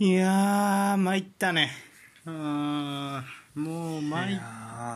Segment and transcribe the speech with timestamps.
[0.00, 1.70] いやー参ったね。
[2.26, 4.38] うーんもう参っ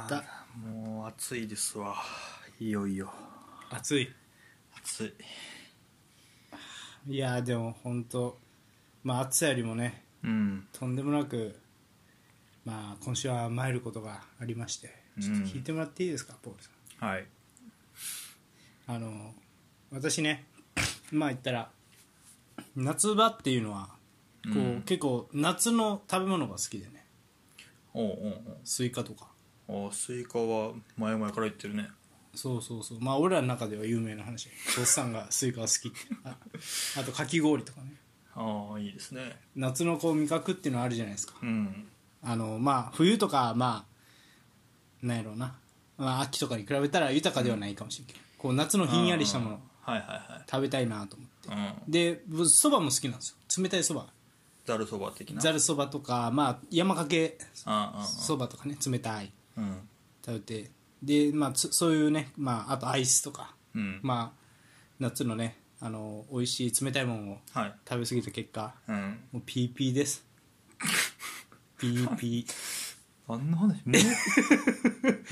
[0.09, 0.17] た。
[0.17, 0.23] ー
[0.69, 1.95] もう暑いですわ。
[2.59, 3.09] いよいよ。
[3.71, 4.13] 暑い。
[4.77, 5.15] 暑
[7.07, 7.13] い。
[7.15, 8.37] いやーでも本当
[9.05, 10.67] まあ暑さよりもねうん。
[10.73, 11.57] とんでもなく
[12.65, 16.71] まあ今週は参ることがありましてちょっと聞いてもらっていいですか、ポールさ
[17.07, 17.09] ん？
[17.09, 17.27] はい。
[18.89, 19.33] あの
[19.93, 20.45] 私ね
[21.13, 21.71] まあ言ったら
[22.75, 23.97] 夏場っていうのは
[24.45, 27.07] こう、うん結構夏の食べ物が好きでね。
[27.95, 29.29] おうおうスイカとか。
[29.67, 31.89] おうあスイカは前々から言ってるね。
[32.35, 33.01] そうそうそう。
[33.01, 34.49] まあ俺らの中では有名な話。
[34.79, 35.99] おっさんがスイカが好きって。
[36.25, 36.37] あ
[37.01, 37.95] あとかき氷とかね。
[38.35, 39.37] ああいいですね。
[39.57, 41.35] 夏のこう味覚っていうのはあるじゃないですか。
[41.43, 41.89] うん。
[42.23, 43.85] あのまあ冬とかま
[45.03, 45.57] あなんやろうな、
[45.97, 49.93] まあ、秋とかに比べたら豊かではないかもしれんけど、こう夏のひんやりしたものあー。
[49.95, 51.49] はいはい食べたいなと思って。
[51.49, 51.91] はいうん。
[51.91, 53.63] で僕そばも好きなんですよ。
[53.63, 54.07] 冷たいそば
[54.69, 55.41] ざるそば的な？
[55.41, 57.39] ざるそばとかまあ山かけ
[58.05, 59.33] そばとかね冷たい。
[59.57, 59.89] あうん。
[60.25, 60.71] 食べて。
[61.03, 63.55] でまあつそういうねまああとアイスとか。
[63.75, 64.01] うん。
[64.03, 64.41] まあ
[64.99, 67.75] 夏のねあの美味しい冷たいものをはい。
[67.89, 69.19] 食べ過ぎた結果うん。
[69.33, 70.23] もう PP です。
[71.81, 72.45] PP
[73.31, 73.93] あんな話も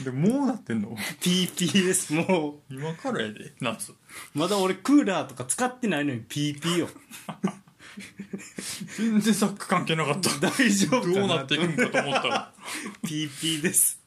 [0.00, 0.04] う？
[0.04, 3.92] でもうなってんの？PP ですも今からやで夏。
[3.92, 3.94] う
[4.34, 6.88] まだ俺クーラーとか使ってないのに PP よ
[8.98, 10.30] 全然サッカー関係なかった。
[10.50, 12.52] 大丈夫かなどうなっていくんかと思ったら
[13.04, 14.00] PP です。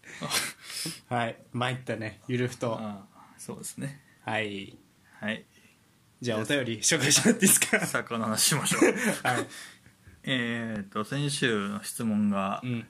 [1.10, 1.38] はい。
[1.54, 2.22] 参ったね。
[2.28, 2.78] ゆるふと。
[2.80, 4.02] ああそうですね。
[4.26, 4.78] はい。
[5.20, 5.46] はい。
[6.22, 7.86] じゃあお便り紹介してもらっていいですか？
[7.86, 8.84] サッカーの話しましょう。
[9.28, 9.48] はい。
[10.24, 12.88] えっと先週の質問が、うん。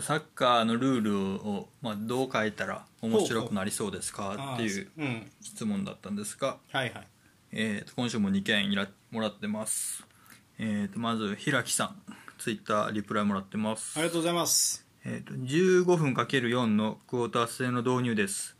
[0.00, 4.34] サッカーのルールを、まあ、どう変えたら面白くなりそうですか？
[4.36, 4.90] あっていう
[5.40, 7.08] 質問だったんですが、はいはい。
[7.52, 10.04] えー、と今週も2件いらもらってます、
[10.58, 12.02] えー、とまず平木さん
[12.36, 13.96] ツイッターリプライもらってます。
[13.96, 14.84] ありがとうございます。
[15.04, 18.56] えー、と15分 ×4 のクォーター制の導入です。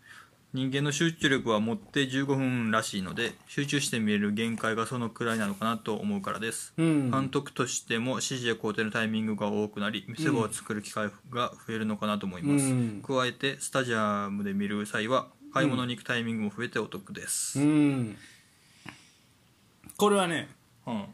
[0.52, 7.10] 人間の集中力は持って15分らしいので集中して見れる限界がそのくらいなのかなと思うからです、うん。
[7.10, 13.02] 監督としても指示や工程のタイミングが多くなり見せ場を作る機会が増えるのかなと思います、うん。
[13.04, 18.16] 加えてスタジアムで見る際は買い物に行くタイミングも増えてお得でうす、ん
[19.96, 20.48] これはね
[20.86, 21.06] うん。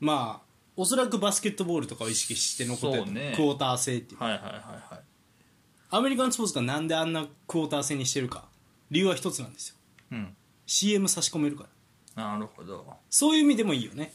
[0.00, 0.46] まあ
[0.76, 3.04] おそらくバスケットボールとかを意識して残ってる。
[3.04, 3.32] そうね。
[3.34, 4.22] クォーター制っていう。
[4.22, 5.00] はいはいはいはい。
[5.90, 8.44] アメリカンスポーツがなんであんなクォーター制にしてるか。
[8.90, 9.76] 理由は一つなんですよ。
[10.12, 10.36] うん。
[10.66, 11.66] CM 差し込めるか
[12.14, 12.30] ら。
[12.30, 12.86] なるほど。
[13.08, 14.12] そういう意味でもいいよね。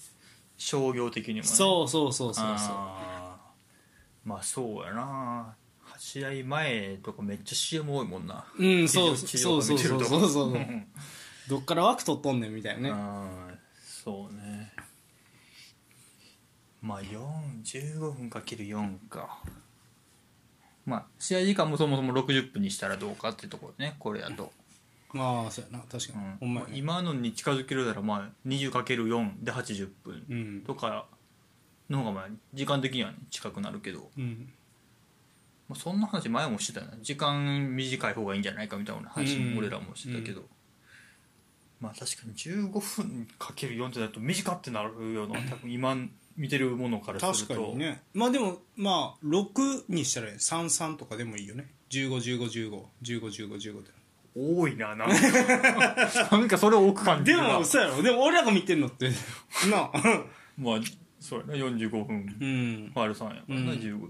[0.57, 1.43] 商業的にもね。
[1.43, 2.47] そうそうそうそうそう。
[2.47, 4.29] あー。
[4.29, 5.55] まあそうやな。
[5.97, 8.45] 試合前とかめっちゃ CM 多いもんな。
[8.57, 10.53] うんそう地そうそうそうそうそうそう。
[10.53, 10.87] う ん
[11.47, 12.93] どっから枠取っとんねんみたいな
[13.49, 13.50] ね
[14.03, 14.71] そうね。
[16.81, 17.19] まあ4
[17.63, 19.39] 15分かける4か。
[20.87, 24.51] まあ試合時間もそもそも60分にしたらどうかっていうところねこれやと、
[25.13, 25.83] まあそうやな。
[25.83, 26.37] 確かに、うん。
[26.39, 26.73] ほんまやね。
[26.77, 30.61] 今のに近づけるならまあ 20×4 で80分うん。
[30.61, 31.05] とか
[31.89, 34.09] の方がまあ時間的にはね近くなるけど。
[34.17, 34.51] うん。
[35.69, 36.97] まあ、そんな話前もしてたよな。
[37.03, 40.43] 時間短い方がいいんじゃないかみたいな話うんも俺らもしてたけど、
[41.81, 45.97] まあ確かに15分かける4ってなると短ってなるような 多分今
[46.37, 47.71] 見てるものからす確ると。
[47.71, 48.03] かにね。
[48.13, 51.67] まあでもまあ6にしたら33とかでもいいよね。
[51.89, 53.89] 151515151515で。
[54.33, 56.27] 多いななんか。
[56.31, 57.59] なんかそれを多く感じでるな。
[57.59, 58.01] もそうやろ。
[58.01, 59.09] でも俺らが見てんのって。
[59.69, 59.91] なあ。
[60.57, 60.79] まあ
[61.19, 61.53] そうやな。
[61.55, 62.37] 45分。
[62.39, 62.91] うん。
[62.93, 63.79] ファールさんやからな、うん。
[63.79, 64.09] 15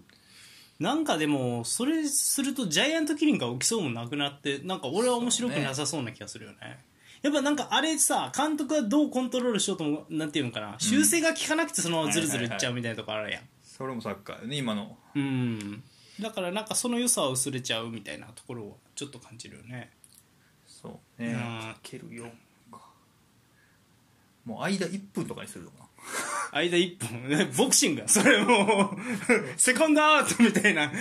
[0.79, 6.79] なんかでもそれするとジャイアントキリングが起きそうもなくなってなんか俺は面白くなさそうな気がするよね
[7.21, 10.75] やっぱなんかあれさ監督はどうコントロールしようともなんていうのかな。
[10.79, 13.41] 修正が効かなくてそのままズルズルいっちゃうみたいなとこあるやん。
[13.63, 14.97] それもサッカーよね今の。
[15.15, 15.83] うん。
[16.19, 19.91] だからなんかその良さは薄れちゃうみたいなところをちょっと感じるよね。
[20.67, 21.33] そうね。
[21.33, 21.39] うん。
[21.73, 22.23] かける4
[22.71, 22.79] か。
[24.45, 25.77] もう間1分とかにするのか。
[25.79, 25.85] な
[26.51, 28.97] 間1分 ボクシングやそれもう
[29.57, 30.91] セコンドアウトみたいな。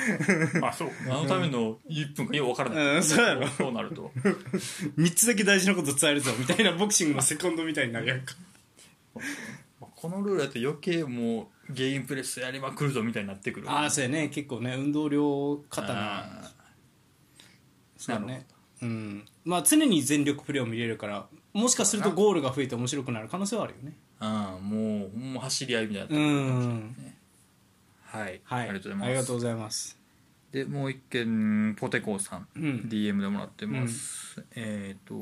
[0.62, 0.90] あそう。
[1.06, 3.48] あのための1分かよう分からない、うんそうやろ。
[3.48, 4.12] そうなると。
[4.96, 8.34] 3つだけ大事なこと伝えるぞみたいなボクシングのセコンドみたいになるやんか。
[9.80, 13.70] このルールだと余計もうゲームプレスやりまくるぞみたいになってくる。
[13.70, 14.28] ああそうやね。
[14.28, 16.44] 結構ね運動量過多な。
[16.44, 16.52] あ
[17.96, 18.46] そうやね。
[18.82, 19.26] うん。
[19.44, 26.96] まあ常に全力プレーを見れるからもしかするとゴールが増えて面白くなる可能性はあるよねあーもうほんま走り合いみたいになってうくるん
[28.02, 28.68] はい、はい。
[28.68, 29.06] ありがとうございます。
[29.06, 29.98] ありがとうございます。
[30.52, 32.62] でもう一件ポテコーさん、うん。
[32.88, 35.14] DM でもらってます、えっ、と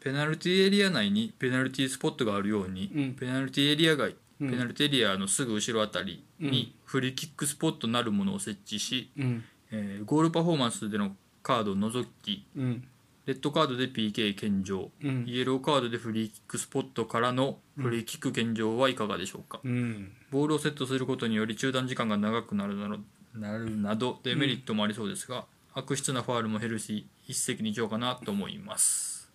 [0.00, 3.12] ペナルティエリア内にペナルティスポットがあるように、うん。
[3.14, 4.50] ペナルティエリア外うん。
[4.50, 6.50] ペナルティエリアのすぐ後ろあたりうん。
[6.50, 9.44] にフリーキックスポットなるものを設置し、うん。
[9.70, 12.84] えーゴールパフォーマンスでのカードを除きうん
[13.24, 15.24] レッドカードで PK 献上、うん。
[15.28, 20.12] イエローカードでフリーキックスポットからのフリーキック献上はいかがでしょうか、うん。
[20.30, 22.98] ボールをセットすることにより中断時間が長くなるなど
[23.38, 29.30] なるなどデメリットもありそうですが、悪質なファールも減るし一石二鳥かなと思います。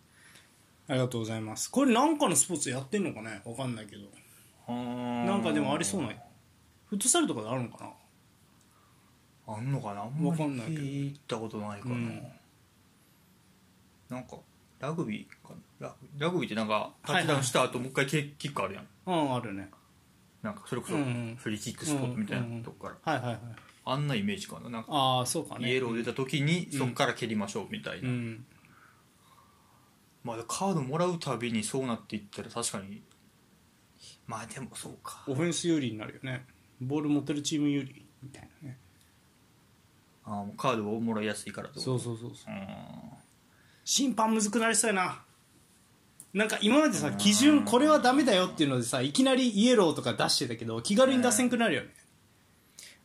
[0.89, 1.71] ありがとうございます。
[1.71, 3.41] これなんかのスポーツやってんのかね？
[3.45, 4.03] わかんないけど。
[4.67, 6.09] ななんかでもありそうな
[6.89, 7.85] フットサルとかであるのか
[9.45, 9.53] な？
[9.55, 10.01] あんのかな？
[10.01, 10.81] あんわまりかんないけど。
[10.81, 12.23] 聞いたことないかな、うん
[14.09, 14.37] なんか
[14.79, 15.87] ラグビーかな？
[15.87, 18.87] ララグビーってなんかはいタッチダウンした後もう一回キックあるやん。
[19.05, 19.69] うんあるね。
[20.43, 23.39] なんかそれこそフリーキックスポットみたいなとこから、はいはいはい。
[23.85, 24.69] あんなイメージかな。
[24.69, 25.71] なんかああそうかね。
[25.71, 26.79] イエロー出た時にうん。
[26.79, 28.45] そっから蹴りましょうみたいな、うん。
[30.23, 33.01] まあカードもらうたびにそうなっていったら確かに
[34.27, 35.23] まあでもそうか。
[35.27, 36.45] オフェンス有利になるよね。
[36.79, 38.77] ボール持ってるチーム有利みたいなね。
[40.25, 41.79] あーもうカードをもらいやすいからと。
[41.79, 42.53] そうそうそうそう。
[42.53, 42.57] うん
[43.89, 45.21] 審判むずくなりそうやな。
[46.33, 51.87] なんか今までさ基準これはダメだよっていうのでさいきなりイエローとか出してたけど気軽に出せんくなるよね。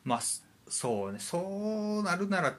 [0.02, 1.20] まあすそうね。
[1.20, 1.38] そ
[2.00, 2.56] うなるなら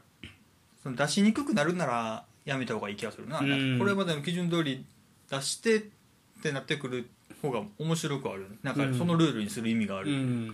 [0.82, 3.78] その出しにくくなるならやめた方がいい気がするな,、うん。
[3.78, 4.86] これまでの基準通り
[5.30, 5.84] 出してっ
[6.42, 7.10] てなってくる
[7.42, 10.48] 方が面白くはあるなんかうんそのルールにする意味があうる、ん。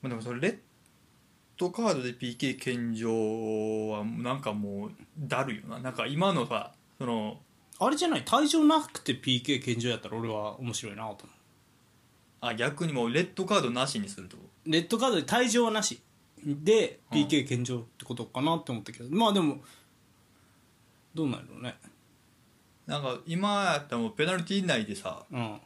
[0.00, 0.58] まあ、でもそれレッ
[1.58, 3.10] ドカードで PK 献上
[3.88, 5.78] はなんかもうだるいよな。
[5.78, 7.38] なんか今のさその
[7.78, 8.24] あれじゃない？
[8.24, 11.26] 退場なくて PK 献上やったら俺は面白いなと思う。
[12.40, 14.36] あ逆にもうレッドカードなしにすると？
[14.66, 16.00] レッドカードで退場はなし。
[16.44, 19.58] で PK 献上ってことかなって思ったけど、まあでも
[21.14, 21.76] どうなるのね。
[22.86, 25.60] なんか今やったらもうペナルティー内でさうん。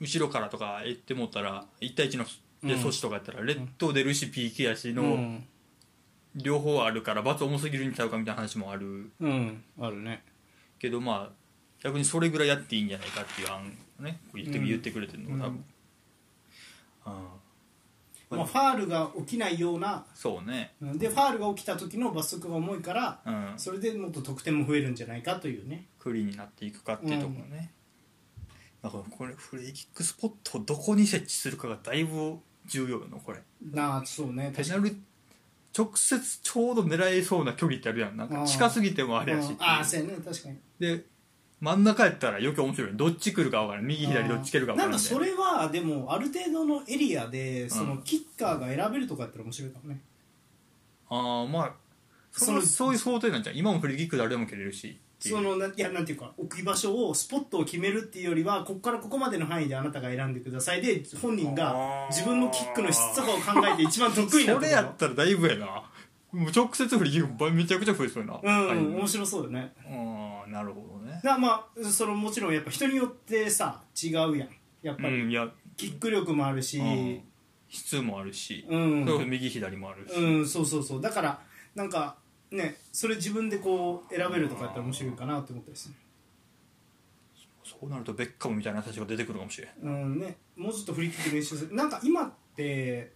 [0.00, 2.24] 後ろからとか言ってもったら1対1の
[2.64, 2.80] でうん。
[2.80, 5.46] 阻止とかやったらレッド出るし PK やしのうん、
[6.34, 9.10] 両方あるから罰重すぎるんちゃうかみたいな話もある。
[9.20, 10.22] うん、あるね。
[10.78, 11.44] けどまあ
[11.82, 15.64] 逆にそれぐらいやっていいんじゃないかっていう案ね言って,、うん言ってくれてるのが多分、
[17.06, 18.36] うん。
[18.38, 20.74] まあ、ファールが起きないようなそうね。
[20.80, 20.98] うん。
[20.98, 23.52] でファールが起きた時の罰則が重いからうん。
[23.56, 25.86] それでもっと得点も増えるんじゃないかというね。
[25.98, 27.70] クリーンになっていくかっていうところね、
[28.82, 33.38] だからこれフリーキックスポットをどこに設置するかがだいぶ重要よなこれ。
[33.72, 34.52] なあそうね。
[34.56, 34.96] ペナル
[35.76, 38.16] 直接ちょうど狙えそうな距離ってあるやん。
[38.16, 39.50] なんか近すぎてもあれやし。
[39.50, 39.56] うん。
[39.60, 40.16] ああそうやね。
[40.24, 40.58] 確かに。
[40.78, 41.04] で
[41.60, 42.90] 真ん中やったら余計面白い。
[42.94, 43.86] どっち来るか分からん。
[43.86, 50.00] 右左どっち蹴るか分からんなんかそれはでもある程度のエリアでそのうんキッカーが選べるとかやったら面白いかもね。
[51.08, 51.72] ああまあ
[52.32, 53.56] そそののそういう想定なんじゃん。
[53.56, 60.82] 今もフリーキック誰でも蹴れるしそのないやなんていうか置き場所をスポットを決めるっていうよりはここからここまでの範囲であなたが選んでください。
[60.82, 65.66] で本人が自分のキックの質とかを考えて一番得意なところそれやったらだいぶやな
[66.32, 68.40] もう直接フリーキックめちゃくちゃ増えそうやな。
[68.42, 68.76] うん、はい。
[68.76, 69.72] 面白そうよね。
[69.86, 71.20] ああなるほどね。
[71.22, 74.48] だまあそのもちろんやっぱ人によってさ違うやん。
[74.82, 75.48] やっぱりうんいや。
[75.76, 76.78] キック力もあるし。
[76.78, 77.20] うん。
[77.68, 79.28] 質もあるし、うん。
[79.28, 81.00] 右左もあるし、うんそうそうそう。
[81.00, 81.40] だから
[81.74, 82.16] なんか
[82.54, 85.94] ねそれ自分でこう選べるとかやったら面白いかなって思ったりする。
[87.64, 89.70] そうなるとベッカムみたいな人たちが出てくるかもしれん。
[89.82, 91.74] うんねもうちょっとフリーキック練習する。
[91.74, 93.12] なんか今って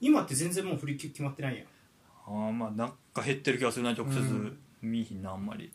[0.00, 1.66] 今って全然もうフリーキック決まってないやん。
[2.44, 4.18] ああまあなんか減ってる気がするな直接。
[4.18, 4.58] うん。
[4.82, 5.72] 見いひんなあんまり。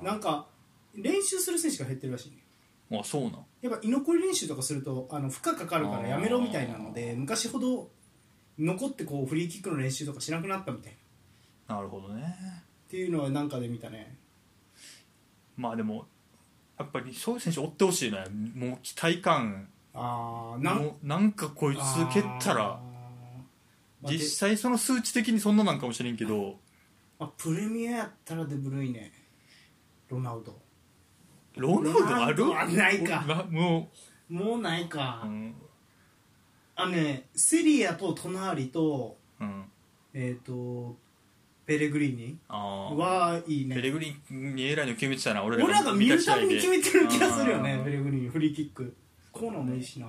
[0.00, 0.06] うん。
[0.06, 0.46] なんか
[0.94, 2.98] 練習する選手が減ってるらしいね。
[3.00, 3.32] あそうなん。
[3.62, 7.88] やっぱ居残り練習とかするとあの負荷かかるからやめろみたいなので昔ほど
[8.58, 10.96] 残ってこうフリーキックの練習とかしなくなったみたいな。
[10.96, 10.99] っ
[11.70, 12.36] なるほどね。
[12.88, 14.16] ていうのはなんかで見たね。
[15.56, 16.06] まあでも
[16.76, 18.24] やっぱりそういう選手追ってほしいね。
[18.56, 19.68] もう期待感。
[19.94, 21.80] ああなんもうなんかこいつ
[22.12, 22.64] 蹴ったら。
[22.64, 24.10] あー。
[24.10, 26.56] 実際その数値的にそんななんかもしれんけど。
[27.18, 29.12] まあ、プレミアやったらでブルイネ。
[30.08, 30.58] ロナウド。
[31.56, 32.36] ロナウドある？
[32.36, 33.24] ロナウドはないか。
[33.26, 33.90] なも
[34.28, 35.54] もうないか、ううん。
[36.74, 39.64] あのねセリアと隣とうん。
[40.14, 40.96] えっ、と
[41.66, 42.16] ペレグリー。
[42.16, 43.76] ニああはいいね。
[43.76, 48.96] ペレグリンに偉いの決めてたな俺ら俺らが見るために決めてる気がするよねうんペレグリーニフリーキック。
[49.32, 50.06] コーナーもいいしな。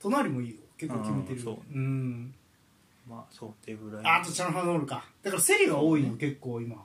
[0.00, 0.56] 隣もいいよ。
[0.78, 1.58] 結構決めてるうんそう。
[1.74, 2.34] うん。
[3.08, 5.04] まあそうっていうぐらいああとチャンハノールか。
[5.22, 6.76] だからセリが多いの結構今。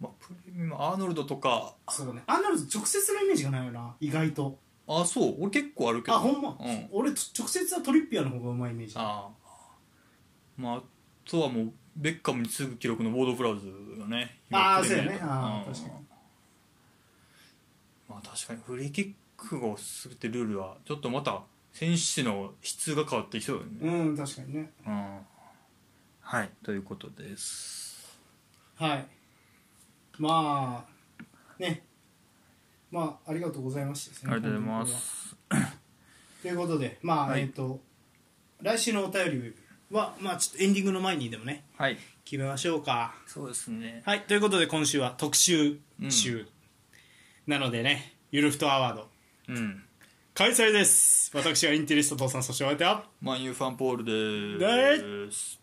[0.00, 1.74] まあ、プレミアムアーノルドとか。
[1.88, 2.22] そうね。
[2.26, 3.94] アーノルド直接のイメージがないよな。
[4.00, 4.58] 意外と。
[4.88, 5.36] あそう。
[5.40, 6.16] 俺結構あるけど。
[6.16, 6.88] あほんま、うん。
[6.92, 8.94] 俺と直接はトリッピアの方がうまいイメージ。
[8.96, 9.30] ああ
[10.56, 10.82] まああ
[11.24, 15.18] とはもうベッカムに次ぐ記録のボードフラウズがねあー今プレミアそうやね。
[15.22, 15.74] あーうん。
[15.74, 16.06] 確かに。
[18.08, 24.70] まあ確かにフリーキックをするってルールはちょっとまた選手の質が変わってきそうよね、うん確かにね。
[24.86, 25.18] うん、
[26.20, 28.18] はいということです。
[28.76, 29.06] はい。
[30.18, 31.82] まあね。
[32.90, 35.36] まあありがとうございましたねありがとうございます。
[36.42, 37.42] ということでまあ、はい。
[37.42, 37.80] えっ、と
[38.62, 39.54] 来週のお便り
[39.90, 41.98] はまあちょっとエンディングの前にでもねはい。
[42.24, 43.14] 決めましょうか。
[43.26, 44.02] そうですね。
[44.04, 44.22] はい。
[44.22, 45.78] ということで今週は特集
[46.08, 46.46] 週、
[47.46, 49.08] なのでねゆるふとアワード。
[49.48, 49.84] うん。
[50.34, 51.30] 開催です。
[51.34, 55.60] 私はインテリスト父さんそしてお相手はマンユーファンポールでです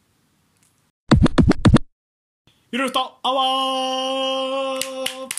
[2.72, 5.34] ゆるふとアワー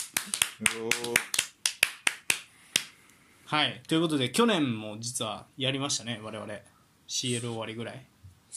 [3.47, 3.83] はい。
[3.89, 6.53] ということで去年も実はやりましたね我々。
[7.09, 8.05] CL 終わりぐらい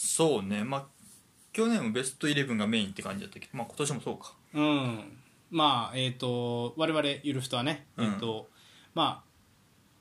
[0.00, 0.62] そうね。
[0.62, 0.86] まあ
[1.52, 4.32] 去年もベストイレブンがメインって感じだったけどまあ今年もそうか。
[4.54, 5.18] うん。
[5.50, 8.06] まあえっ、と我々ゆるふとはね、うん。
[8.06, 8.48] えっ、と
[8.94, 9.28] まあ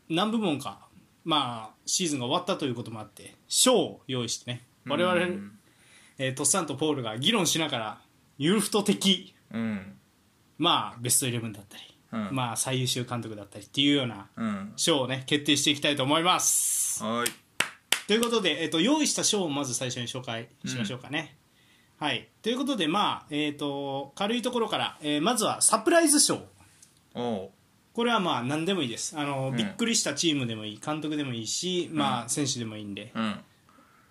[0.08, 0.88] 何部門か
[1.25, 5.51] まあシーズンが終わったということもあって賞を用意してね我々、うん
[6.20, 8.01] えー、トッサンとポールが議論しながら
[8.38, 9.98] ゆるふと的うん。
[10.60, 12.36] まあベストイレブンだったり、うん。
[12.36, 14.74] まあ最優秀監督だったりっていうようなうん。
[14.75, 17.04] 賞をね決定していきたいと思います。
[17.04, 17.47] はい
[18.07, 21.37] ということで、えっと用意した賞をまず最初に紹介しましょうかね、
[21.97, 22.29] はい。
[22.41, 26.41] ということでまあえっ、と軽いところから、えーまずはサプライズ賞。
[27.93, 29.17] これはまあ何でもいいです。
[29.17, 29.57] あの、うん。
[29.57, 33.39] びっくりしたチームでもいい監督でもいいし、まあ選手でもいいんでうん。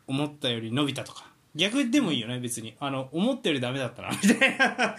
[0.09, 1.27] 思ったより伸びたとか
[1.57, 2.77] 逆でもいいよね別に。
[2.79, 4.97] あの思ったよりダメだったなみたいな。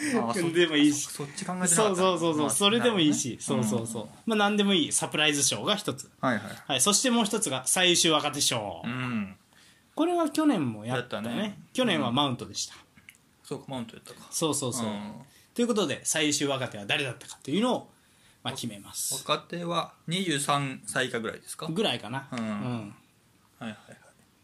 [0.52, 1.08] でもいいし。
[1.08, 1.76] そっち考えてなかった。
[1.76, 4.92] そうそうそうそうそれでもいいし、なるそうそうそう、まあ何でもいい。
[4.92, 6.44] サプライズ賞が一つ、はいはい。
[6.68, 9.36] はい、そしてもう一つが最優秀若手賞、うん。
[9.96, 11.30] これは去年もやったね。
[11.30, 11.60] ね。
[11.74, 12.76] 去年はマウントでした、
[13.44, 14.28] そうかマウントやったか。
[14.32, 15.14] そうそうそう、うん。
[15.54, 17.90] ということで最優秀若手は誰だったかというのを、
[18.44, 19.26] まあ、決めます。
[19.28, 21.66] 若手は23歳以下ぐらいですか？
[21.66, 22.28] はいぐらいかな。
[22.32, 22.40] うん。
[22.40, 22.46] は
[23.62, 23.98] いはいはい、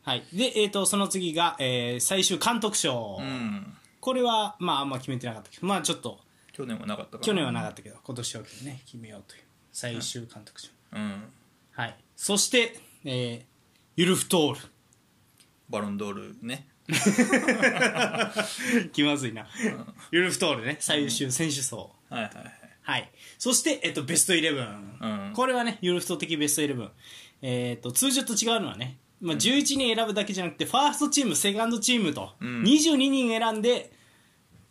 [0.05, 3.74] で、えー、とその次が、えー最終監督賞、うん。
[4.00, 6.19] これは、まあ、あんま決めてなかったけど、まあ、ちょっと。
[6.51, 9.41] 去年はなかったか去年はなかったけど今年はね決めようという。
[9.72, 11.24] 最終監督賞、うん。
[11.72, 13.41] はい、そして、えー
[13.95, 14.60] ユルフトール。
[15.69, 16.67] バロンドールね。
[18.91, 19.48] 気まずいな、
[20.12, 20.77] ユルフトールね。
[20.79, 22.53] 最優秀選手層、はいはいはい。
[22.81, 25.33] はい、そして、えっと、ベストイレブン、うん。
[25.33, 26.91] これはねユルフト的ベストイレブン、
[27.43, 32.62] えっと通常と違うのはね、まあ、11人選ぶだけじゃなくて、ファーストチームセカンドチームと、うん。
[32.63, 33.92] 22人選んで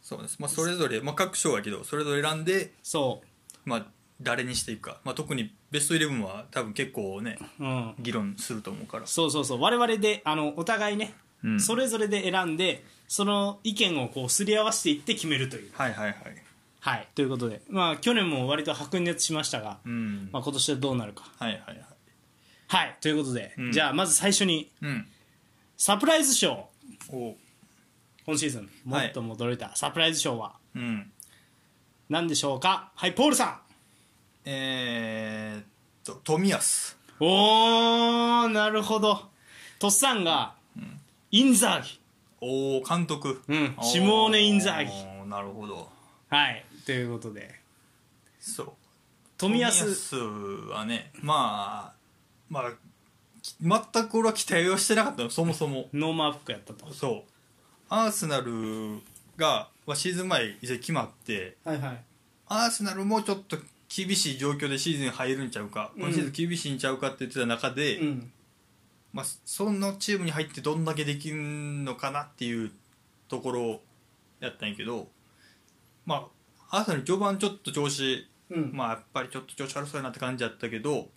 [0.02, 3.68] そうです、まあ、それぞれ、まあ、各賞やけどそれぞれ選んで、そう。
[3.68, 3.86] まあ、
[4.20, 9.06] 誰にしていくか、まあ、特にベストイレブンは多分結構ねうん、議論すると思うから。
[9.06, 9.60] そうそうそう。
[9.60, 11.60] 我々であのお互いね、うん。
[11.60, 15.70] それぞれで選んでその意見をこうすり合わせていって決めるという。
[15.72, 16.16] はいはいはい。
[16.80, 17.08] はい。
[17.14, 17.62] ということで。
[17.68, 20.28] まあ去年も割と白熱しましたが、うん。
[20.32, 21.24] まあ、今年はどうなるか。
[21.38, 21.91] はいはいはい
[22.72, 22.96] はい。
[23.02, 23.72] ということで、うん。
[23.72, 25.06] じゃあまず最初にうん。
[25.76, 26.70] サプライズ賞
[27.10, 27.36] お。
[28.24, 29.10] 今シーズンはい。
[29.12, 29.76] 最も驚いた。
[29.76, 31.12] サプライズ賞はうん。
[32.08, 32.90] 何でしょうか？
[32.94, 33.60] はいポールさ
[34.46, 35.64] えー、っ
[36.02, 39.28] と冨安んおーなるほど。
[39.78, 40.54] とっさんが、
[41.30, 42.00] インザーギ。
[42.40, 43.42] おお監督。
[43.48, 44.90] うんおシモーネ・インザーギ。
[44.90, 45.90] おーなるほど。
[46.30, 47.54] はいということで。
[48.40, 48.72] そう。
[49.38, 50.16] 冨安冨安
[50.70, 52.01] はねまあ
[52.52, 52.72] まあ
[53.40, 55.88] き全く俺は期待をしてなかったのそもそも。
[55.94, 56.92] ノーマーフックやったと。
[56.92, 57.32] そう。
[57.88, 59.00] アーセナル
[59.36, 62.04] が、まあ、シーズン前移籍決まってはいはい。
[62.46, 63.56] アーセナルもちょっと
[63.88, 66.02] 厳しい状況でシーズン入るんちゃうか、うん。
[66.02, 68.32] 今シーズン厳しいんちゃうかって言ってた中で、うん。
[69.12, 72.70] まあ、そのチームに入ってどんだけできるのかなっていう
[73.28, 73.80] ところ
[74.40, 75.08] やったんやけど
[76.06, 76.28] ま
[76.70, 78.70] あアーセナル序盤ちょっと調子うん。
[78.72, 81.08] まあやっぱりちょっと調子悪そうやなって感じやったけど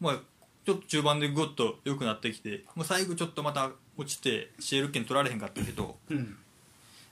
[0.00, 0.20] まあ
[0.64, 6.36] ちょっと中盤でぐっと良くなってきて、まあ、最後ちょっとまた落ちて CL 権取られへんかったけど、うん。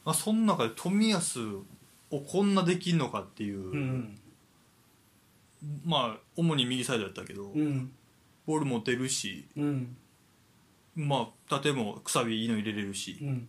[0.04, 1.40] まあ、その中で冨安
[2.10, 4.18] をこんなできんのかっていう、うん。
[5.84, 7.90] まあ主に右サイドやったけど、うん。
[8.46, 9.96] ボール持てるしうん。
[10.94, 13.48] まあ縦もくさびいいの入れれるしう、ん。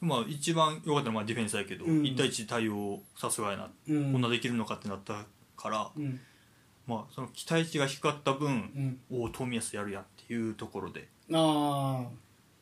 [0.00, 2.02] まあ一番良かったのはまあディフェンスやけど、うん。
[2.02, 4.12] 1対1対応さすがやな、うん。
[4.12, 5.24] こんなできるのかってなった
[5.56, 6.20] から、うん
[6.90, 9.20] まあその期待値が低かった分、うん。
[9.20, 12.04] おお冨安やるやんっていうところであ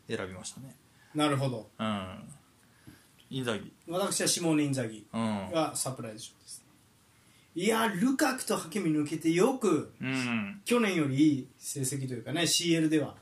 [0.07, 0.77] 選びましたね。
[1.15, 1.71] あなるほど。
[1.79, 2.19] うん。
[3.31, 3.73] インザギ。
[3.89, 5.51] 私はシモーネ・インザギうん。
[5.51, 6.67] がサプライズ賞ですね。
[7.55, 10.61] いやルカクとハキミ抜けてよくうん。
[10.67, 13.17] 去年よりいい成績というかね CL では。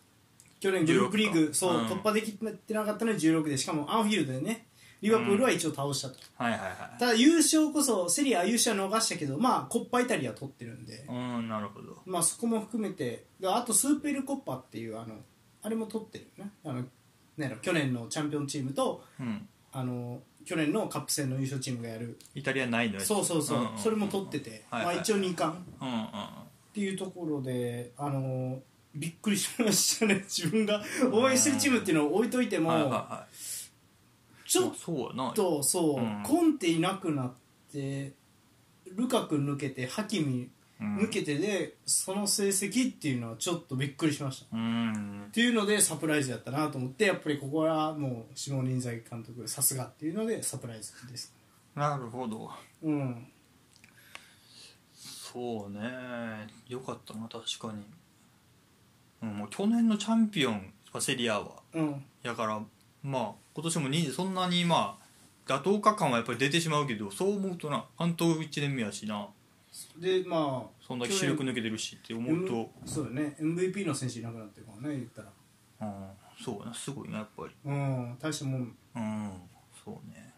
[0.58, 1.40] 去年グループリー16か。
[1.48, 1.86] グそう、うん。
[1.86, 4.66] 突破できてなかったのに16でしかもアンフィールドでね
[5.06, 6.98] リバプールは一応倒したと、はいはいはい。
[6.98, 11.98] ただ優勝こそセリエ優勝は逃したけどまあコッパイタリア取ってるんで、うんなるほど。
[12.04, 15.14] まあそこも含めてであとスーペルコッパっていうあの
[15.62, 16.50] あれも取ってるよね。
[16.64, 16.84] あの
[17.60, 19.48] 去年のチャンピオンチームとうん。
[19.72, 22.18] あの去年のカップ戦の優勝チームがやる。
[22.34, 24.94] イタリアないのそうそうそう、んんんそれも取ってて、はいはい。
[24.94, 25.60] まあ、一応2冠。
[25.80, 26.02] うんうん。
[26.04, 26.06] っ
[26.72, 28.62] ていうところであの
[28.94, 30.24] びっくりしましたね。
[30.26, 30.82] 自分が
[31.12, 33.36] 応援してるチームっていうのを置いといても、はいはいはい
[34.46, 34.72] ちょっ
[35.34, 36.22] とそう、うん。
[36.22, 37.32] コンテいなくなっ
[37.72, 38.12] て
[38.94, 40.50] ルカク抜けてハキミ
[40.80, 44.46] うん抜けてで、その成績っていうのはちょっとびっくりしました。
[44.54, 45.24] うん。
[45.28, 51.34] っていうのでサプライズやったなと思ってやっぱりここはもう下仁崎監督さすがっていうのでサプライズです。
[51.74, 52.50] なるほど。
[52.82, 53.26] うん。
[54.94, 55.80] そうね。
[56.68, 57.84] よかったな確かに、
[59.22, 61.62] うん、もう去年のチャンピオンセリアは。
[61.72, 62.04] うん。
[62.22, 62.62] やから
[63.06, 65.06] まあ今年も2位でそんなにまあ
[65.52, 69.28] 妥当か感はやっぱり出てしまうけどそう思うとな監督1年目やしな。
[69.98, 73.36] でまあそんだけ視力抜けてるしって思うと、M- そうだね。
[73.38, 75.28] MVP の選手いなくなってるからね言ったら。
[75.82, 76.08] うん、
[76.42, 76.74] そうやな。
[76.74, 77.54] すごいなやっぱり。
[77.66, 78.76] うん大したもん。
[78.96, 79.30] うん
[79.84, 80.32] そうね。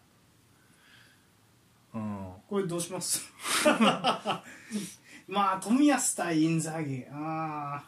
[1.93, 2.27] うん。
[2.49, 3.23] これどうします？
[3.73, 4.43] ま
[5.55, 7.83] あ冨安対インザーギああ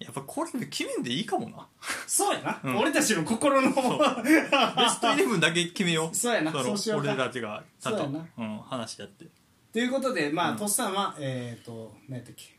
[0.00, 1.66] やっぱこれで決めんでいいかもな。
[2.06, 2.78] そうやな、うん。
[2.78, 3.70] 俺たちの心の
[4.22, 6.14] ベストイレブンだけ決めよう。
[6.14, 6.52] そうやな。
[6.52, 7.12] のそうしようか。
[7.12, 7.98] 俺たちがちゃんと。
[8.04, 9.26] そうやうん、話し合って。
[9.72, 10.56] ということでまあ、うん。
[10.56, 12.56] トッサンはえっ、ー、と何やったっけ？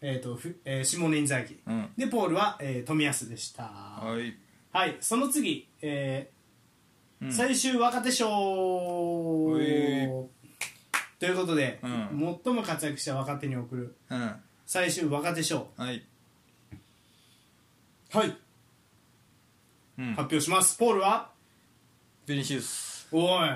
[0.00, 1.90] えっ、ー、とふ、えー、シモネ・インザーギうん。
[1.96, 3.64] でポールは、えー、冨安でした。
[3.64, 4.16] は
[4.72, 7.32] はい、いその次、えーうん。
[7.32, 9.52] 最終若手賞。
[9.52, 9.66] うい。
[11.20, 12.38] ということで、うん。
[12.44, 14.34] 最も活躍した若手に贈るうん。
[14.66, 15.68] 最終若手賞。
[15.76, 16.04] はい、
[18.14, 18.36] はい。
[19.98, 20.14] うん。
[20.14, 20.78] 発、表します。
[20.78, 21.32] ポールは？
[22.26, 23.50] ベニシウス、おい。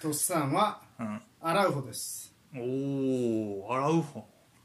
[0.00, 0.80] トッサンは？
[1.00, 2.32] うん、アラウホです。
[2.54, 4.22] おおアラウフォ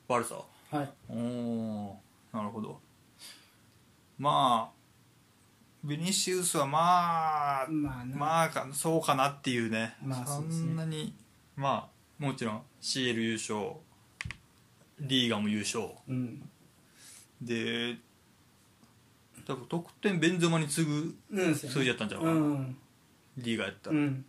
[0.07, 0.35] バルサ？
[0.35, 0.89] はい。
[1.09, 1.99] おお
[2.31, 2.79] なるほど。
[4.19, 4.77] まあ
[5.84, 8.15] ベニシウスはまあまあな。
[8.15, 10.73] まあかそうかなっていうね,、そまあそうですね。
[10.73, 11.15] んなに
[11.55, 13.77] まあもちろん CL 優勝
[14.99, 15.89] リーガも優勝。
[16.08, 16.47] うん。
[17.41, 17.97] で
[19.45, 21.56] 多分得点ベンゼマに次ぐうん。
[21.56, 22.77] 数字やったんちゃうかうな、ん。
[23.38, 24.25] リーガやったら、うん。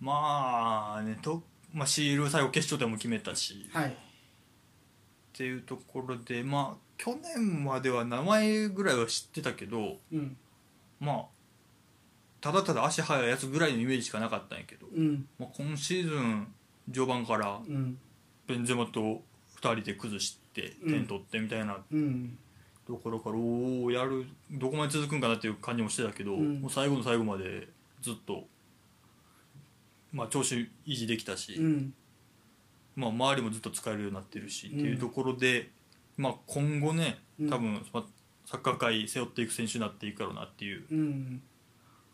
[0.00, 3.68] まあねと、まあ、CL 最後決勝点も決めたし。
[3.72, 3.88] はい。
[3.88, 3.92] っ
[5.32, 10.36] ていうところでまあ去年までは名前ぐらいは知ってたけどうん。
[10.98, 11.24] まあ
[12.40, 15.26] ただただ足速いやつぐらいのイメージしかなかったんやけど、うん。
[15.38, 16.52] まあ、今シーズン
[16.92, 17.98] 序盤からうん。
[18.46, 19.20] ベンゼマと2
[19.58, 20.92] 人で崩してうん。
[20.92, 22.38] 点取ってみたいなうん
[22.90, 26.60] ところから、おおやるどこまで続くんかなっていう感じもしてたけど、うん。
[26.60, 27.68] もう最後の最後まで
[28.02, 28.44] ずっと、
[30.12, 31.94] まあ、調子維持できたし、うん。
[32.96, 34.80] まあ、周りもずっと使えるようになってるし、うん。
[34.80, 35.70] っていうところで、
[36.16, 37.50] まあ、今後ねうん。
[37.50, 38.04] 多分、まあ
[38.46, 41.42] サッカー界背負っていく選手になっていくからなっていううん。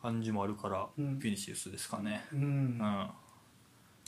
[0.03, 1.19] 感じもあるから、うん。
[1.19, 2.27] フィニシウスですかね。
[2.33, 2.43] ううん。
[2.77, 3.15] んな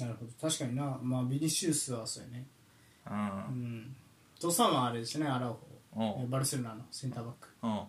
[0.01, 0.49] るほど。
[0.49, 0.99] 確かにな。
[1.03, 2.47] まあビニシウスはそうやね。
[3.07, 3.17] ううん。
[3.79, 3.97] ん
[4.39, 5.57] トサンはあれですねアラウ
[6.29, 7.49] バルセロナのセンターバック。
[7.63, 7.81] うん。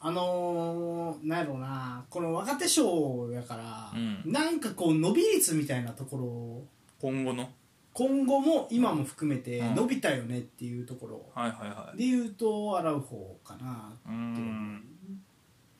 [0.00, 2.04] あのー、なんやろうな。
[2.08, 4.32] この若手賞やから、うん。
[4.32, 6.66] なんかこう伸び率みたいなところを
[7.00, 7.50] 今後の？
[7.92, 9.74] 今後も今も含めてうん。
[9.74, 11.26] 伸びたよねっていうところ。
[11.34, 11.98] はいはいはい。
[11.98, 14.84] で言うとアラウホかなうん。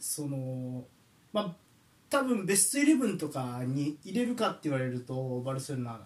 [0.01, 0.85] その
[1.33, 1.55] まあ
[2.11, 6.01] 多分ベストイレブンとかに入れるかって言われるとバルセロナ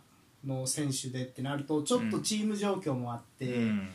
[0.45, 3.89] の選手でってなるとちょっとチーム状況もあって、うん。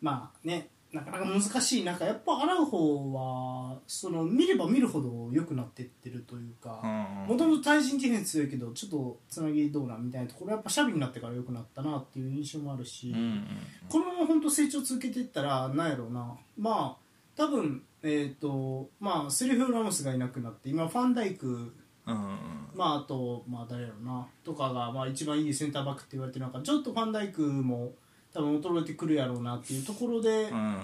[0.00, 1.84] まあねなかなか難しい。
[1.84, 6.86] 中やっぱアラウホはその見れば見るほど良くなってってるというかう
[7.26, 13.44] んもともと対人ディフェンス強いけどちょっとつなぎどうなんみたいなところやっぱシャビになってから良くなったなっていう印象もあるし、うん
[13.88, 16.36] このまま本当成長続けていったらなんやろうな。
[16.56, 17.04] まあ
[17.36, 21.74] 多分えっ、とまあセリフ・ラモスがいなくなって今ファンダイク
[22.06, 22.68] うん。
[22.74, 24.26] まああとまあ誰やろうな。
[24.44, 27.92] とかがまあ一番いいセンターバックって言われてる中ちょっとファンダイクも
[28.34, 30.76] 多分衰えてくるやろうなっていうところで、うん。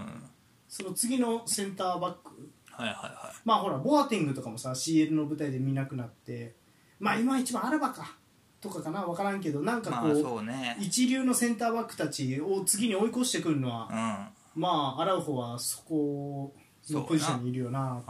[0.69, 2.51] その次のセンターバック。
[2.71, 6.55] はいはいはまあほらボアティングとかもさ CL の舞台で見なくなって
[6.99, 8.17] まあ今一番アラバか
[8.59, 10.79] とかかな分からんけどなんいまあかこう、そうね。
[10.81, 13.97] 一流のセンターバックたちを次に追い越してくるのはうん。
[13.97, 14.27] うん
[14.63, 16.53] まあアラウホはそこ
[16.91, 18.03] のポジションにいるよな。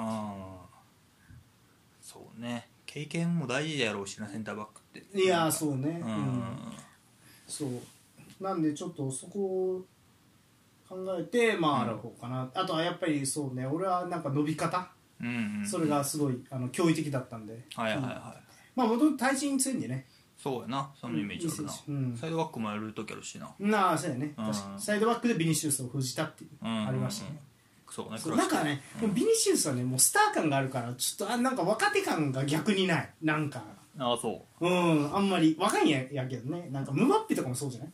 [2.01, 2.69] そうね。
[2.87, 5.21] 経験も大事やろうしなセンターバックって。
[5.21, 6.01] いやそうね。
[6.03, 6.73] ううんん。
[7.47, 7.69] そう
[8.41, 9.39] なんでちょっとそこ
[9.77, 9.87] を
[10.89, 14.91] 考えてまあかな、あとはやっぱりそうね俺はなんか伸び方。
[15.21, 18.15] うんうんそれがすごいあの驚異的だったんで、はいはいはい、
[18.75, 20.07] まあもともと対人強いんでね。
[20.39, 22.17] そうやなそのイメージあるな、いい選手うん。
[22.17, 23.51] サイドバックもやるときあるしな。
[23.59, 24.33] なあそうやね。
[24.39, 24.47] うん。
[24.47, 24.81] 確かに。
[24.81, 27.39] サイドバックでビニシウスを封じたっていう、うんありましたね。
[27.91, 33.11] そうねそうなんかね、でもビニシウスはねもうスター感があるからちょっとあなんか若手感が逆にない。
[33.21, 33.63] なんか。
[33.99, 34.67] ああそう。
[34.67, 36.69] んあんまり若いんややけどね。
[36.71, 37.91] なんかムバッペとかもそうじゃない？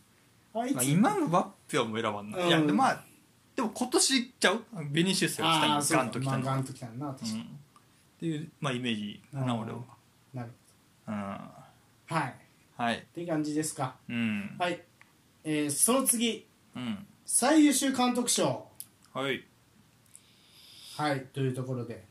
[0.63, 2.49] あいうつ、まあ、今のバッペはもう選ばんな、うん。
[2.49, 3.05] いやでまあ
[3.55, 7.47] でも今年ちゃうベニシウスが来たああそうガンと来たの、まあガンときたな確かに、うん、っ
[8.21, 9.79] ていう、まあ、イメージかな俺は。
[10.35, 10.51] なる
[11.09, 11.15] うん。
[11.15, 11.51] は
[12.11, 12.35] い。
[12.77, 12.97] はい。
[12.99, 13.97] って感じですか。
[14.09, 14.57] うん。
[14.59, 14.83] はい、
[15.45, 16.47] えー、その次。
[16.75, 17.07] うん。
[17.25, 18.67] 最優秀監督賞。
[19.15, 19.45] はい。
[20.97, 22.05] はいというところで。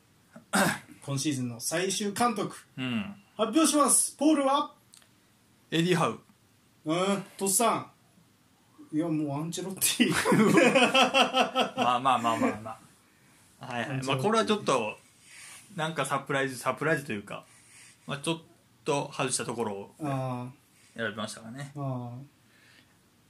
[1.06, 2.56] 今シーズンの最優秀監督。
[2.78, 3.16] うん。
[3.38, 4.16] 発表します。
[4.18, 4.74] ポールは？
[5.72, 6.20] エディ・ハウ。
[6.86, 7.92] うんとっさん
[8.96, 11.76] いやもうアンチェロッティ。
[11.84, 12.78] まあまあまあまあま
[13.60, 13.66] あ。
[13.66, 14.04] はいはい。
[14.06, 14.98] まあこれはちょっと
[15.76, 17.44] なんかサプライズサプライズというか、
[18.08, 18.42] まあ、ちょっ
[18.86, 20.48] と外したところをあ
[20.96, 22.08] 選びましたからねま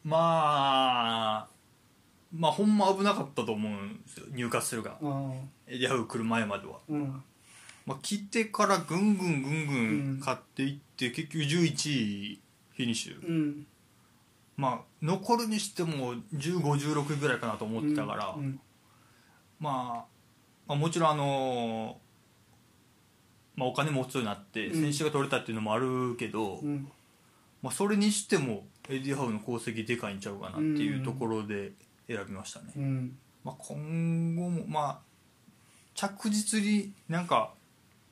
[0.04, 1.47] あ
[2.32, 4.97] まあほんま危なかったと思うんですよ入荷するが。
[5.01, 5.34] ーあ
[5.65, 7.23] エディ・ハウ来る前までは、ーうん。
[7.88, 10.17] まあ、来てからぐんぐんぐんぐうん。
[10.17, 12.39] ん買っていって、結局11位
[12.75, 13.65] フィニッシュ、うん
[14.57, 18.59] まあ残るにしても1516ぐらいかなと思ってたから、うん
[19.59, 20.05] まあ、
[20.67, 21.97] まあもちろんあの
[23.55, 24.81] まあ、お金持つようになってうん。
[24.81, 26.91] 選手が取れたっていうのもあるけど、うん。
[27.61, 31.71] まあ、それにしてもエディ・ハウの功績でかいんちゃうかなっていうところで
[32.07, 33.17] 選びましたね、うん。
[33.43, 34.99] まあ、今後もまあ
[35.95, 37.53] 着実になんか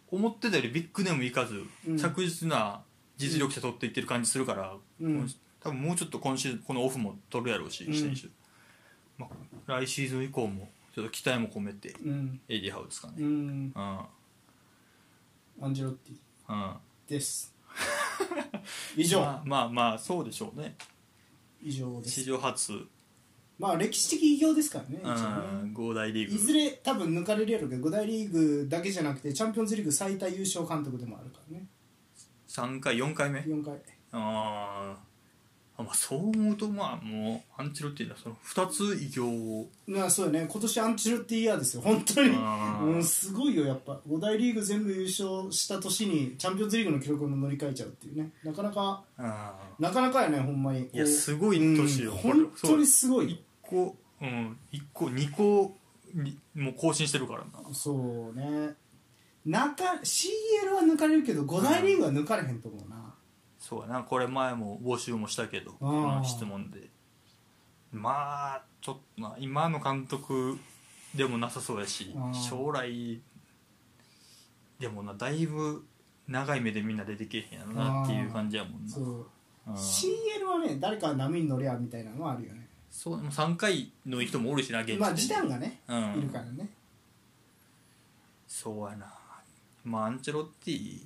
[0.09, 1.97] 思ってたよりビッグネームいかず、うん。
[1.97, 2.81] 着実な
[3.17, 5.29] 実力者取っていってる感じするから、うん
[5.63, 7.93] 多分もうちょっと今シーズンこのオフも取るやろうし、うん。
[7.93, 8.27] 選手、
[9.17, 9.27] ま
[9.67, 12.41] あ、来シーズン以降もちょっと期待も込めてうん。
[12.49, 13.13] エディ・ハウですかね。
[13.19, 13.73] うん。
[13.73, 13.99] うん。
[15.61, 16.15] アンジェロッティ。
[16.49, 16.75] うん。
[17.07, 17.53] です。
[18.97, 20.75] 以上、まあまあまあそうでしょうね。
[21.61, 22.85] 以上で史す上初、
[23.57, 26.35] まあ歴史的偉業ですからねうん、5大リーグ。
[26.35, 31.65] いずれ多分抜かれるやろうけど5大リーグだけじゃなくてチャンピオンズリーグ最多優勝監督でもあるからね。
[32.49, 33.81] 3回4回目？4回。
[34.11, 35.12] あー
[35.75, 39.69] あまあそう思うとまあもうアンチロッティはその2つ偉業を。
[39.87, 40.47] まあそうよね。
[40.47, 41.81] 今年アンチロッティイヤーですよ。
[41.81, 42.29] 本当に。
[42.29, 43.99] うんすごいよやっぱ。
[44.07, 48.31] 5大リーグ全部優勝した年にチャンピオンズリーグの記録も乗り換えちゃうっていうね。
[48.43, 50.87] なかなかあなかなかやねほんまに。
[50.93, 52.11] いやすごい年よ。
[52.11, 55.75] 本当にすご1い個うん1個2個
[56.13, 57.73] にもう更新してるからな。
[57.73, 58.75] そうね。
[59.45, 63.02] 中 CL は抜かれるけど5大リーグは抜かれへんと思うな
[63.63, 65.71] そうやなこれ前も募集もしたけど
[66.25, 66.89] 質問で。
[67.93, 70.57] まあちょっとな今の監督
[71.15, 72.13] でもなさそうやし
[72.49, 73.21] 将来
[74.79, 75.85] でもなだいぶ
[76.27, 78.91] 長い目でみんな出てけえへんやろなっていう感じやもんな。
[78.91, 79.25] そう。
[79.67, 79.73] うん。
[79.75, 82.67] CL はね誰か波に乗りゃみたいなのはあるよね。
[82.91, 84.99] そうもう3回の人もおるしな現地で。
[84.99, 86.19] まあ時短がねうん。
[86.19, 86.69] いるからね。
[88.45, 89.05] そうやな。
[89.85, 90.99] まあアンチェロッティ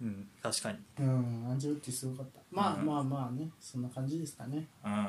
[0.00, 0.28] うん。
[0.42, 0.78] 確かに。
[1.00, 1.50] うん。
[1.50, 2.40] アンジェロッティすごかった。
[2.50, 2.86] まあうん。
[2.86, 3.50] まあまあね。
[3.60, 4.66] そんな感じですかね。
[4.84, 5.06] うん。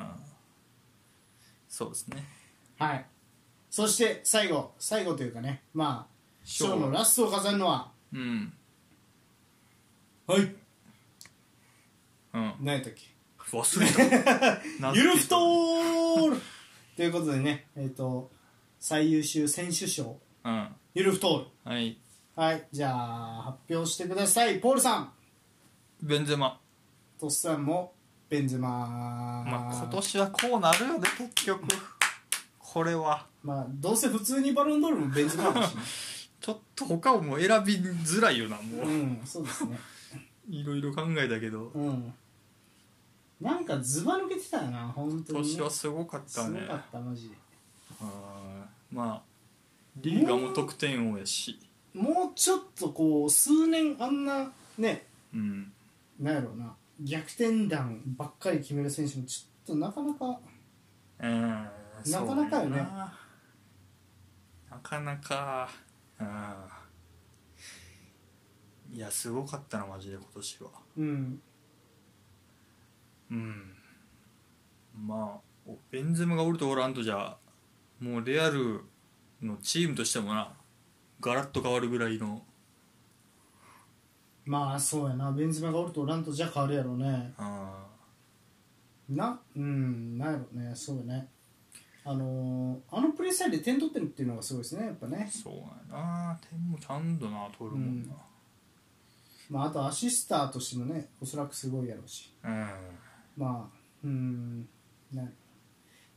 [1.68, 2.24] そうですね。
[2.78, 3.06] はい。
[3.70, 4.72] そして最後。
[4.78, 5.62] 最後というかね。
[5.72, 6.76] まあショー。
[6.76, 7.92] の賞ラストを飾るのは。
[8.12, 8.52] うん。
[10.26, 10.40] はい。
[10.40, 12.54] うん。
[12.60, 13.02] 何やったっけ？
[13.52, 14.60] 忘れた。
[14.80, 16.40] なんてユルフトール。
[16.96, 17.66] ということでね。
[17.76, 18.30] えっ、と
[18.80, 20.18] 最優秀選手賞。
[20.44, 20.68] うん。
[20.94, 21.72] ユルフトール。
[21.72, 21.96] はい
[22.40, 24.60] はいじゃあ発表してください。
[24.60, 25.12] ポールさん。
[26.00, 26.58] ベンゼマ。
[27.20, 27.92] トッサンも
[28.30, 28.66] ベンゼマ
[29.46, 31.60] まあ今年はこうなるよね結局。
[32.58, 33.26] これは。
[33.42, 35.82] まあどうせ普通にバロンドールもベンゼマだしね。
[36.40, 38.88] ちょっと他をもう選びづらいよなもう。
[38.88, 39.78] うんそうですね。
[40.48, 41.64] いろいろ考えたけど。
[41.74, 42.14] うん。
[43.38, 46.62] なんかズバ抜けてたよな本当に、ね、今年はすごかっすたね。
[46.62, 47.34] ごかったマジで。
[48.00, 49.22] あーまあ
[49.98, 51.60] リーガも得点王やし
[51.94, 55.72] もうちょっとこう数年あんなねうん。
[56.18, 56.72] なんやろうな
[57.02, 60.38] 逆転弾ばっかり決める選手もちょっとなかなか
[61.20, 61.68] うん
[62.10, 62.76] なかなかよね。
[62.78, 63.18] な
[64.70, 65.68] なかなか
[66.18, 66.26] うん。
[68.96, 70.70] いやすごかったなマジで今年は。
[70.96, 71.40] うん。
[73.30, 73.74] うん。
[75.06, 77.36] まあおベンゼムがおるとおらんとじゃ
[78.00, 78.80] もうレアル
[79.42, 80.52] のチームとしてもな
[81.20, 82.42] ガラッと変わるぐらいの。
[84.44, 85.30] まあそうやな。
[85.32, 87.32] ベンズマがおるとおらんとじゃ変わるやろうね。
[87.36, 87.86] あ
[89.08, 89.40] な？
[89.56, 90.72] うんなんやろうね。
[90.74, 91.28] そうやね。
[92.04, 95.54] あのーあのプレースタイルで点取ってるっていうのがすごいですねやっぱね、そう
[95.92, 96.40] やな。
[96.48, 98.14] 点もちゃんとな取るもんな。
[99.50, 102.32] まあ、あとアシスターとしてもねおそらくすごいやろうし。
[102.42, 102.66] うん、
[103.36, 104.68] まあうん
[105.12, 105.22] な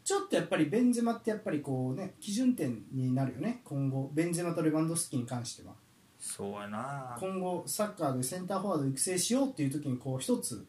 [0.03, 3.61] ちょっとやっぱりベンゼマってやっぱりこうね基準点になるよね。
[3.63, 5.73] 今後ベンゼマとレバンドフスキに関しては。
[6.19, 7.17] そうやな。
[7.19, 10.65] 今後サッカーでセンターフォワード育成しようっていう時にこう一つ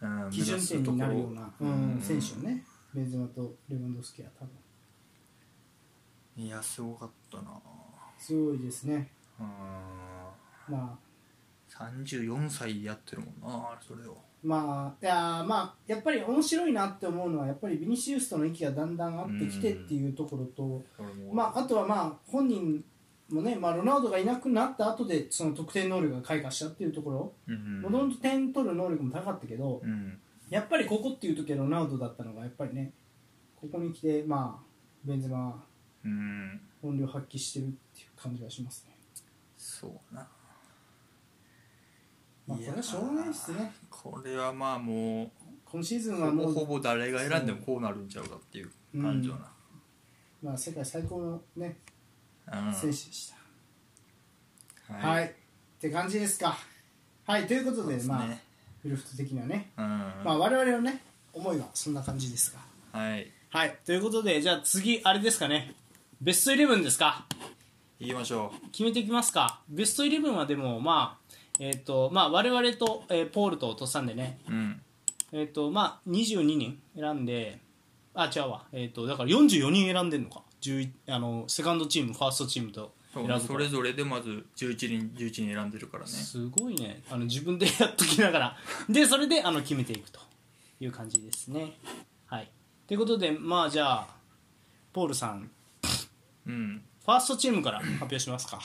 [0.00, 2.64] うん基準点になるような、うん、選手をね。
[2.94, 4.50] ベンゼマとレバンドフスキは多分。
[6.44, 7.60] いやすごかったな。
[8.18, 9.10] すごいですね。
[9.38, 9.46] うん。
[10.68, 11.12] まあ。
[11.72, 20.82] 34歳でやってるもんなそれをまあいやーまあやっぱり面白いなって思うのはやっぱりビニシウスとの息がだんだん合ってきてっていうところと、
[21.32, 22.84] まあ、あとはまあ本人
[23.30, 27.32] もね、まあ、ロナウドがいなくなった後でその得点能力が開花したっていうところ。
[27.48, 30.18] うんもともと点取る能力も高かったけどうん。
[30.50, 32.92] やっぱりここっていう時はロナウドだったのがやっぱりね
[33.58, 34.64] ここに来てまあ
[35.04, 35.64] ベンゼマ
[36.82, 38.96] 本領発揮してるっていう感じはしますね、
[39.56, 40.28] そうな
[42.46, 43.72] まあ、これはしょうがないですね。
[43.90, 45.30] これはまあもう
[45.64, 49.36] 今シーズンはほもうぼほぼ誰が選んでもこうなるんちゃうかっていう感じよ
[50.42, 51.78] まあ、世界最高のね
[52.46, 52.74] な、うん。
[52.74, 53.32] 選手でし
[54.88, 55.30] た、ははい、っ
[55.80, 56.56] て感じですか。
[57.24, 58.26] はいということでねまあ
[58.84, 59.84] ウルフト的にはね、うん。
[60.24, 61.00] まあ我々のね
[61.32, 62.52] 思いはそんな感じです
[62.92, 63.30] がはい。
[63.50, 65.74] はいということでじゃあ次あれですかね。
[66.20, 67.26] ベストイレブンですか。
[67.98, 69.60] 行きましょ決めていきますか。
[69.68, 71.21] ベストイレブンはでもまあ
[71.62, 74.82] えっ、とまあ我々と、えーポールとトッサンでねううん。
[75.30, 77.60] えっ、とまあ22人選んで
[78.14, 78.64] あ違うわ。
[78.72, 80.42] えっ、とだから44人選んでんのか。
[80.60, 86.10] 11あのセカンドチームファーストチームと選ぶそれぞれでまず11人11人選んでるからね。
[86.10, 87.00] すごいね。
[87.08, 88.56] あの自分でやっときながら。
[88.88, 90.18] でそれであの決めていくと。
[90.80, 91.78] いう感じですね。
[92.26, 92.50] はい。
[92.88, 94.08] ということでまあじゃあ
[94.92, 95.48] ポールさん。
[96.44, 96.82] うん。
[97.04, 98.60] ファーストチームから発表しますか。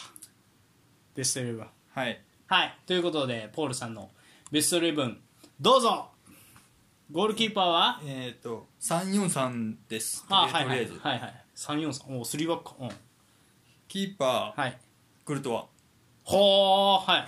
[1.13, 1.67] ベストイレブン。
[1.91, 2.77] はいはい。
[2.86, 4.10] ということでポールさんの
[4.51, 5.19] ベストイレブン
[5.60, 6.10] どうぞ。
[7.12, 8.01] ゴールキーパーは？
[8.05, 10.25] えっ、と343です。
[10.29, 12.83] あはいはいとりあえず、はいはい343お3バック。
[12.83, 12.89] うん。
[13.88, 14.77] キーパー、はい。
[15.25, 15.65] クルトワ。
[16.23, 17.27] ほーはい。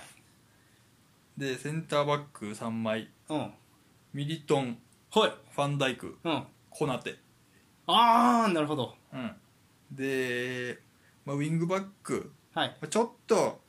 [1.40, 3.08] でセンターバック3枚。
[3.28, 3.52] うん。
[4.14, 4.78] ミリトン
[5.10, 5.30] ほい。
[5.50, 6.44] ファンダイクうん。
[6.70, 7.16] コナテ、
[7.86, 8.94] ああなるほど。
[9.12, 9.32] うん、
[9.90, 10.78] で、
[11.26, 12.68] まあ、ウィングバック、はい。
[12.68, 13.60] まあちょっと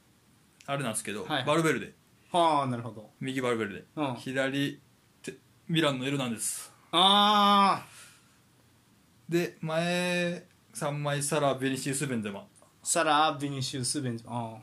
[0.67, 1.45] あれなんですけど、はい。
[1.45, 1.93] バルベルデ。
[2.31, 3.09] はあなるほど。
[3.19, 4.15] 右バルベルデ、うん。
[4.15, 4.79] 左
[5.21, 5.35] て
[5.67, 7.85] ミランのエルナンデスああ
[9.27, 12.45] で前3枚サラベニシウス・ベンゼマ。
[12.83, 14.61] サラ・ビニシウス・ベンズああ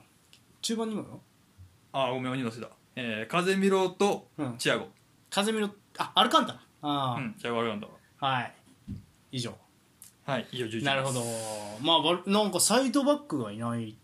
[0.63, 1.21] 中盤にもよ
[1.93, 4.57] あごめん鬼のせだ、えー、カゼミロとうん。
[4.59, 4.89] チアゴ、
[5.31, 6.61] 風見ろあアルカンタラ。
[6.83, 7.89] ああ、うんチアゴ・アルガンダ
[8.27, 8.55] はい。
[9.33, 9.55] 以上。
[10.25, 11.23] はいいいよ11なるほど。
[11.83, 13.97] まあわなんかサイドバックがいない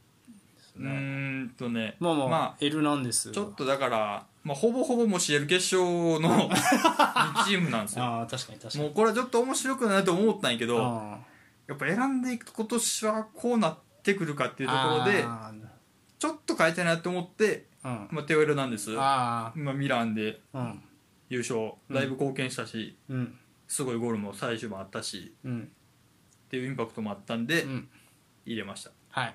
[0.77, 1.97] うーんとね。
[2.01, 8.05] まあまあ、まエルナンデスあちょっとだから、まあ、ほぼほぼもう CL 決勝の2チームなんですよ。
[8.05, 8.85] ああ確かに確かに。
[8.85, 11.19] もうこれはちょっと面白くないと思ったんやけどあ
[11.67, 15.53] やっぱ選んでいくと今年はこうなってくるかっていうとこあろであ
[16.19, 18.95] ちょっと変えたいなって思って、あまあ、テオエルなんです。
[18.97, 20.83] あまあ、ミランであうん。
[21.29, 23.39] 優勝だいぶ貢献したし、うん。
[23.67, 25.71] すごいゴールも最終もあったしうん。
[26.47, 27.89] っていうインパクトもあったんで、うん。
[28.47, 28.91] 入れました。
[29.11, 29.35] はい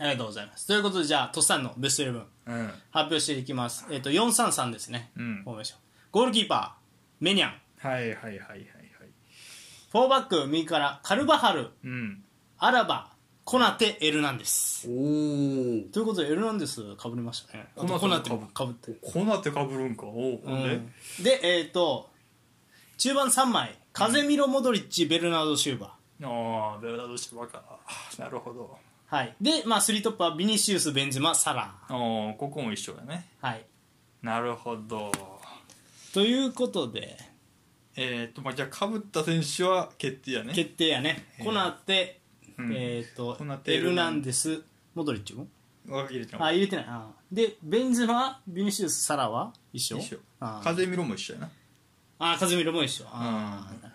[0.00, 0.66] ありがとうございます。
[0.66, 2.26] ということでじゃあトッサンのベストイレブン。
[2.46, 2.66] うん。
[2.90, 3.86] 発表していきます。
[3.90, 5.10] えっ、と433ですね。
[5.16, 5.42] うん。
[5.44, 5.78] フォーメーション
[6.10, 7.52] ゴールキーパーメニャン。
[7.78, 8.66] はいはいはいはいはい。
[9.92, 11.68] フォーバック右からカルバハル。
[11.84, 12.24] うん。
[12.58, 13.10] アラバ
[13.44, 14.88] コナテエルナンデス。
[14.88, 14.94] おお
[15.92, 17.66] ということでエルナンデスかぶりましたね。
[17.76, 18.72] あとココナテナテもかぶ。
[18.72, 18.92] って。
[18.92, 20.06] る、こうなってかぶるんか？
[20.06, 20.92] おうほんで、うん。
[21.22, 22.08] でえっ、と
[22.96, 23.76] 中盤3枚。
[23.92, 25.96] カゼミロ・モドリッチ、ベルナード・シューバ。
[26.22, 27.62] ああベルナード・シルバか。
[28.18, 28.78] なるほど。
[28.86, 29.34] ーはい。
[29.40, 33.26] でまあ3トップはビニシウス・ベンゼマ・サラああここも一緒だね。
[33.42, 33.66] ーはい。
[34.22, 35.10] なるほど。
[36.14, 37.16] ということで。
[37.96, 40.54] えっ、とまあじゃあかぶった選手は決定やね。
[40.54, 41.24] 決定やね。
[41.42, 42.20] コナテ、
[42.56, 42.72] うん。
[42.72, 44.62] えっ、とコナテエルナンデス
[44.94, 45.48] モドリッチも。
[45.86, 46.84] 分け入れてなあ入れてない。
[46.88, 49.98] あでベンゼマビニシウスサラは一緒？
[49.98, 50.18] 一緒。
[50.38, 51.50] あ風見ろも一緒やな。
[52.20, 53.04] あカゼミロも一緒。
[53.08, 53.82] あーうん。
[53.82, 53.94] なる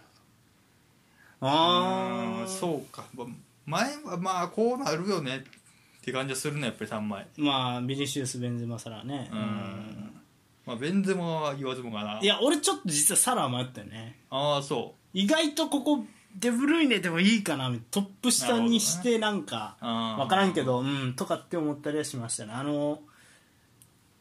[1.40, 1.52] ほど。
[1.52, 3.06] あうんあそうか。
[3.16, 3.26] ま
[3.66, 7.28] 前はまあこうなるよねって感じはするねやっぱり3枚。
[7.38, 9.30] まあビニシウスベンゼマサラね。
[9.32, 10.22] うん。
[10.66, 12.20] まあベンゼマは言わずもがな。
[12.20, 14.20] いや俺ちょっと実はサラ迷ったよね。
[14.30, 16.06] ああそ意外とここ
[16.38, 20.24] デブルイネでもいいかなトップ下にしてなんかあー。
[20.24, 22.54] 分からんけどうんとかって思ったりはしましたね。
[22.54, 23.00] あの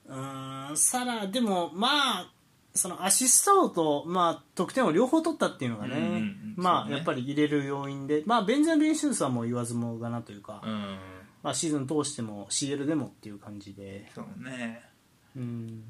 [0.07, 1.89] うーんサラでもま
[2.21, 2.31] あ
[2.75, 6.97] そのアシスト王と、まあ、得点を両方取ったっていうのがね、うんうんまあ、ね。
[6.97, 10.99] やっぱり入れる要因で、まあ、ベンジャミン・シュースはもう言わずもがなというか、うん。
[11.45, 14.83] まあ、シーズン通しても CL でもっていう感じで、そうね。
[15.37, 15.83] うん、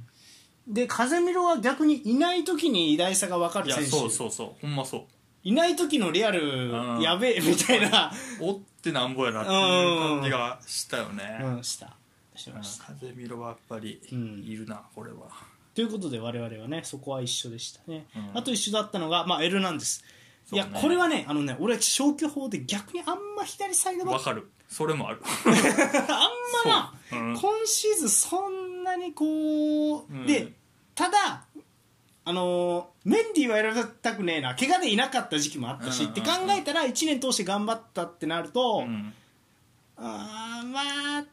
[0.66, 3.90] で風見ろは逆にいない時に偉大さが分かる選手。
[3.90, 4.60] そうそうそう。
[4.60, 5.02] ほんまそう。
[5.42, 7.00] いない時のリアルうん。
[7.00, 11.96] やべえみたいな、 おってなんぼやなっていう感じがしたよね、うん、した。
[12.34, 12.86] しました。
[12.86, 14.42] 風見ろはやっぱりうん。
[14.44, 15.28] いるな、これは
[15.74, 18.38] ということで我々はねそこは一緒でしたね、うん。
[18.38, 20.04] あと一緒だったのが、まあ、エルナンデス。
[20.52, 24.48] いやこれはねあのね俺消去法で逆にあんま左サイドバックわかる。
[24.68, 25.20] それもある。
[25.26, 25.52] あん
[26.64, 27.18] まな、そう。
[27.18, 27.36] うん。
[27.36, 30.26] 今シーズンそんなにこう、うん。
[30.26, 30.52] で
[30.94, 31.44] ただ
[32.26, 39.12] あのーメンディーは選びたくねえな怪我でいなかった時期もあったし、うんって考えたら1年通して頑張ったってなると、うん。
[39.96, 40.80] あーま
[41.18, 41.24] あ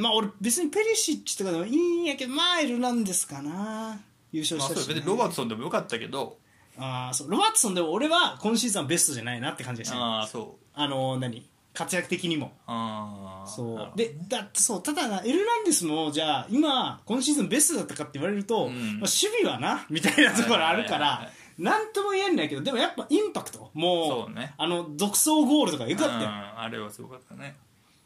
[0.00, 4.00] まあ俺別にペリシッチとかでもいいんやけどまあエルナンデスかな。
[4.32, 6.38] 優勝まあしたし、ねロバートソンでもよかったけど。
[6.78, 9.96] あーそうロバートソンでも俺は今シーズンはベストじゃないなって感じがした。
[9.96, 10.66] ねああそう。
[10.74, 11.46] あのー何？
[11.72, 12.52] 活躍的にも。
[12.66, 13.92] ああそう。
[13.96, 18.72] でだってそうただなエルナンデスもじゃあ今今シーズンベストだったかって言われると、うん。
[18.72, 19.10] まあ、守
[19.40, 23.70] 備はなみたいなところあるからなんとも言えんないけどでもやっぱインパクト。
[23.74, 24.54] もそうね。
[24.56, 27.56] あの独走ゴールとかよかったよ、うんあれはすごかったね。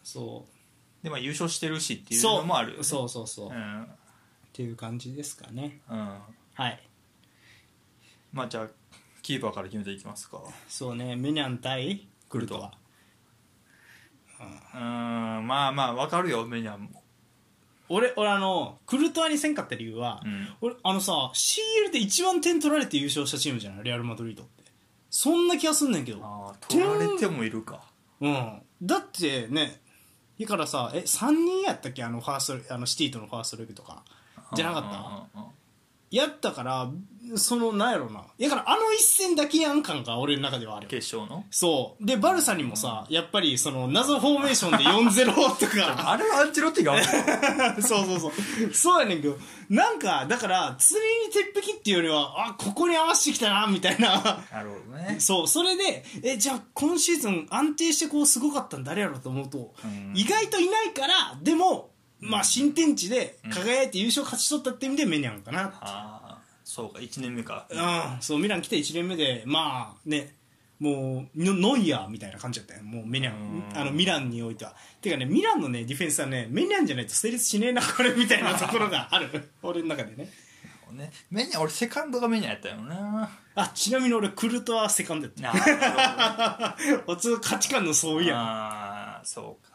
[0.02, 0.53] そう
[1.04, 2.40] でまあ優勝してるしっていうそう。
[2.40, 2.82] のもあるよね。
[2.84, 3.86] そうそうそう、っうん。
[4.52, 5.80] ていう感じですかね。
[5.88, 6.18] うん。
[6.54, 6.80] はい。
[8.32, 8.68] まあじゃあ
[9.22, 10.40] キーパーから決めていきますか。
[10.68, 11.14] そうね。
[11.14, 12.72] メニャン対クルトワ
[14.40, 15.46] うん。
[15.46, 17.02] まあまあわかるよメニャンも。
[17.90, 20.48] 俺俺あのクルトワにせんかった理由は、うん。
[20.62, 23.84] 俺あのさ CL で一番点取られて優勝したチームじゃない？
[23.84, 24.64] レアル・マドリードって。
[25.10, 26.20] そんな気がすんねんけど。
[26.24, 27.82] ああ取られてもいるか。
[28.20, 28.62] うん。
[28.82, 29.80] だってね
[30.40, 32.02] だからさえ3人やったっけ？
[32.02, 34.02] あのファーストあのシティとのファーストレグとか。
[34.54, 34.82] じゃなかっ
[35.34, 35.46] たた？
[36.10, 36.90] やったから
[37.36, 38.24] そのなんやろな。
[38.38, 41.44] だからあの一戦だけやん感が俺の中ではある決勝の？
[41.50, 42.04] そう。
[42.04, 46.10] でバルサにもさやっぱりその謎フォーメーションで4-0とか。
[46.12, 47.02] あれはアンチロッティが
[47.82, 48.74] そうそうそう。
[48.74, 49.36] そうやねんけど。
[49.70, 54.44] なんかだから釣りに鉄壁っていうよりはあここに合わせてきたなみたいな。
[54.52, 55.16] なるほどね。
[55.18, 55.48] そう。
[55.48, 60.12] それでえじゃあ今シーズン安定してこうすごかったん誰やろうと思うと、うん。
[60.14, 66.13] 意外といないからでも、まあ、新天地で輝いて優勝勝ち取ったって意味でメニャンかな、ああ
[66.64, 67.66] そうか1年目か。
[67.70, 67.74] う
[68.18, 70.34] ん、そうミラン来て1年目でまあね
[70.80, 72.82] もうノノイヤーみたいな感じだったよ。
[72.82, 73.78] もうメニャンうん。
[73.78, 74.74] あのミランにおいては。
[75.00, 79.50] てかねミランのねディフェンスはねメニャンじゃないと成立しねえな これみたいなところがある。
[79.62, 80.30] 俺の中でね。
[80.94, 81.12] ね。
[81.30, 86.70] メニャン俺セカンドがメニャンやったよなあちなみに俺クルトはセカンドやった。
[86.70, 88.38] あ 普通価値観の相違やん。
[88.38, 89.73] あーそうか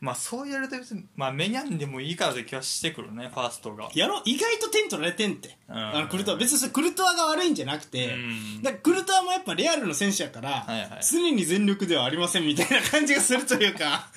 [0.00, 3.90] まあそう言われると別に、まあ、メニャンでもいいからという気はしてくるねファーストが。
[3.94, 5.76] やろ意外と点取られてんって、うん。
[5.76, 8.62] あのクルトワ別にそれクルトワが悪いんじゃなくて、うん。
[8.62, 11.00] だからクルトワもやっぱレアルの選手やから、はいはい。
[11.02, 14.08] 常に全力ではありませんみたいな感じがするというか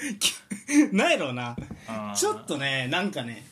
[0.94, 1.56] なんやろうな。
[1.88, 3.48] あーちょっとねなんかね。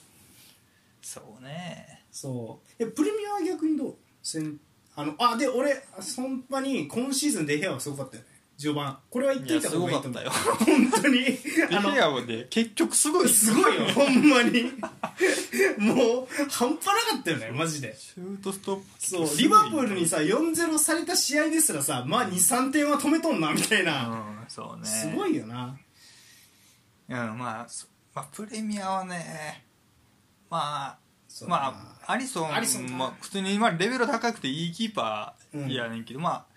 [1.02, 2.04] そうね。
[2.12, 2.84] そう。
[2.84, 3.96] えプレミアは逆にどう？
[4.22, 4.60] せん
[4.96, 8.24] あのあで俺そんなに今シーズンデヘアはすごかったよ。
[8.24, 8.29] ね
[8.60, 10.22] 序盤これは言っといた方がいいと思う。
[10.22, 11.24] いやす本当に。
[11.24, 14.64] デあのヘアもね結局すごいすごいよほんまに。
[15.80, 17.98] もう半端なかったよねマジで。
[17.98, 18.84] シュートストップ。
[19.00, 24.86] そうリバプールにさ4-0された試合ですらさまあ23点は止めとんなみたいな、うんそうね。
[24.86, 25.78] すごいよな。
[27.08, 29.64] うんまあそまあプレミアはね
[30.50, 30.98] まあ
[31.48, 32.94] まあアリソンアリソンか。
[32.94, 36.49] まあ、普通にまあレベル高くていいキーパうんーやねんけど、まあ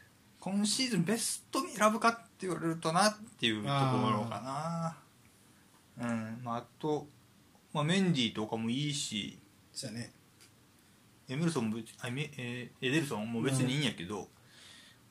[0.44, 3.68] 今シーズンベストに選ぶかって言われるとなっていうとこ
[4.10, 6.04] ろかな。
[6.04, 7.06] うんまああと、
[7.72, 9.38] まあ、メンディーとかもいいし。
[9.72, 10.10] そうやね。
[11.28, 14.26] エメルソンも別あメえーエデルソンも別にいいんやけど、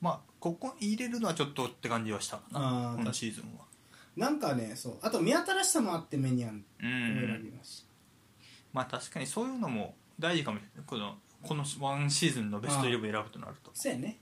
[0.02, 3.64] まあここに入れるのはちょっとって感じはしたかあなー今シーズンは。
[4.14, 7.42] なんかねそうあと目新しさもあってメニャン選ん。
[7.42, 7.86] びまし
[8.74, 10.84] まあ確かにそういうのも大事かもしれない。
[10.86, 13.70] このこのワンシーズンのベストイレブン選ぶとなると。
[13.70, 14.18] たそうやね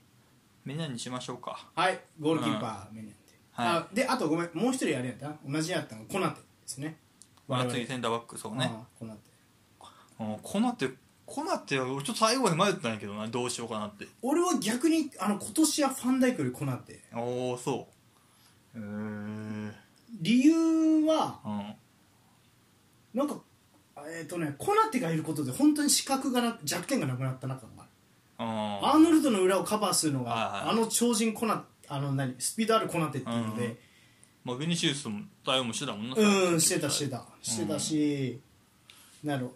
[0.65, 1.67] みんなにしましょうか。
[1.75, 3.15] はいゴールキーパーメニャンで、
[3.51, 3.67] はい。
[3.67, 5.33] あであとごめんもう一人あれやった？
[5.47, 6.97] 同じやったのコナテですね。
[7.47, 7.75] まあ我々。
[7.75, 8.71] 次センターバックそうね。
[8.99, 9.19] コナテ。
[10.19, 10.89] うんコナテ
[11.25, 14.07] コナテは俺ちょっと最後まで迷ったんやけどなどうしようかなって。
[14.21, 16.99] 俺は逆にあの今年はファンダイクよりコナテ。
[17.15, 17.87] おおそ
[18.75, 18.77] う。
[18.77, 19.73] へえうん
[20.19, 21.39] 理由は
[23.13, 23.35] なんか
[24.07, 27.80] えっ、とねコナテがいることで本当に視覚がな弱点がなくなった中がある。
[27.80, 27.80] あ
[28.43, 33.91] アーノルドの裏をカバーするのが、あの超人コナあの何スピードあるコナテっていうので。
[34.43, 37.23] まあベニシウスも対応もしてたもんなうん、してたしてた。
[37.41, 38.39] してたし、
[39.23, 39.49] なる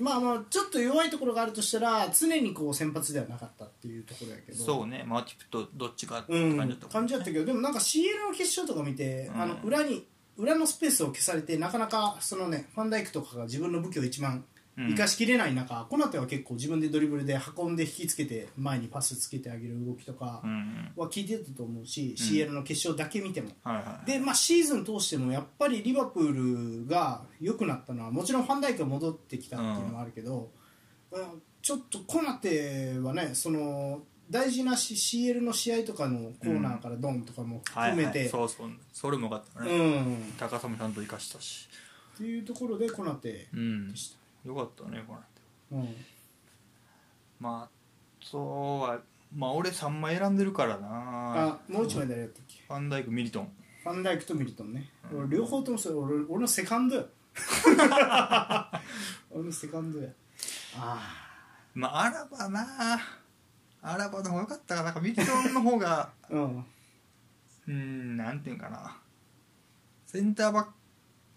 [0.00, 4.64] まあまあちょっと弱いところがあるとしたら常にこう先発ではなかったっていうところやけど。
[4.64, 5.04] そうね。
[5.06, 9.40] マーティプとどっちかってうん感じだったもん感じだったけどでもなんか CL の決勝とか見て、うん。
[9.40, 10.04] あの裏に
[10.36, 14.44] 裏のスペースを消されてなかなかそのねファンダイクとかが自分の武器を一番うん
[14.76, 20.92] 生かしきれない中、コナテは結構自分でドリブルで運んで引きつけて前にパスつけてあげる動きとかうんうん。
[20.96, 23.50] は効いてたと思うし、CL の決勝だけ見ても。
[23.62, 30.50] はいはいでまあ、シーズン通してもやっぱりリバプールが良くなったのはもちろんファンダイクが戻ってきたっていうのもあるけど、
[31.12, 31.42] うん。
[31.62, 38.70] ちょっとコナテはねその大事な CL の試合とかのコーナーからドンとかもはい含めて、はいそうそう。
[38.92, 41.68] それもよかったうね、ん、高さもちゃんと生かしたし。
[42.14, 45.14] っていうところでコナテうんでした、よかったねこ
[45.72, 45.78] れ。
[45.78, 45.96] うん。
[47.40, 47.70] まあ
[48.20, 49.00] そうは
[49.34, 50.88] まあ俺3枚選んでるからな。
[50.90, 52.62] あもう一枚誰やったっけ？
[52.66, 53.52] ファンダイクミリトン。
[53.82, 57.06] ファンダイクとミリトンね、俺両方ともそれ俺俺のセカンドよ
[59.30, 60.08] 俺のセカンドや。
[60.76, 61.12] あ
[61.74, 62.98] まあアラバな。
[63.82, 64.80] アラバの方が良かったか。
[64.82, 66.64] ななんかミリトンの方があ うん。
[67.68, 68.96] うんなんていうんかな。
[70.06, 70.66] センターバッ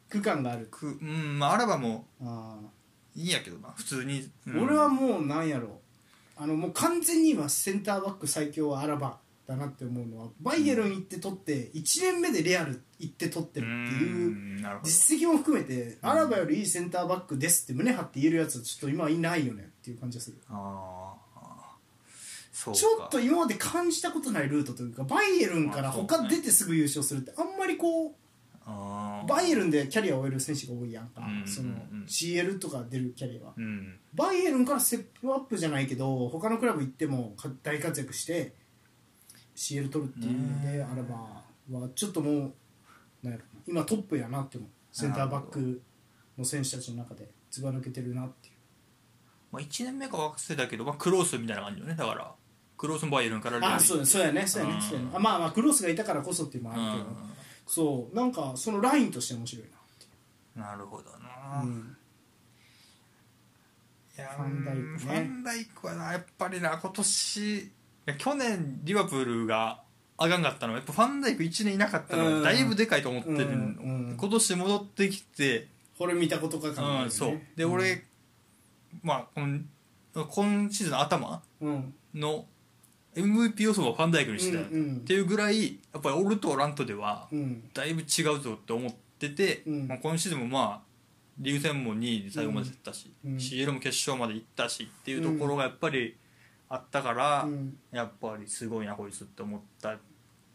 [0.09, 0.87] ク感がある。
[0.87, 2.69] うんまあアラバもああ
[3.17, 3.73] いいんやけどな。
[3.75, 4.63] 普通に、うん。
[4.63, 5.81] 俺はもうなんやろ。
[6.37, 14.61] あのもう完全に今センターバック最強はアラバだなって思うのはバイエルン行って取って1年目でレアル行って取ってるっていううん。
[14.61, 14.89] なるほど。
[14.89, 20.37] 実績も含めてアラバよりいいセンターバックですって胸張って言えるやつはちょっと今はいないよねっていう感じがする。
[20.49, 21.75] ああ
[22.51, 22.79] そうか。
[22.79, 28.11] ちょっと今まで感じたことないルートというかバイエルンからまあそうね他出てすぐ優勝するってあんまりこう
[28.67, 31.21] バイエルンでキャリアを終える選手が多いやんか。
[31.21, 31.47] うんうんうん。
[31.47, 31.69] その
[32.05, 33.53] CL とか出るキャリアは。
[33.55, 33.99] うん。
[34.13, 38.53] バイエルンからステップアップじゃないけど他のクラブ行ってもか大活躍して
[39.55, 41.43] CL 取るっていうのであれば
[41.79, 42.53] はちょっともう
[43.23, 44.69] なんやろ今トップやなって思う。
[44.91, 45.81] センターバック
[46.37, 48.55] の選手たちの中でずば抜けてるなっていう。
[49.51, 51.95] まあ、1年目か忘れたけど、まあ、クロースみたいな感じよね。
[51.95, 52.31] だから
[52.77, 54.75] クロースもバイエルンからあそうやそうやねそうやうん。
[54.75, 55.11] ねそうやね。
[55.13, 57.27] あまあまあクロスがいたからこそっていうのもあるけど
[57.67, 60.59] そうなんかそのラインとして面白いう。
[60.59, 61.97] んなるほどな、うん、
[64.17, 64.97] やファンダイクね。
[64.97, 67.71] ファンダイクはなやっぱりな今年い
[68.05, 69.81] や去年リバプールが
[70.17, 72.43] あかんかったのはやっぱファンダイク1年いなかったのうん。
[72.43, 73.51] がだいぶでかいと思ってるの、うん。
[73.51, 74.17] うん。
[74.19, 78.03] 今年戻ってきて、これ見たことか感があるよねうん、そうで、俺
[79.03, 81.93] まあこの今シーズンの頭うん。
[82.15, 82.45] の
[83.17, 84.95] MVP 予想はファンダイクにしてた、うんうん。
[84.97, 87.69] っていうぐらいやっぱりオルとラントではうん。
[87.73, 89.87] だいぶ違うぞって思ってて、うん。
[89.87, 90.87] まあ、今シーズンもまあ
[91.39, 93.35] リーグ戦も2位で最後まで行ったし、うん。
[93.35, 96.15] CL も決勝まで行ったしっていうところがやっぱり
[96.69, 97.77] あったから、うん。
[97.91, 99.97] やっぱりすごいなこいつって思った。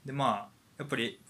[0.04, 0.48] でまあ
[0.78, 1.20] やっぱり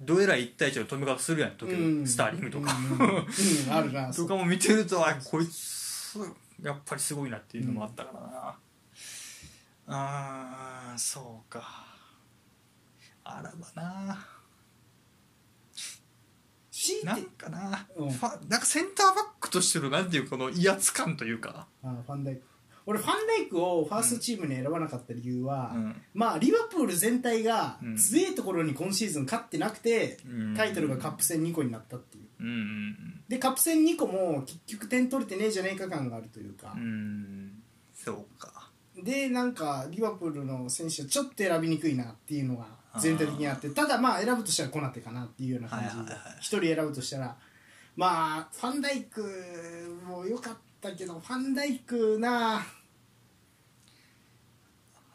[0.00, 2.06] どえらい1対1の止め方するやん時々、うん。
[2.06, 3.26] スターリングとか、うんうんうん。
[3.72, 6.18] あるな とかも見てるとあこいつ
[6.62, 8.56] やっぱりすごいなっていうのもあったからな、
[9.94, 11.86] あーそうか。
[13.24, 14.26] あらばな。
[17.04, 17.16] な？
[17.16, 18.10] んかな、うん。
[18.10, 22.42] ファなんかセンターバックとしてのなんていうこの威圧感というか、あファンダイク。
[22.84, 26.02] 俺ファンダイクをファーストチームに選ばなかった理由は、うん。
[26.14, 27.96] まあリバプール全体がうん。
[27.96, 30.56] 強いところに今シーズン勝ってなくて、うん。
[30.56, 32.24] タイトルがカップ戦2個になったっていう。
[32.40, 36.72] うんうんでカップ戦2個も結局点取れてねえじゃねえか感があるというか。
[36.76, 37.62] うん、うん。
[37.94, 38.61] そうか
[39.02, 42.66] でなんかリバプールの選手はちょっと選びにくいなっていうのが
[42.98, 46.12] 全体的にあってただまあ選ぶとしたらコナテかなっていうような感じ。
[46.40, 47.36] 一人選ぶとしたら
[47.96, 49.22] まあファンダイク
[50.06, 52.64] も良かったけどファンダイクなあ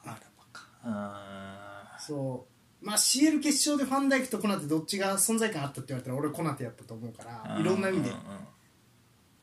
[0.05, 0.19] らば
[0.51, 0.67] か。
[0.83, 2.45] あそ
[2.81, 2.85] う。
[2.85, 8.11] まあ CL 決勝でファンダイクとコナテどっちが存在感あったって言われたら俺はコナテやったと思うからいろんな意味で。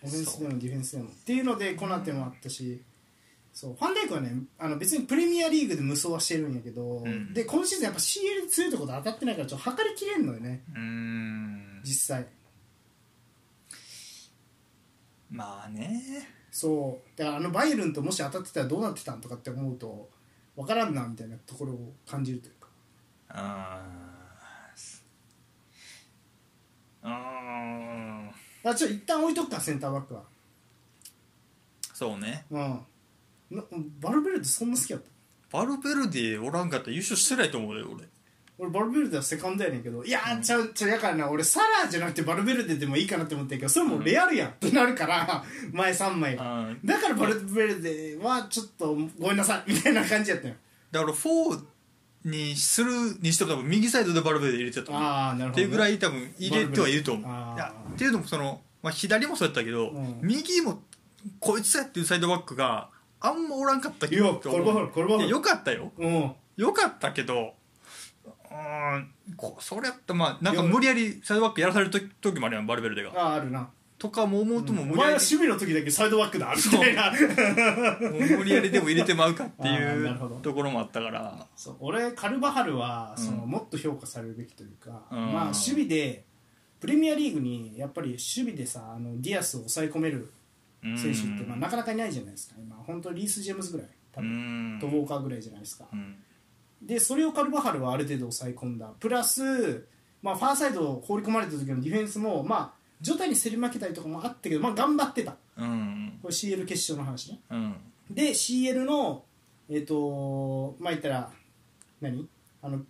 [0.04, 2.82] オフェンスでもディフェンスでもっていうのでコナテもあったし
[3.54, 7.32] そうファンダイクはねあの別にプレミアリーグで無双はしてるんやけど、ん。
[7.32, 10.64] で今シーズンやっぱ CL で強いところと当たってないからちょっと測りきれんのよね。
[10.74, 11.80] うーん。
[11.84, 12.26] 実際。
[15.30, 16.28] まあね。
[16.50, 17.18] そう。
[17.18, 20.10] だからあのバイエルンともし当たってたらどうなってたんとかって思うと
[20.56, 22.68] 分からんなみたいなところを感じるというか。
[23.28, 27.08] あー。
[27.08, 28.70] あー。
[28.70, 30.24] あちょっと一旦置いとくかセンターバックは。
[31.92, 32.46] そうね。
[32.50, 32.80] うん
[33.50, 33.62] な
[34.00, 35.58] バルベルデそんな好きやった？
[35.58, 38.04] バルベルデおらんかったら優勝してないと思うよ俺。
[38.56, 46.60] 俺バルベルデはセカンドやねんけどいやーちゃうちゃうやからな俺サラーじゃなくてバルベルデでもいいかなって思ってんけどそれもうレアルやんってなるから前3枚が。
[46.60, 50.54] あーだからバルベルデはちょっとごめんなさいみたいな感じやったよ。
[50.92, 51.64] だから4
[52.26, 57.56] にするにしても多分右サイドでバルベルデ入れてたと思うああなるほど、っていうぐらい多分入れてはいると思う。
[57.56, 60.20] いやっていうのもその、まあ、左もそうやったけど、うん。
[60.22, 60.80] 右も
[61.40, 62.88] こいつやっていうサイドバックが
[63.26, 65.92] あんまおらんかったけどカルバハルカルバハルいやよかったよ。
[65.96, 66.32] うん。
[66.56, 67.54] よかったけど
[68.26, 73.10] うーんこそれやったらまあなんか無理やりサイドバックやらされる時時もあるやんバルベルデが。
[73.14, 73.70] ああるな。
[73.96, 77.10] とかも思うともお無理やり、前は守備の時だけサイドバックだみたいな。
[78.36, 81.46] 無理やりでも入れてまうかっていうところもあったから。
[81.56, 85.32] そう俺カルバハルはその、うんもっと評価されるべきというか、うん。
[85.32, 86.24] まあ守備で
[86.80, 90.30] プレミアリーグにやっぱり守備でさあのディアスを抑え込める
[90.96, 92.56] 選手って、まあ、なかなかいないじゃないですか。
[92.58, 93.88] 今本当リース・ジェームズぐらい。
[94.12, 96.16] 多う分、んとウォーカーぐらいじゃないですか、うん。
[96.82, 98.86] でそれをカルバハルはある程度抑え込んだ。
[99.00, 99.86] プラス、
[100.22, 105.36] まあ、ファーサイドを放り込まれた時のディフェンスもまあ状態に競り負けたりとかもあったけど、まあ、頑張ってた。
[105.56, 106.18] うん。
[106.22, 107.40] これ CL 決勝の話ね。
[107.50, 107.76] うん。
[108.10, 109.24] で CL の
[109.68, 111.30] えっ、とまあ言ったら
[112.00, 112.28] 何？
[112.62, 112.82] あの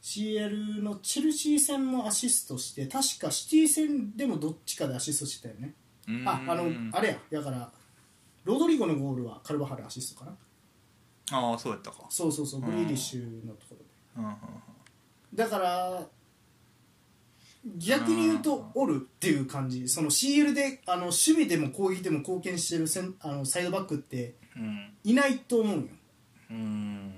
[0.00, 5.66] CL のチェルシー戦もアシストして確かシティ戦でもどっちかでアシストしてたよね。
[5.66, 5.74] うん
[6.24, 7.70] ああのあれやだから
[8.44, 10.36] ロドリゴのゴールはカルバハルアシストかな。
[11.30, 12.06] ああそうやったか。
[12.08, 13.84] そうそうそうグリーリッシュのところで。
[14.18, 14.34] うんうん
[15.34, 16.06] だから
[17.76, 19.88] 逆に言うとおるっていう感じ。
[19.88, 24.94] その CL であの守備でも攻撃でも貢献してるセンあのサイドバックってうん。
[25.04, 25.84] いないと思うよ。
[26.50, 27.12] うん。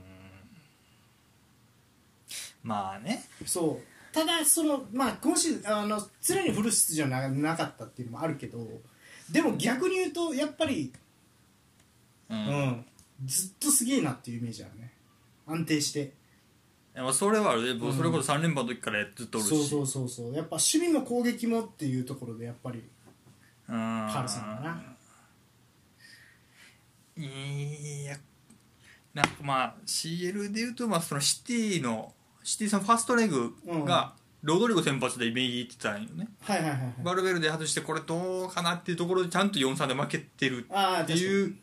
[2.64, 3.22] まあね。
[3.46, 8.58] そうただそのまあ今シーズンあの常にフル出場ななかったっていうのもあるけど
[9.30, 10.92] でも逆に言うとやっぱり、
[12.28, 12.40] ううん。
[12.40, 12.84] ん、
[13.24, 14.92] ずっとすげえなっていうイメージあるね。
[15.46, 16.00] 安定して。
[16.00, 16.10] い
[16.96, 17.64] やまあそれはある。
[17.64, 19.50] で、もうそれこそ3連覇の時からずっとおるし。
[19.50, 20.34] そうそうそうそう。
[20.34, 22.82] やっぱ守備も攻撃もっていうところでやっぱり
[23.68, 23.74] うん。
[23.74, 24.82] カールさんかな。
[27.16, 28.16] いや
[29.12, 36.94] なんかまあ CL でいうとまあそのシティのシティさんファーストレグがロドリゴ先発で右ってたんよね、はいはいはいはい。
[37.02, 41.56] バルベルで外してこれどうかなっていうところでちゃんと4-3で負けてるって確かにいう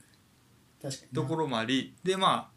[0.82, 1.16] 確かに。
[1.16, 1.96] ところもあり。
[2.04, 2.50] でまあ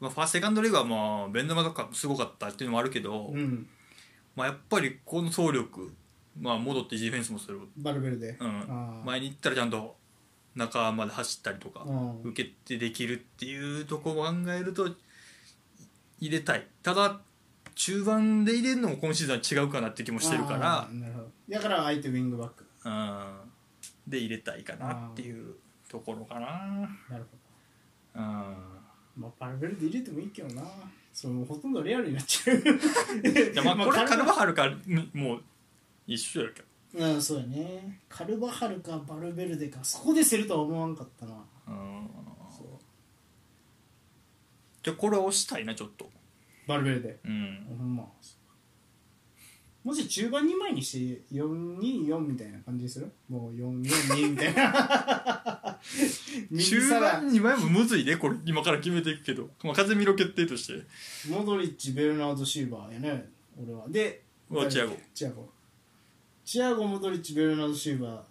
[0.00, 3.68] まあファーストセカンドレグはまあベンドマとかすごかったっていうのもあるけど、うん。
[4.34, 5.94] まあ、やっぱりこの走力、
[6.40, 9.02] まあ、戻ってディフェンスもする、バルベルで、うん。
[9.04, 9.94] 前に行ったらちゃんと
[10.56, 12.22] 中まで走ったりとか、うん。
[12.22, 14.88] 受けてできるっていうところを考えると
[16.18, 16.66] 入れたい。
[16.82, 17.20] ただ
[17.74, 20.80] 中盤で入れるのも今シーズンは違うかなって気もしてるから。
[20.82, 21.28] あーなるほど。
[21.48, 22.66] だから相手ウィングバック。
[22.84, 23.50] うん。
[24.06, 25.54] で入れたいかなっていう
[25.88, 26.88] ところかな。
[27.10, 27.24] なる
[28.14, 28.22] ほうん。
[28.22, 28.24] ど
[29.16, 30.62] まあバルベルで入れてもいいけどな。
[31.12, 32.58] そのほとんどレアルになっちゃう。
[32.60, 35.42] いやまあこれはカルバハハルかうんもう
[36.06, 36.68] 一緒やけど。
[36.94, 38.00] うんそうやね。
[38.08, 39.82] カルバハルかバルベルデか。
[39.82, 41.34] そこで競るとは思わんかったな。
[41.68, 42.08] うん。
[44.82, 46.10] じゃあこれは押したいなちょっと
[46.66, 47.18] バルベルデ。
[47.24, 47.66] うん。
[47.78, 48.04] ほんま。
[49.84, 53.10] もし中盤2枚にして424みたいな感じにする？
[53.28, 55.78] もう442みたいな。
[56.50, 58.36] 右 中盤2枚もむずいねこれ。
[58.44, 60.84] 今から決めていくけど、まあ、風見ろ決定として。
[61.28, 63.28] モドリッチベルナード・シーバーやね。
[63.60, 63.88] 俺は。
[63.88, 64.96] でうわチアゴ。
[65.14, 65.50] チアゴ。
[66.44, 68.24] チアゴモドリッチベルナード・シーバ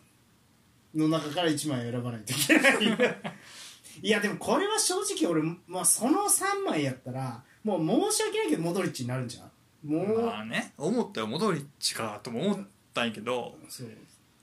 [0.95, 3.17] ーの中から1枚選ばないといけない。
[4.01, 9.51] いやでもこれは正直俺、まあ、その3枚やったらもう申し訳ないけどモドリッチになるんじゃん？
[9.91, 13.55] もう、まあね思ったよモドリッチかとも思ったんやけど。
[13.69, 13.87] そう。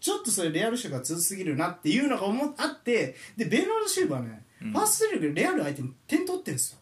[0.00, 4.72] ちょっとそれレアル色が強すぎるなっていうのが思っあってでベルナード・シーバーね、うん。
[4.72, 6.78] ファーストリーグでレアル相手に点取ってるんですよ。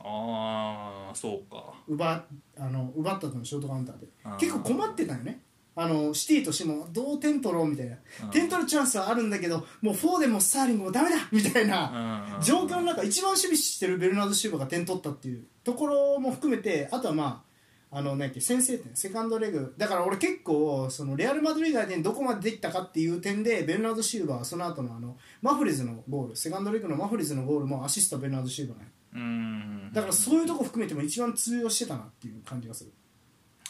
[0.00, 1.74] ああそうか。
[1.88, 2.24] 奪
[2.58, 4.06] あの奪ったとのショートカウンターで。
[4.24, 4.36] あー。
[4.38, 5.40] 結構困ってたよね
[5.78, 7.96] あのシティとしてもどう点取ろうみたいな。
[8.24, 8.30] うん。
[8.30, 12.34] 点取るチャンスはあるんだけどもうフォーデンもスターリングもダメだ みたいな。
[12.38, 12.42] うん。
[12.42, 17.44] 状況の中一番守備してるベルナード・シューバーが点取ったっていうところも含めてあとはま
[17.92, 19.74] ああの何やっけ先制点セカンドレグ。
[19.76, 28.92] だから俺結構そのレアル・マドリード相手にどこまでできたかっていう点でベルナード・シューバーはその後のあのマフリーズのゴールセカンドレグのマフリーズのゴールもアシストベルナード・シューバーね。
[29.14, 29.90] うん。
[29.92, 32.92] だからそういうとこ含めても一番通用してたなっていう感じがする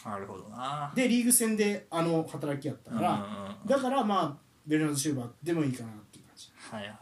[0.07, 0.91] なるほどな。
[0.95, 6.51] でリーグ戦であの働きやったから、だからまあベルナード・シューバーでもいいかなっていう感じ。
[6.57, 6.97] はいはい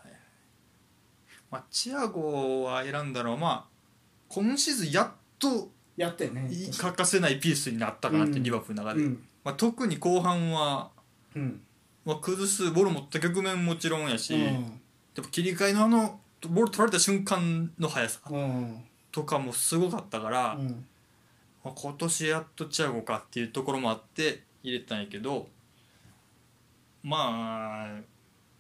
[1.52, 3.76] まあチアゴは選んだのはまあ
[4.30, 6.50] 今シーズンやっとやったよね。
[6.52, 8.44] い欠かせないピースになったかなって、うん。
[8.44, 9.24] リバプールの中で、うん。
[9.44, 10.90] まあ、特に後半は、
[11.36, 11.62] うん。
[12.04, 14.82] まあ、崩すボール持った局面もちろんやし、うん。
[15.14, 18.84] でも切り替えのあのボール取られた瞬間の速さうん。
[19.12, 20.86] とかもすごかったから、うん
[21.66, 25.48] まあ、今年やっとチアゴかっていうところもあって入れたんやけど
[27.02, 28.02] まあ、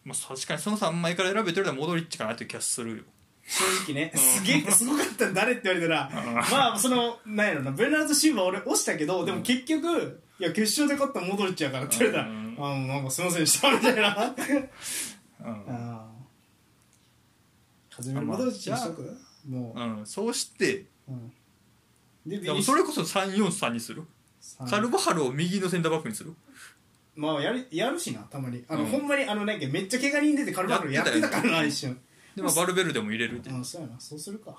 [0.03, 3.03] まあ確かにその3枚から選べてるのはモドリッチかなっていう気がするよ。
[3.47, 6.09] 正直ねすげえすごかった誰って言われたら
[6.51, 12.55] まあそのなんやろなベルナード・シーバー俺押したけどでも結局いや決勝で勝ったモドリッチやからって言われたらうん。
[12.59, 14.35] あなんかすいませんでしたみたいな。
[15.41, 15.63] うん。
[15.67, 16.05] あ
[17.95, 19.81] カズミロ・モドリッチにしとくもう。
[20.01, 21.33] ん、そうしてう、うん、
[22.26, 24.03] ででもそれこそ343にする？
[24.39, 26.34] さカルバハルを右のセンターバックにする？
[27.15, 28.63] まあやるやるしなたまに。
[28.67, 28.89] あの、うん。
[28.89, 31.97] ほんまにあのなんかめっちゃ怪我人出てカルバハルやってたからな一瞬
[32.36, 33.99] でもバルベルデも入れるって、うんそうやな。
[33.99, 34.57] そうするか。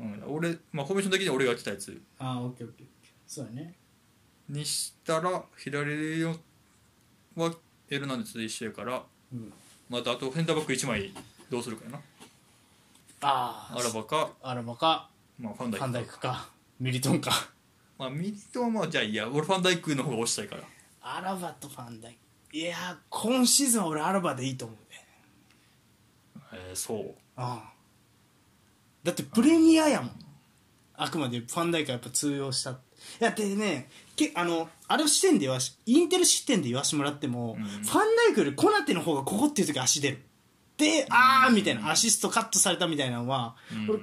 [0.00, 2.00] うん、俺、まあ、コミッション的には俺がやってたやつ。
[2.18, 3.12] ああオッケーオッケーオッケー。
[3.26, 3.74] そうやね。
[4.48, 6.34] にしたら左の
[7.36, 7.54] は
[7.90, 9.52] エルナンデスで一緒やからうん。
[9.88, 11.12] またあとセンターバック1枚
[11.50, 12.00] どうするかやな。
[13.20, 16.48] あアラバか、アラバかまあ、ファンダイクファンダイクか
[16.82, 17.30] ミリトンか。
[17.96, 20.64] まあ、ミリトンはじゃあいいや俺ファンダイクの方が押したいから。
[21.00, 22.18] アラバとファンダイ
[22.50, 22.56] ク。
[22.56, 25.06] いやー今シーズンは俺アラバでいいと思うね。
[26.52, 27.14] えー、そう。
[27.36, 27.72] ああ
[29.04, 30.18] だってプレミアやもん。
[30.94, 32.72] あくまでファンダイクがやっぱ通用した。
[32.72, 32.74] い
[33.20, 37.64] やでねけあのあれを視点で言わしインテル視点で言わしてもらっても、うん。
[37.64, 40.24] ファンダイクよりコナテの方がここっていう時足出る
[40.76, 43.56] であーみたいなアシストカットされたみたいなのは、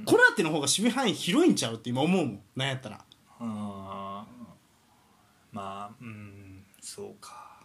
[0.06, 3.00] コナテの方が守備範囲広いんちゃうって今思うもんなんやったら。
[3.40, 4.46] あー
[5.52, 7.60] まあうんそうか。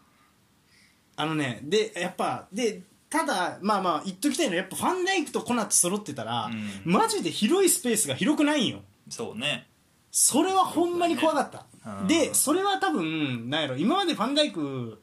[1.17, 6.51] あのねでやっぱでただまあまあ言っときたいのはやっぱファンダイクとコナテ揃ってたら、
[6.87, 6.93] うん。
[6.93, 8.81] マジで広いスペースが広くないんよ。
[9.09, 9.69] そうね。
[10.11, 11.67] それはほんまに怖かった、
[12.01, 15.03] うんでそれは多分なんやろ今までファンダイク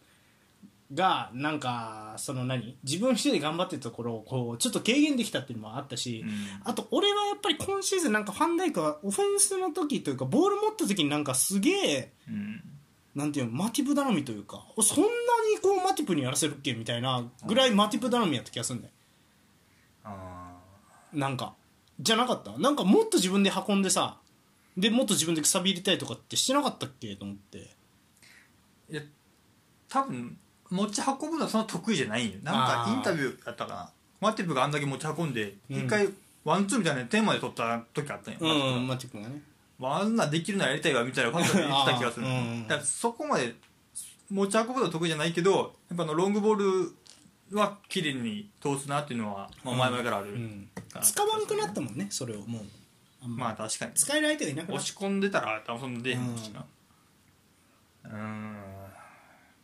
[0.94, 6.32] がなんかその何自分一人で頑張ってたところをこうちょっと軽減できたっていうのもあったし、うん。
[6.64, 12.62] あと俺はやっぱり今シーズンなんかファンダイクはオフェンスの時というかボール持った時になんかすげえうん。
[13.14, 15.12] なんていうのマティプ頼みというかそんなに
[15.62, 18.94] こうマティプにやらせるっけみたいなぐらいマティプ頼みやった気がするんだよ。
[20.06, 20.54] あ
[21.12, 21.54] なんか
[22.00, 22.58] じゃなかった？
[22.58, 24.18] なんかもっと自分で運んでさ
[24.78, 27.14] でもっと自分でくさび入れたりとかってしてなかったっけ？
[27.18, 27.76] と思って。
[28.90, 29.02] ーいや
[29.90, 30.38] 多分
[30.72, 33.90] 持ち運ぶのはそんな得意じゃないんよなんかインタビューやったかな。
[34.20, 35.78] マティブがあんだけ持ち運んでうん。
[35.86, 36.08] 一回
[36.44, 39.42] ワンツーみたいな点まで取った時あったんよ、うんマティプがね。
[39.84, 43.56] あんなできるのやりたいわみたいな感じで言ってた気がするうんだからそこまで
[44.30, 46.92] 持ち運ぶのは得意じゃないけどやっぱあのロングボー
[47.52, 50.70] ルは綺麗に通すなっていうのは、まあ、前々からある、うん
[51.02, 53.94] 使わんくなったもんねそれをもうままあ確かに。
[53.94, 56.66] 使える相手がいなくなっ押し込んでたら多分そんな出へんしな。
[58.06, 58.12] うん。
[58.12, 58.18] た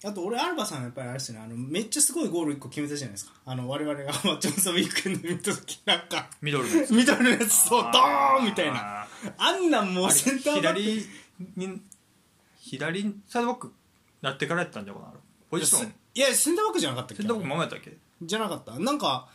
[0.03, 1.39] あと俺アルバさんはやっぱりあれですね。
[1.39, 3.31] あのめっちゃすごいゴール1個決めたじゃないですか。
[3.45, 6.29] あの我々がまあジョンソンウィークエンド見た時なんか。
[6.41, 6.93] ミドルのやつ。
[6.93, 9.01] ミドルのやつそうドーンみたいな。
[9.01, 10.79] ああんなんもうーセンターバック。
[10.79, 11.05] 左
[11.55, 11.81] に
[12.59, 13.73] 左サイドバック
[14.21, 15.13] なってからやったんじゃうかな。
[15.49, 15.93] ポジション。
[16.13, 17.23] いやセンターバックじゃなかったっけ？
[17.23, 17.97] センターバックままやったっけ？
[18.21, 18.79] じゃなかった。
[18.79, 19.27] なんか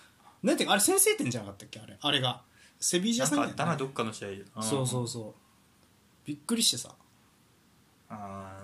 [0.45, 1.81] なんていうかあれ先制点じゃなかったっけ？
[1.81, 2.41] あれあれが。
[2.79, 3.55] セビージャなん戦だよね。
[3.55, 4.29] かあったなどっかの試合。
[4.29, 5.35] でそうそうそう。
[6.25, 6.95] びっくりしてさ。
[8.11, 8.62] あー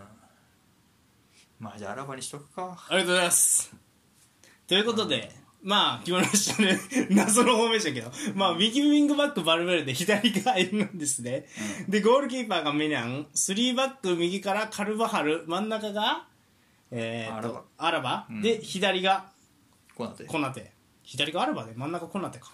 [1.59, 2.79] まあじゃあアラバにしとくか。
[2.89, 3.75] ありがとうございます。
[4.67, 5.33] ということで
[5.63, 6.79] まあ決まりましたね
[7.11, 11.49] 謎の方面でしたけどまあ右ウィングバックバルベルで左がエルナンデスで、
[11.89, 13.27] でゴールキーパーがメニャン。
[13.35, 15.45] 3バック右からカルバハル。
[15.47, 16.27] 真ん中が
[16.91, 18.41] えー、とアラバ、うん。
[18.41, 19.27] で左が
[19.95, 20.73] こうなってコナテ。
[21.03, 22.53] 左がアラバで真ん中コナテかな。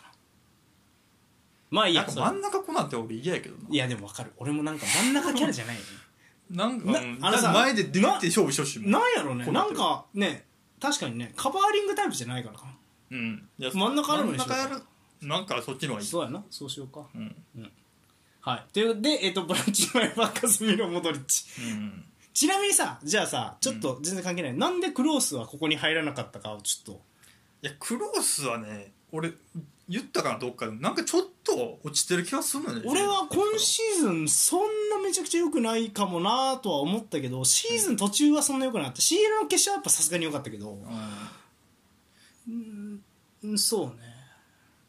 [1.71, 2.27] まあいいなんかやそれ。
[2.27, 3.63] 真ん中こうなって俺嫌やけどな。
[3.69, 4.33] いやでも分かる。
[4.39, 5.87] 俺もなんか真ん中キャラじゃないよね
[6.51, 10.45] なんかなうんあのさ前で出て勝負してほしいもんなんやろうねうなってるんかね
[10.81, 12.67] 確かにねカバーリングタイプじゃないからか。
[12.67, 12.75] な
[13.11, 13.49] うん。
[13.59, 14.85] いや真ん中あるのにしようか真ん中やる
[15.29, 16.07] なんかそっちの方がいい。
[16.07, 17.07] そうやなそうしようか。
[17.15, 17.35] うん。
[18.41, 18.65] はい。
[18.73, 21.45] というで、えっとブランチ前バッカスミロモドリッチ。
[21.63, 22.05] うん。
[22.35, 27.03] ちなみにさじゃあさちょっと全然関係ない、なんでクロースはここに入らなかったかをちょっと。
[27.63, 29.33] いやクロースはね俺
[29.89, 30.73] 言ったかなどっかで。
[30.73, 34.61] なんかちょっと落ちてる気がするのね俺は今シーズンそん
[34.91, 39.01] なめちゃくちゃ良くないかもなとは思ったけどシーズン途中はそんな良くなかった。
[39.01, 40.79] CL の決勝はやっぱさすがに良かったけど。
[42.49, 43.03] うん。
[43.43, 43.95] うんそうね。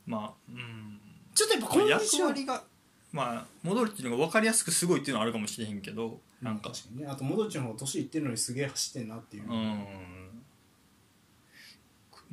[0.05, 0.99] まあうん
[1.33, 2.27] ちょっとやっぱコンディション。
[2.27, 2.63] 役割が
[3.11, 6.69] まあモドリッチの方が分かりやすくすごいっていうのはあるかもしれへんけどなんか。
[6.69, 7.07] 確かにね。
[7.07, 9.55] あとモドリッチの方が年いってるのにすげえ走ってんなっていう、う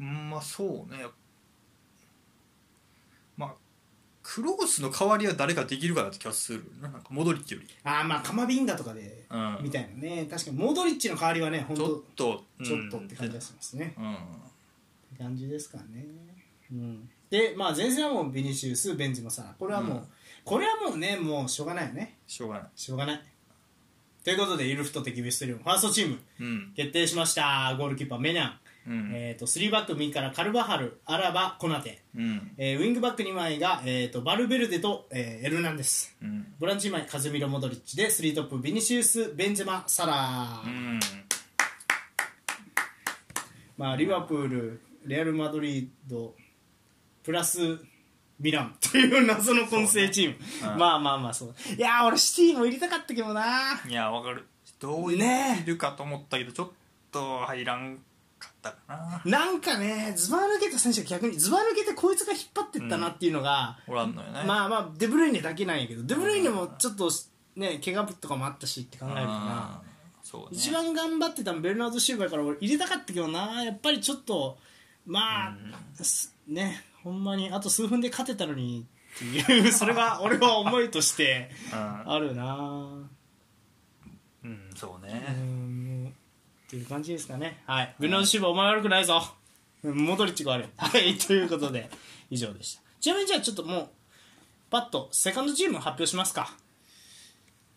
[0.05, 0.31] ん。
[0.31, 1.05] まあそうね。
[3.37, 3.55] まあ
[4.23, 7.69] クロースの代わりは誰かできるかなって気がするななんかモドリッチより。
[7.85, 9.59] ああまあカマビンガとかで、うん。
[9.63, 10.27] みたいなね。
[10.31, 14.15] 確かにモドリッチの代わりはね本ちょっ当とちょっとって感じがしますね、うん。
[14.15, 14.17] っ
[15.17, 16.07] て感じですかね、
[16.71, 19.55] うん、でまあ前線はもうビニシウスベンゼマサラ。
[19.59, 20.05] これはもう、うん。
[20.45, 22.19] これはもうねもうしょうがないよね。
[22.27, 22.65] しょうがない。
[22.77, 23.23] しょうがない。
[24.25, 26.73] ということでイルフト的ベストリオンファーストチームうん。
[26.77, 27.75] 決定しました。
[27.77, 28.53] ゴールキーパーメニャン、
[28.87, 29.11] うん。
[29.15, 32.53] えー、と3バック右からカルバハルアラバコナテ、うん。
[32.59, 36.17] えーウィングバック2枚が、えー、とバルベルデと、えーエルナンデス。
[36.23, 36.55] うん。
[36.59, 41.01] ボランチ2枚カズミロ・モドリッチで3トップビニシウスベンゼマサラー、うん。
[43.79, 46.35] まあ、リバプールレアル・マドリード
[47.23, 47.79] プラス
[48.41, 48.77] ミラン。
[48.81, 50.29] という謎の混成チー
[50.67, 50.79] ム、うん。
[50.79, 51.55] まあまあまあそう。
[51.77, 54.47] いやー俺シティも入れたかったけどないやわかる。
[54.81, 56.71] どういねるかと思ったけどちょっ
[57.13, 58.03] と入らんか
[58.71, 59.23] ったかな。
[59.25, 64.45] なんかねズバ抜けた選手が逆にズバ抜けてこいつが引っ張ってったなっていうのが、おらんのよね。
[64.47, 67.11] まあまあデブルイネだけなんやけどデブルイネもちょっと
[67.57, 69.93] ね怪我とかもあったしって考えるとなね。
[70.53, 73.65] 一番頑張ってたのベルナード・シューバーから俺入れたかったけどな。
[73.65, 74.57] やっぱりちょっと
[75.05, 75.57] まあ、
[76.05, 78.87] すねほんまにあと数分で勝てたのに
[79.17, 82.55] っていう それが俺は思いとしてあるな。
[84.45, 85.92] うん、うん、そううね、ん
[86.73, 87.63] っていう感じですかね。
[87.67, 87.95] はい。
[88.01, 89.23] ベルナシューバーお前悪くないぞ。
[89.83, 91.91] モドリッチが悪い はいということで
[92.31, 92.81] 以上でした。
[92.99, 93.91] ちなみにじゃあちょっともう
[94.71, 96.57] パッとセカンドチーム発表しますか。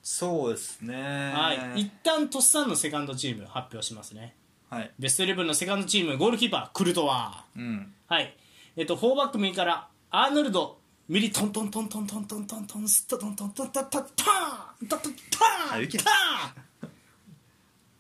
[0.01, 0.93] そうですね。
[1.33, 1.81] はい。
[1.81, 4.33] 一旦トッサンのセカンドチーム発表しますね。
[4.69, 4.91] はい。
[4.97, 7.93] ベストイレブンのセカンドチームゴールキーパークルトワうん。
[8.07, 8.33] はい。
[8.77, 10.79] えっと4バック右からアーノルド
[11.09, 14.09] ミリトントントントントントントントンストトントントントントント
[14.85, 15.11] ントントン
[15.73, 16.64] あいけタン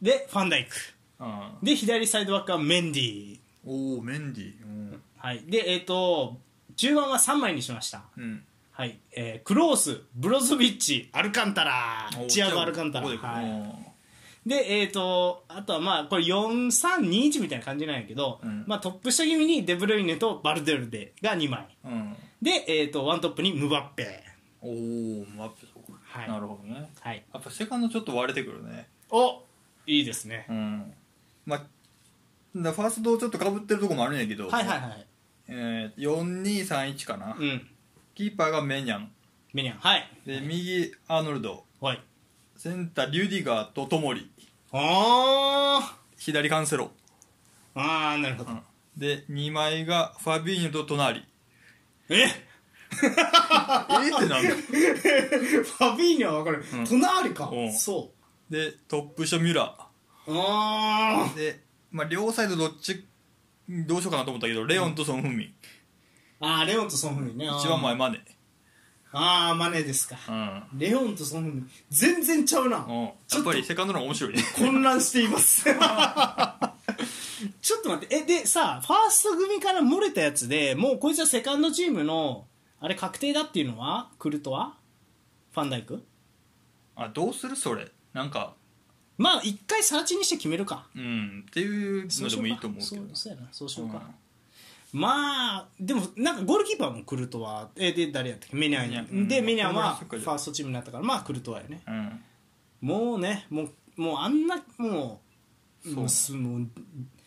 [0.05, 0.75] でファンダイク。
[1.19, 1.51] うん。
[1.63, 5.01] で左サイドバックはメンディおおメンディうん。
[5.17, 5.41] はい。
[5.47, 6.37] でえっと
[6.75, 8.03] 中盤は3枚にしました。
[8.15, 8.43] うん。
[8.71, 13.45] はい、えークロースブロゾビッチアルカンタラおチアゴ・アルカンタラここではい。
[13.45, 13.95] お
[14.47, 18.63] で、えー、とあとはまあこれ4321みたいな感じなんやけど、うん。
[18.67, 21.67] まあ、トップ下気味にデブルイネとバルデルデが2枚。
[21.83, 22.15] うん。
[22.41, 24.23] で、えー、とワントップにムバッペ。
[24.61, 24.71] おお
[25.35, 26.29] マップそうかはい。
[26.29, 26.91] なるほどね。
[26.99, 27.23] はい。
[27.33, 28.87] やっぱセカンドちょっと割れてくるね。
[29.09, 29.41] お
[29.87, 30.45] いいですね。
[30.49, 30.93] うん。
[31.45, 31.61] まあ
[32.55, 35.07] だファーストちょっとかぶってるとこもあるんやけどはいはいはい。
[35.47, 37.67] えー、4231かな、うん。
[38.15, 39.11] キーパーがメニャン。
[39.53, 39.77] メニャン。
[39.79, 40.07] はい。
[40.25, 41.65] で右アーノルド。
[41.81, 42.01] はい。
[42.55, 44.31] センターリュディガーとトモリ。
[44.71, 46.89] あ左カンセロ、ー
[47.75, 48.51] あーなるほど、
[48.97, 51.25] で2枚がファビーニョと隣
[52.09, 52.23] え？
[52.23, 56.85] えー、ってなんだ ファビーニョは分かる、うん。
[56.85, 57.73] 隣か、うん。
[57.73, 58.11] そ
[58.49, 59.75] でトップ下ミュラ
[60.27, 61.35] うあー。
[61.35, 63.05] で、まあ、両サイドどっち
[63.69, 65.45] どうしようかなと思ったけどレオンとソン・フンミ。
[65.45, 65.51] ン、ー
[66.39, 68.19] あーレオンとソン・フンミンね一番前マネ。
[69.17, 70.17] ああマネですか。
[70.27, 70.31] う
[70.75, 71.61] ん、レオンとソン・フンミ。
[71.61, 74.43] ン全然ちゃうな、うん、やちょっぱりセカンドの方が面白いね。
[74.57, 75.63] 混乱しています。
[77.61, 78.15] ちょっと待って。
[78.15, 82.45] えでさファースト組から漏れたやつでもうこいつはセカンドチームの
[82.79, 84.09] あれ確定だっていうのは？
[84.19, 84.77] クルトは？
[85.53, 86.03] ファンダイク？
[86.95, 88.53] あどうするそれなんか
[89.17, 90.87] まあ一回サーチにして決めるか。
[90.95, 94.01] うんっていうのでもいいと思うけどそうやなそうしようか、
[94.93, 98.55] まあでもなんかゴールキーパーもクルトワえで誰やったっけ？
[98.55, 98.91] メニャン。
[98.91, 99.27] やメニャン。
[99.27, 101.81] でメニャンはファーストチームになったからまあクルトワやね。
[101.85, 102.23] うん、うん。
[102.81, 105.21] もうねもうもうあんなも
[105.83, 105.95] うそう。
[105.95, 106.67] もうすもう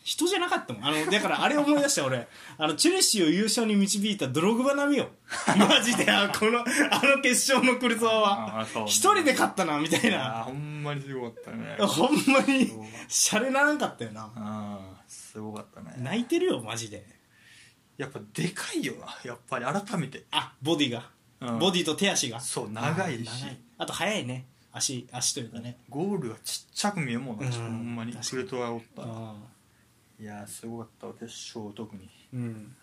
[0.08, 0.84] 人じゃなかったもん。
[0.86, 2.26] あのだからあれ思い出した俺。
[2.56, 5.10] あのチェルシーを優勝に導いたドログバ並みよ。
[5.58, 6.10] マジで。
[6.10, 6.62] あこのあ
[7.04, 8.66] の決勝のクルトワは。
[8.86, 11.76] 一人で勝ったなみたいあなほんまにすごかったね。
[11.78, 12.72] ほんまに。
[13.06, 14.32] シャレならんかったよな。
[14.34, 15.94] あすごかったね。
[15.98, 17.04] 泣いてるよマジで。
[17.98, 19.66] やっぱでかいよなやっぱり。
[19.66, 20.24] 改めて。
[20.30, 21.10] あボディが、
[21.42, 21.58] うん。
[21.58, 22.40] ボディと手足が。
[22.40, 23.28] そう長いし。
[23.76, 24.46] あと速いね。
[24.72, 25.76] 足足というかね。
[25.90, 27.52] ゴールがちっちゃく見えるもんな、うん。
[27.52, 28.14] ほんまに。
[28.14, 29.02] クルトワおった
[30.20, 32.08] いやすごかったわ決勝特に。
[32.34, 32.40] うん。
[32.40, 32.74] うん。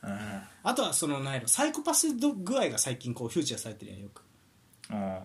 [0.64, 4.22] あとはそのなんやろサイコパス具合が最近こうフューチャーされてるやんよく。
[4.90, 5.20] あ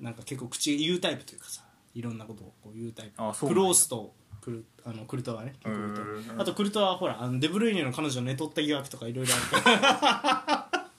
[0.00, 1.62] なんか結構口言うタイプというかさ
[1.94, 3.22] いろんなことをこう言うタイプ。
[3.22, 3.62] あそうなんや。
[3.62, 5.54] クロースとクルあのクルトワね。
[5.62, 10.68] 結構言うタイプうんあとクルトワはほらあのデブルイネの彼女寝取った疑惑とかいろいろあるから。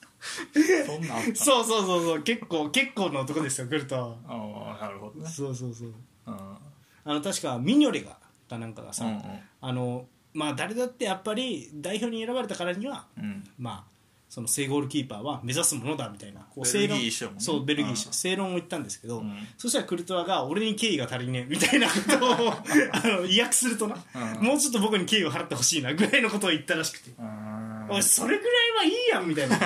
[0.86, 1.34] そんなんあった？
[1.36, 2.22] そうそうそうそう。
[2.22, 4.16] 結構結構な男ですよクルトワは。
[4.26, 5.28] ああなるほどね。
[5.28, 5.88] そうそうそう。
[6.26, 6.34] うん。
[6.36, 8.16] あの確かミニョレが
[8.48, 9.22] かなんかがさ、うん。
[9.60, 13.44] あのまあ誰だってやっぱり代表に選ばれたからにはうん。
[13.58, 13.94] まあ
[14.28, 17.44] その正ゴールキーパーは目指すものだみたいなこうベルギー一緒やもんね。
[17.44, 19.32] そうベルギー正論を言ったんですけど、うん。
[19.56, 23.96] そしたらクルトワが俺に敬意が足りねえみたいなことを あの意訳するとな、
[24.36, 24.44] うん。
[24.44, 27.90] もうちょっと僕に敬意を払ってほしいなぐらいのことを言ったらしくて、うん。
[27.90, 29.56] おいそれぐらいはいいやんみたいな。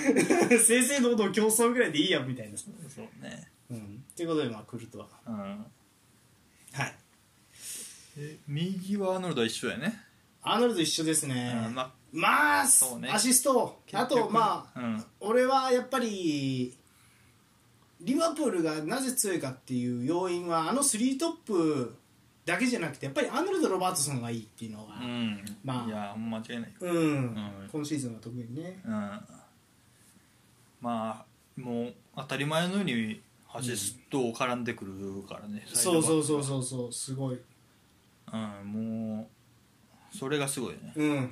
[0.58, 3.50] 正々堂々競争ぐらいでいいやんみたいな、そうね。
[3.70, 5.08] うん、っていうことでまあクルトワ。
[5.26, 5.66] うん。
[6.72, 6.94] はい。
[8.16, 10.13] え右はアーノルドは一緒やね
[10.44, 13.10] アーノルド一緒ですね、うんままあ、そうね。
[13.10, 13.80] アシスト。
[13.92, 15.04] あとまあ、うん。
[15.20, 16.76] 俺はやっぱり
[18.00, 21.96] リバプールがなぜ強いかっていう要因はあの3トップ
[22.44, 25.44] だけじゃなくてやっぱりアーノルド・ロバートソンがいいっていうのがうん。
[25.64, 25.88] まあ。
[25.88, 26.70] いや間違いない。
[26.70, 27.68] ようん、ん。
[27.72, 28.80] 今シーズンは特にね。
[28.84, 28.92] うん。
[30.80, 33.20] まあもう当たり前のように
[33.52, 36.92] アシストを絡んでくるからね、そうそうそうう、そうそう。
[36.92, 37.40] すごい。
[38.32, 39.26] うん、もう
[40.16, 40.92] それがすごいね。
[40.94, 41.14] うん。
[41.16, 41.26] やっ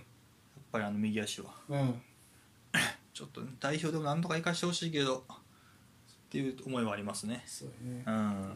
[0.73, 1.51] ぱりあの右足は。
[1.69, 2.03] うん。
[3.15, 5.37] ちょっと代表でもなんとか生かしてほしいけどっ
[6.31, 7.45] ていう思いはありますね。
[7.47, 8.03] そうよね。
[8.07, 8.53] うん。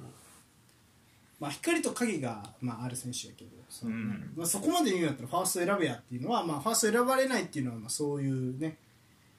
[1.38, 4.32] まあ光と影が、まあ、ある選手やけどそ,、うん。
[4.34, 8.78] まあ、そこまで言うんやったらファースト選べやっていうのは、まあ、ファースト選ばれないっていうのはまあそういうね。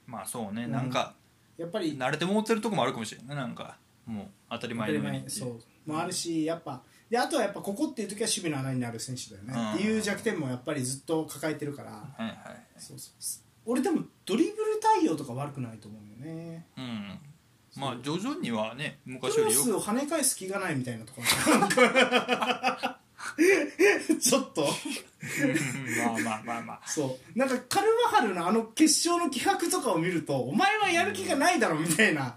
[0.06, 0.70] まあそうね、うん。
[0.70, 1.14] なんか
[1.58, 3.34] やっぱり慣れて持ってるとこもあるかもしれないね。
[3.34, 3.76] なんか
[4.06, 5.18] もう当たり前のように。
[5.18, 5.90] っていそう。
[5.90, 9.72] もあるしやっぱであとはやっぱここっていう時は守備の穴になる選手だよね、うん。
[9.74, 12.34] っていう弱点もやっぱりずっと抱えてるから、はいはい。
[12.76, 13.72] そうそうそう。
[13.72, 16.66] 俺でもドリブル対応とか悪くないと思うよね。
[16.76, 17.18] うん。
[17.76, 19.70] まあ徐々にはねク昔よりよく。
[19.70, 21.28] ロスを跳ね返す気がないみたいなところ
[24.20, 24.62] ちょっと。
[24.62, 24.68] ま
[26.10, 26.80] あまあまあまあ。
[26.86, 27.38] そう。
[27.38, 32.36] なんかカルバハルのあの決勝の気迫とかを見るとお前はやる気がないだろみたいな、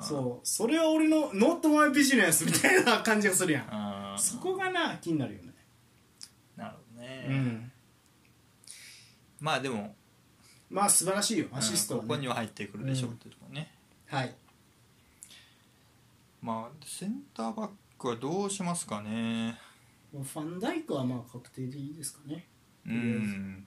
[0.00, 0.06] うん。
[0.06, 0.46] そう。
[0.46, 5.54] それは俺のノートマイビジネスみたいな感じがするやん、うんそこがな気になるよね。
[6.56, 7.72] なるほどね、うん。
[9.40, 9.94] まあでも。
[10.68, 11.46] まあ素晴らしいよ。
[11.52, 12.02] アシストは、ね。
[12.02, 13.72] うんここには入ってくるでしょうってところね、
[14.06, 14.34] はい。
[16.42, 19.58] まあセンターバックはどうしますかね。
[20.12, 22.46] ファンダイクはまあ確定でいいですかね。
[22.86, 23.66] うん。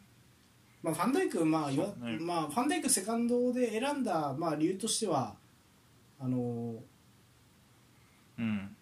[0.82, 2.18] まあ、ファンダイク、まあよね。
[2.20, 5.36] まあ、ファンダイクセカンドで選んだ、まあ、理由としては
[6.20, 6.76] あの
[8.38, 8.76] うん。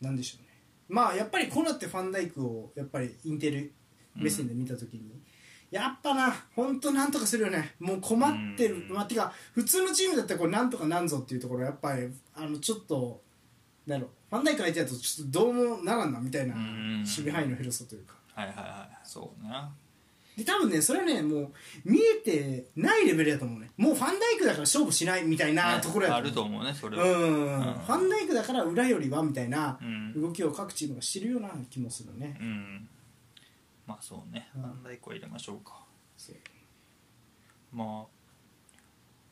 [0.00, 0.43] なんでしょうね
[0.88, 3.72] まあやっぱりこうなってファンダイクをやっぱりインテル
[4.14, 5.20] 目線で見た時に、
[5.70, 7.74] やっぱな本当なんとかするよね。
[7.80, 8.94] もう困ってる、うん。
[8.94, 13.22] まあ、てか普通のチームだったらこれなんとかなんぞっていうところはやっぱりあのちょっと
[13.86, 14.10] なんだろ。
[14.12, 16.98] うファンダイク相手だとちょっとどうもならんなみたいなうん。
[16.98, 18.14] 守備範囲の広さというか。
[18.34, 18.98] はいはいはい。
[19.04, 19.72] そうな
[20.36, 21.52] で多分ねそれはねもう
[21.84, 23.70] 見えてないレベルだと思うね。
[23.76, 27.04] もうファンダイクだから勝負しないみたいなところやあると思うねそれは。
[27.04, 27.74] うん、うん。
[27.74, 30.20] ファンダイクだから裏よりはみたいなうん。
[30.20, 32.88] 動きを各チームがしてるような気もするね、うん。
[33.86, 34.48] まあそうね。
[34.56, 34.62] うん。
[34.62, 35.84] 何台個入れましょうか。
[36.16, 36.36] そう。
[37.72, 38.06] まあ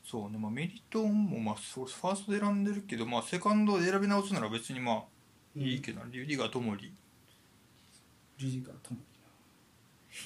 [0.05, 0.38] そうね。
[0.38, 5.03] まあメリトンもまあそうファーストで選んでるけどまあセカンドで選び直すなら別にまあ
[5.57, 5.62] うん。
[5.62, 6.92] いいけどなリュディガーともり
[8.38, 9.12] リュジガーともりな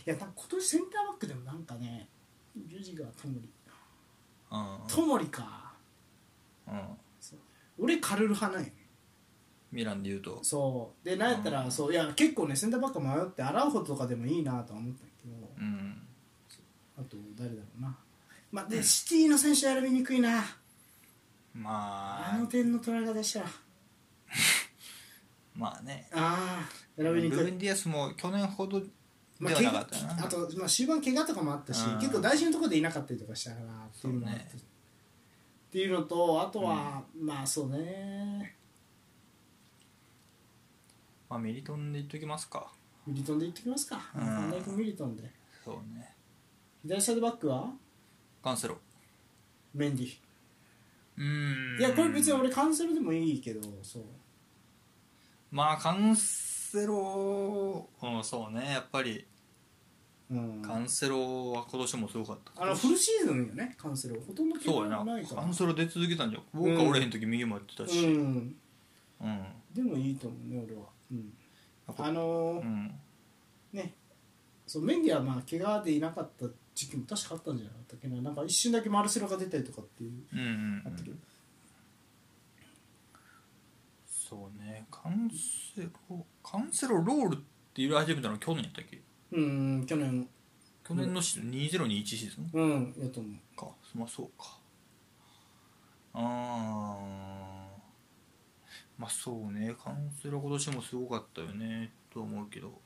[0.07, 2.09] いやなんか今年センターバックでもなんかね
[2.57, 3.49] リュジガーともり
[4.51, 4.79] うん。
[4.89, 5.73] ともりか。
[6.69, 6.81] うん。
[7.79, 8.73] 俺カルル派なんよ
[9.73, 10.39] ミランで言うと。
[10.43, 11.09] そう。
[11.09, 11.71] でなんやったら、うん。
[11.71, 11.93] そう。
[11.93, 16.03] いや結構ねセンターバック迷ってアラウホとかでもいいなとは思ったんやけど、うん。
[16.99, 17.97] あと誰だろうな。
[18.53, 20.45] まあでシティの選手選びにくいな。
[21.55, 22.35] まあ。
[22.35, 23.47] あの点の取られ方したら。
[25.55, 26.09] まあね。
[26.13, 27.37] ああ選びにく。
[27.37, 28.87] いルーンディアスも去年ほどで
[29.39, 31.99] まあ、は怪我あと、まあ、終盤怪我とかもあったしうん。
[31.99, 34.51] 結構大事なところでいなかったりとかしたからっていうのもあっね。
[34.55, 38.57] っていうのとあとは、まあそうね。
[41.29, 42.73] まあメリトンで言っときますか。
[43.07, 44.25] ミリトンでいってきますか、うん。
[44.25, 45.31] ファンダイクミリトンで。
[45.65, 46.15] そうね。
[46.83, 47.73] 左サイドバックは？
[48.43, 48.79] カンセロ。
[49.75, 50.17] メンディ。
[51.19, 51.77] うん。
[51.79, 54.03] いやこれ別に俺カンセルでもいいけどそう。
[55.51, 56.46] まあカンセ
[56.87, 59.27] ロうんそうねやっぱり。
[60.31, 60.63] うん。
[60.63, 62.63] カンセロは今年もすごかった。
[62.63, 65.05] あのフルシーズンよねカンセルほとんど怪我そうやな。
[65.05, 65.43] ないから。
[65.43, 66.43] カンセロ出続けたんじゃん。
[66.53, 68.05] 僕が俺へん時右もやってたし。
[68.05, 68.57] うん。
[69.21, 69.45] うん。
[69.73, 71.33] でもいいと思うね俺は、うん、
[71.99, 72.95] あのーうん。
[73.73, 73.95] ね。
[74.67, 80.13] そうメンディはまあ怪我でいなかった時期も確かあったんじゃなかったっけななんか一瞬だけマルセロが出たりとかっていう。
[80.33, 80.83] うんうんうん。
[80.87, 81.17] あったけど
[84.29, 84.87] そうね。
[84.91, 87.45] カンセロカンセロロールって
[87.77, 89.01] 言い始めたの去年やったっけ？
[89.33, 90.29] うん去年。
[90.87, 92.51] 去年のシーズン2021シーズン？
[92.53, 93.57] うんやと思う。
[93.57, 93.69] か。
[93.95, 94.59] まあそうか。
[96.15, 96.23] あー。
[98.99, 99.75] まあそうね。
[99.83, 101.93] カンセロ今年もすごかったよね。
[102.13, 102.81] と思うけど。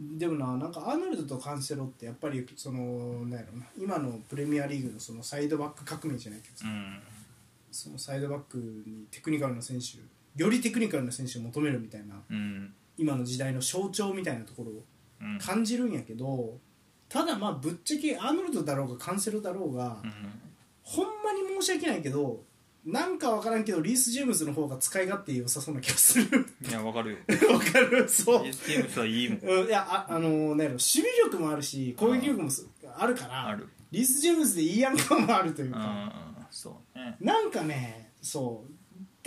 [0.00, 3.66] でもななんかアーノルドとカンセロってやっぱりそのなんやろな。
[3.78, 7.00] 今のプレミアリーグのそのサイドバック革命じゃないけどさ、うん。
[7.70, 9.98] そのサイドバックにテクニカルな選手
[10.36, 12.72] よりテクニカルな選手を求めるみたいなうん。
[12.96, 14.84] 今の時代の象徴みたいなところを
[15.22, 15.38] うん。
[15.38, 16.58] 感じるんやけど
[17.08, 20.12] ただまあぶっちゃけアーノルドだろうがカンセロだろうが、うん。
[20.82, 22.42] ほんまに申し訳ないけど
[22.84, 26.46] なんかわからんけどリース・ジェームズの方が使い勝手良さそうな気がする。
[26.68, 27.16] いやわかるよ。
[27.54, 28.06] わかる？
[28.08, 28.44] そう。
[28.44, 29.38] イエスゲームスはいいもん。
[29.40, 29.66] うん。
[29.66, 32.66] いやああのー、なんやろ守備力もあるし攻撃力もす
[32.98, 33.66] あるからある。
[33.90, 36.12] リース・ジェームズでいいやんかもあるといううんか、
[36.50, 37.16] そうね。
[37.20, 38.72] なんかねそう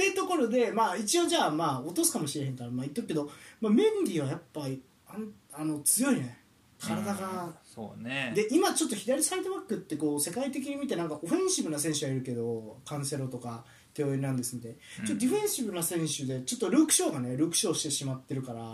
[0.05, 3.29] ってところでまあ一応じゃあまあ落とすかもしれへんからまあ言っとくけど、
[3.59, 6.37] まあ、メンディーはやっぱりあんあの強いね。
[6.79, 7.45] 体が。
[7.45, 8.31] うん、そうね。
[8.35, 14.75] で今ちょっと左サイドバックってこう世界的に見てなんかオフェンシブな選手はいるけどカンセロとかテオ・エルナンデスみたちょ
[15.05, 18.71] っとディフェンシブな選手でちょっとルーク・ショーがねルーク・ショーしてしまってるから。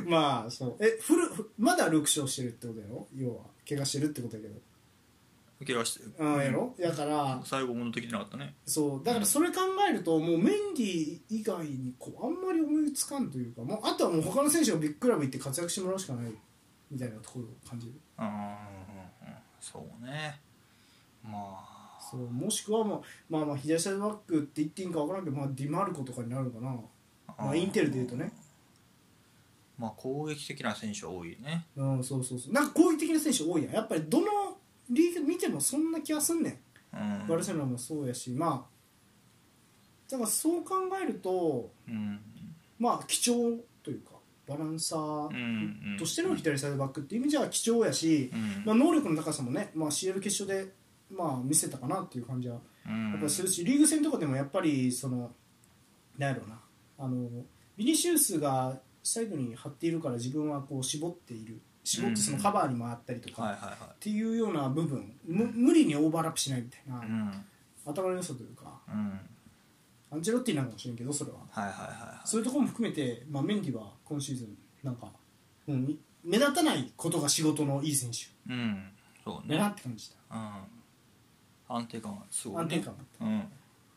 [0.06, 0.76] まあそう。
[0.80, 3.06] えフルフまだルクショーしてるってことやろ？
[3.14, 3.42] 要は。
[3.68, 4.54] 怪我してるってことやけど
[5.64, 6.74] 怪我してうんやろ？
[6.78, 8.54] だから最後戻ってきてなかったね。
[8.66, 9.04] そう。
[9.04, 9.56] だからそれ考
[9.88, 16.32] えるともうメンディ以外にこうあんまり思いつかんというかもうあとはもう他の選手がビッグクラブ行って活躍してもらうしかない
[16.90, 17.94] みたいなところを感じる。
[18.18, 18.46] うんうんうん。
[19.60, 20.40] そうね。
[21.22, 21.98] まあ。
[22.10, 22.20] そう。
[22.30, 23.02] もしくはもう
[23.32, 26.76] まあまあ左サイドバックって言っていいんか分からんけど、まあ、ディマルコとかになるのかな、
[27.38, 28.32] まあ、インテルでいうとね。
[29.76, 31.66] まあ攻撃的な選手は多いね。
[31.76, 32.52] うんそうそうそう。
[32.52, 33.72] なんか攻撃的な選手多いやん。
[33.72, 34.26] やっぱりどの
[34.88, 36.60] 見てもそんな気がすんね
[36.92, 36.96] ん。
[36.96, 37.26] うん。
[37.26, 38.30] バルセロナもそうやし。
[38.30, 42.20] まあだからそう考えるとうん。
[42.78, 44.12] まあ貴重というか
[44.46, 48.64] バランサーんとしての左サイドバックっていう意味じゃ貴重やし、うん。
[48.64, 50.70] まあ、能力の高さもね、まあ、CL 決勝で、
[51.10, 55.32] まあ、見せたかなっていう感じはうんやっぱりするし、リーグ戦とかでもやっぱりその
[56.18, 56.58] なんやろうな
[56.98, 57.28] あの
[57.76, 63.52] ビニシウスがサイドに張っているから自分はこう絞っている絞ってそのカバーに回ったりとか、
[63.94, 65.14] っていうような部分。
[65.26, 67.44] む無理にオーバーラップしないみたいな、いうん。
[67.84, 68.80] 頭の良さというか。
[68.88, 69.20] うん。
[70.10, 71.38] アンチェロッティなんかもしれんけどそれは。
[71.50, 72.28] はいはいはいはい。
[72.28, 75.08] そういうところも含めて、まあ、メンディは今シーズンなんか、
[75.68, 78.52] うん、み目立たないことが仕事のいい選手。
[78.52, 78.90] うん。
[79.24, 81.76] そうだなねって感じた、うん。
[81.76, 82.76] 安定感はすごいね。
[82.76, 83.44] 安定感がうん。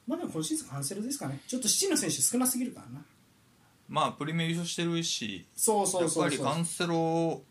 [0.08, 1.40] まあでも今シーズンカンセルですかね。
[1.48, 3.06] ちょっと7の選手少なすぎるからな。
[3.88, 6.24] まあプレミア優勝してるしそうそうそうそう。
[6.24, 7.42] やっぱりカンセロ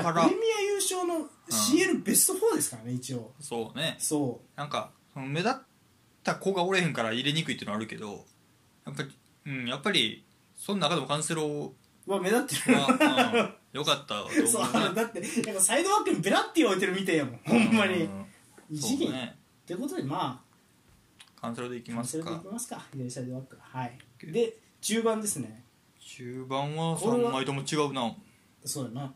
[0.00, 0.30] からプ。
[0.30, 3.32] レミア優勝の CL ベスト4ですからね一応。
[3.40, 3.96] そうね。
[3.98, 5.54] そなんかその目立っ
[6.22, 8.24] た子がおれへんから入れにくいっていうのはあるけど
[8.86, 9.10] やっぱり
[9.46, 10.24] うんやっぱり
[10.56, 11.72] その中でもカンセロ
[12.06, 12.78] うは目立ってる。
[12.78, 14.46] は、うん、よかったと思うね。
[14.48, 18.04] そうだってやっぱサイドバックにベラッティ置いてるみたいやもんほんまに。
[18.04, 18.22] うん
[18.72, 19.34] 異次元、っ
[19.66, 20.42] てことでま
[21.38, 22.86] カンセロでいきあカンセルでいますかきますか。
[22.92, 23.58] 左サイドバック。
[23.60, 23.98] はい。
[24.32, 25.66] で中盤ですね。
[26.00, 28.14] 中盤は3枚とも違うな。
[28.64, 29.12] そうやな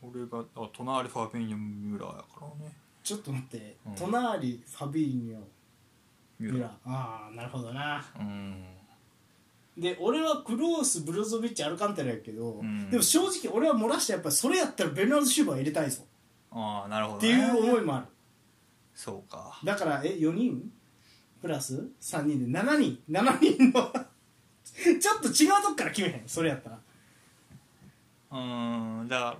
[0.00, 2.72] これがあ隣ファビーニョミュラーやからね。
[3.02, 3.94] ちょっと待って、うん。
[3.94, 5.38] 隣ファビーニョ
[6.38, 8.02] ミュラミュラーああなるほどな。
[8.16, 8.64] ーうん。
[9.78, 12.90] で俺はクロースブロゾビッチアルカンテラやけど、ん。
[12.90, 16.02] でも正直俺は漏らしてやっぱりそれやったらベルナード・シューバー入れたいぞ。
[16.52, 18.06] ああなるほど、ね、っていう思いもある
[18.94, 19.60] そうか。
[19.64, 20.70] だからえ4人？
[21.40, 22.98] プラス？3人で？7人。
[23.08, 23.90] 7人の
[25.00, 26.22] ちょっと違うとこから決めへん？
[26.26, 26.78] それやったら。
[28.32, 28.36] う
[29.04, 29.36] んだから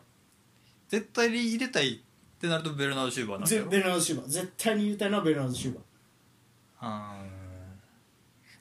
[0.90, 3.62] 絶対に入れたいってなるとベルナード・シューバーなんだよ。
[3.62, 4.28] ぜベルナード・シューバー。
[4.28, 5.82] 絶対に入れたいのはベルナード・シューバー。
[6.82, 7.30] うん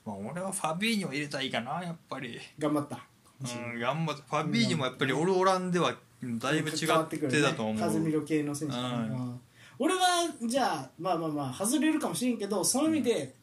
[0.06, 2.40] まあ俺はファビーニョ入れたいかなやっぱり。
[2.60, 3.00] 頑張った。
[3.42, 8.84] うん頑張ってファビーニョもやっぱりオルオランではだいぶ違ってたと思う、カズミロ系の選手うん。
[8.84, 9.40] うん。
[9.80, 10.00] 俺は
[10.46, 13.34] じゃあまあまあまあ外れるかもしれんけどその意味で、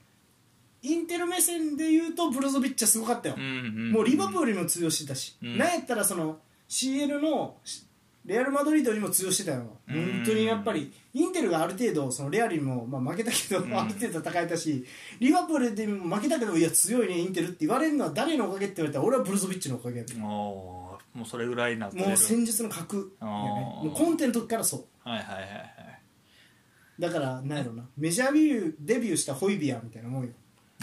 [0.83, 5.59] インテル目線で言うとブロゾビッチはすごかったよ、うんうんもうリバプールにも通用してたし、うん。
[5.59, 7.57] なんやったらその CL の
[8.27, 13.73] レアル・マドリードにも通用してたよ、うん本当にやっぱりインテルがある程度そのレアルにも、まあ、負けたけど、ん。
[13.73, 14.85] ある程度戦えたし
[15.21, 22.07] リバプールでも負けたけどいや強いねインテルって言われるのは誰のおかげって言われたら俺はブロゾビッチのおかげもうそれぐらいになってる。
[22.07, 23.33] もう戦術の格やね。
[23.33, 25.09] もうコンテの時からそう。
[25.09, 26.01] はいはいはいはい。
[26.99, 27.85] だからなんやろな。
[27.97, 30.31] メジャービューデビューしたホイビアみたいなもんよ。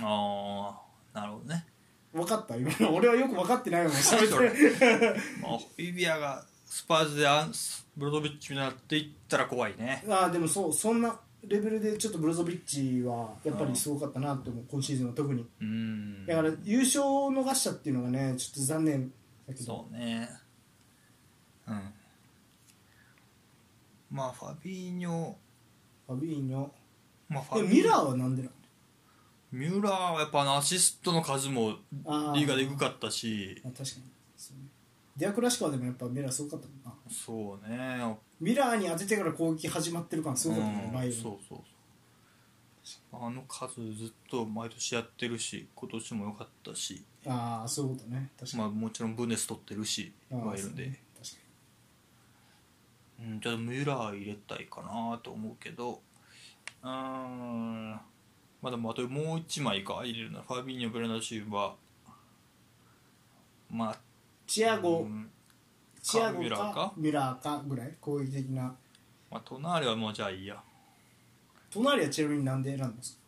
[0.02, 0.80] あ
[1.14, 1.66] あなるほどね。
[2.14, 2.56] 分かった？
[2.56, 5.20] 今の俺はよく分かってないもん喋って。
[5.42, 7.52] まあビビアがスパーズでアン
[7.96, 10.04] ブロドビッチになっていったら怖いね。
[10.10, 15.46] ああでもそうそんなレベルでちょっとブロゾビッチはやっぱりすごかったなと思う今シーズンは特に。
[15.62, 16.26] うん。
[16.26, 19.14] だから優勝を逃したっていうのがねちょっと残念
[19.48, 19.66] だけど。
[19.66, 20.28] そうね。
[21.68, 21.82] うん。
[24.10, 25.34] まあファビーニョ。
[26.08, 26.68] ファビーニョ。
[27.30, 28.50] まあファビでミュラーはなんでな
[29.52, 31.76] ミュラーはやっぱあのアシストの数も
[32.34, 33.62] リーガで低かったし。
[33.64, 34.13] あ確かに
[35.16, 36.94] デアクラシカーでもやっぱミュラーすごかったもんな。
[37.10, 38.18] そうね。
[38.40, 41.60] ミュラーに当ててから攻撃始まってる感すごかったねうんバイそうそう
[42.84, 43.26] そう。
[43.26, 47.04] あの数ずっと毎年やってるし今年も良かったし。
[47.26, 48.32] ああそういうことね。
[48.40, 51.04] 確かに、まあもちろんブンデス取ってるしバイエルンでそうね。
[51.22, 51.38] 確か
[53.20, 56.02] うん、じゃあミュラー入れたいかなと思うけど。
[56.82, 57.92] うーん。
[57.92, 58.02] ま
[58.64, 60.02] あでもあともう1枚か。
[60.04, 61.76] 入れるなファビーニョ・ベルナシューバ。
[62.12, 64.13] ーまあに
[64.48, 65.30] チアゴ、うん。
[66.02, 66.94] チアゴかミュラーか？
[66.98, 67.94] ミラーかぐらい？
[68.00, 68.76] 攻撃的な。
[69.32, 70.62] まあ隣はもうじゃあいいや。
[71.72, 73.20] 隣はちなみになんで選んだんですか？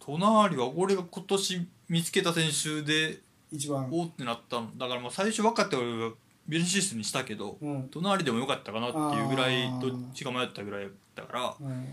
[0.00, 3.20] 隣は俺が今年見つけた選手で
[3.52, 3.88] 一番。
[3.90, 4.70] おーってなったの。
[4.76, 6.12] だからまあ最初分かって俺は
[6.48, 7.88] ビルシスにしたけど、うん。
[7.90, 9.80] 隣でもよかったかなっていうぐらいあー。
[9.80, 11.86] どっちが迷ったぐらいだからうん。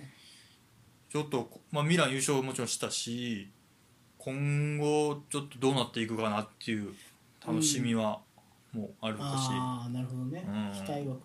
[1.10, 3.50] ちょっと、まあ、ミラン優勝もちろんしたし
[4.18, 6.94] 今後ちょっとどうなっていくかなっていう
[7.48, 8.20] 楽しみは
[8.74, 10.74] もうあるし、ああなるほどね、うん。
[10.74, 11.16] 期待は。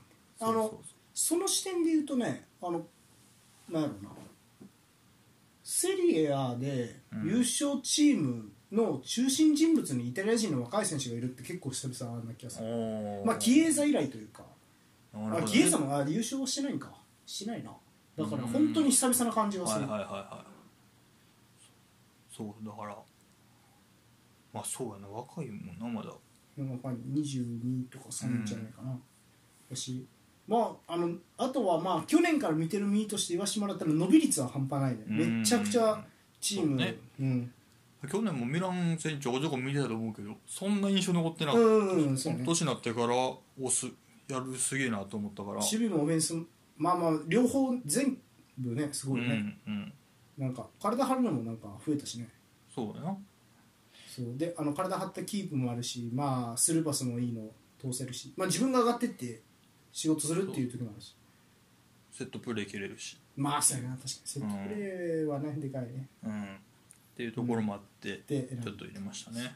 [0.41, 0.81] あのそうそう。
[1.15, 2.87] その視点で言うとねあの
[3.69, 4.11] なんやろな。
[5.65, 7.29] セリエ A でうん。
[7.29, 12.67] 優勝チームの中心人物にイタリア人の若い選手がいるって結構久々な気がする。
[12.67, 13.27] おー。
[13.27, 14.45] まあキエザ以来というか。
[15.15, 15.53] あなるほどね。
[15.53, 16.93] キエザもあ優勝はしてないんか。
[17.27, 17.73] しないな。
[18.17, 20.53] だから本当に久々な感じがする、はいはいはいはい。
[22.37, 22.97] そうだから
[24.53, 26.11] まあそうやな若いもんなまだ。
[26.57, 28.99] やっぱり22とか3じゃないかな、
[29.71, 30.07] だし
[30.47, 35.05] まああのあとはまあ去年から見てる身として言わせてもらったら伸び率は半端ないね。
[35.09, 35.39] うん。
[35.41, 36.05] めちゃくちゃ
[36.41, 36.97] チームそうね。
[37.21, 37.53] うん。
[38.11, 43.39] 去年もミラン戦ちょこちょこ見てたと思うけどそんな印象残ってなかっうんうんうんそうねた年になってから押
[43.71, 43.87] す
[44.29, 45.57] やるすげえなと思ったから。
[45.57, 46.45] 守備もオフェンスも
[46.77, 48.19] まあまあ両方全
[48.59, 49.93] 部ねすごいね、うんうん。
[50.37, 52.29] なんか体張るのもなんか増えたしね。
[52.75, 53.17] そうだな
[54.15, 54.37] そう。
[54.37, 57.51] であの体張ったキープもあるしまあスルーパスもいいの
[57.81, 59.41] 通せるし、まあ、自分が上がってって
[59.93, 61.17] 仕事するっていう時もあるし。
[62.13, 63.19] セットプレー切れるし。
[63.37, 64.21] まあそうやな確かに。
[64.25, 66.09] セットプレーはね、でかいね。
[66.25, 66.43] うん。
[66.55, 66.59] っ
[67.17, 69.55] ていうところもあって、でちょっと入れましたね。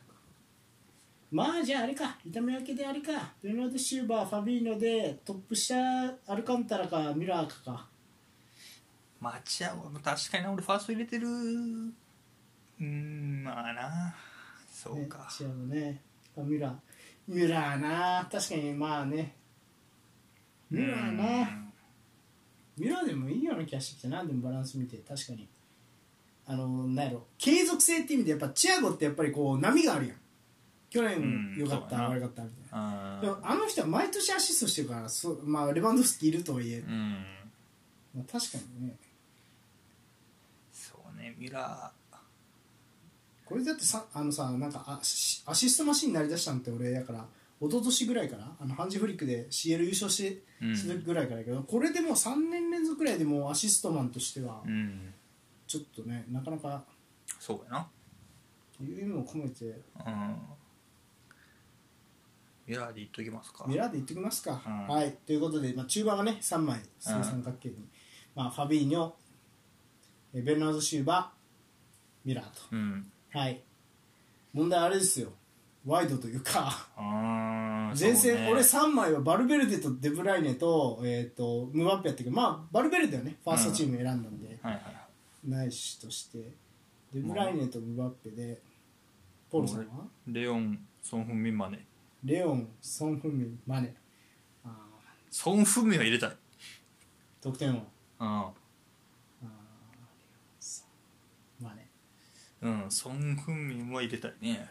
[1.30, 2.18] まあじゃああれか。
[2.24, 3.34] 痛め分けであれか。
[3.42, 5.76] ベルナード・シューバーファビーノでトップ下
[6.26, 7.86] アルカンタラかミラーかか。
[9.20, 11.26] マチアゴも確かにな俺ファースト入れてる。
[11.28, 14.14] うんまあな
[14.76, 16.02] そうねか、シアのね
[16.36, 16.74] あミラー
[17.26, 19.34] ミラーな確かにまあね。
[20.70, 21.48] ミラーな。
[22.76, 25.48] ミラーでもいいような気がしてきたなでもバランス見て確かに。
[26.46, 30.16] あのなんやろ継続性っていう意味でやっぱチアゴってやっぱりこう波があるやん。
[30.90, 33.18] 去うん年良かった、悪かったみたいな。
[33.18, 37.24] あでもあの人は毎年アシストしてるからそう、まあ、レバンドフスキいるとはいえ、うん。
[38.14, 38.96] まあ、確かにね。
[40.70, 41.90] そうねミラ
[43.47, 47.24] これだってさあのさなんかアシアシストマシンになりだしたのって俺やから
[47.61, 50.76] 一昨年ぐらいからあのハンジフリックで CL 優勝してうん。
[50.76, 55.14] するぐらいからやけど、これでもう3年連続ぐらいでもうアシストマンとしてはーうん。
[55.66, 56.84] ちょっとねなかなか
[57.38, 57.88] そうやな。
[58.80, 60.36] いう意味も込めてうん。
[62.66, 63.64] ミラーで言っときますか。
[63.68, 64.86] ミラーで言ってきますか、うん。
[64.88, 65.16] はい。
[65.24, 67.76] ということで、まあ、中盤はね3枚正三角形に、
[68.34, 69.12] まあ、ファビーニョ
[70.34, 72.51] えベルナード・シューバーミラーと。
[72.72, 73.62] うんはい。
[74.55, 75.28] 問題はあれですよ。
[75.84, 76.89] ワイドというか。
[76.97, 78.49] あー前線、そうね。
[78.51, 84.91] 俺3枚はバルベルデとデブライネと,、えー、とムバッペやったけどまあバルベルデはねファーストチーム選んだんで、はいはいは
[85.47, 85.51] い。
[85.51, 86.39] ないしとして。
[87.12, 88.59] デブライネとムバッペで
[89.51, 89.84] ポールさんは？
[90.26, 91.84] レオンソン・フンミンマネ。
[92.24, 93.95] レオンソン・フンミンマネ。
[94.64, 94.72] あー。
[95.30, 96.37] ソン・フンミンは入れたい。
[97.43, 97.72] 得点王。
[97.74, 97.82] うん
[98.18, 99.53] あーレオン
[100.59, 100.84] ソ
[101.61, 101.87] ンマネ
[102.66, 104.68] うん、ソン・フンミンは入れたいね。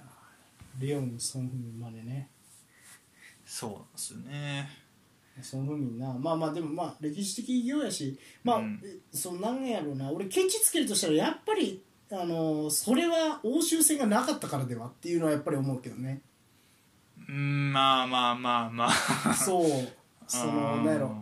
[0.79, 2.29] レオンソン・フンミンマネね。
[3.45, 4.69] そうなんですよね。
[5.41, 6.13] ソン・フンミンな。
[6.13, 8.19] まあまあでもまあ歴史的偉業やし。
[8.43, 8.81] まあ、うん。
[8.83, 10.11] えそうなんやろうな。
[10.11, 11.81] 俺ケチつけるとしたらやっぱり
[12.11, 16.21] あのそれは欧州戦がなかったからではっていうのはやっぱり思うけどね。
[17.29, 18.87] うんまあまあまあま
[19.25, 19.33] あ。
[19.33, 19.69] そう。
[20.27, 21.15] そのうんなんやろ。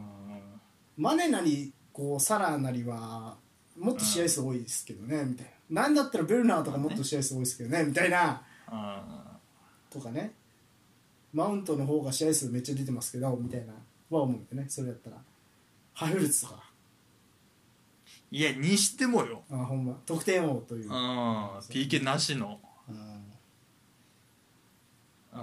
[0.98, 3.38] マネなりこうサラーなりは
[3.78, 8.42] もっと試合数多いですけどね、みたいななんだったらベルナーとかもっと試合数多いですけどねみたいな。
[8.68, 9.38] あ
[9.90, 10.34] とかね。
[11.34, 13.74] マウントの方が試合数めっちゃ出てますけどみたいな
[14.10, 14.66] は思うよね。
[14.70, 15.18] それやったら。
[15.94, 16.64] ハイフルツとか。
[18.32, 19.44] いやにしてもよ。
[19.52, 19.98] あほんま。
[20.06, 20.90] 得点王という。
[20.90, 20.94] うん。
[21.60, 22.60] PK なしの。
[22.90, 22.96] うん。
[22.96, 23.00] う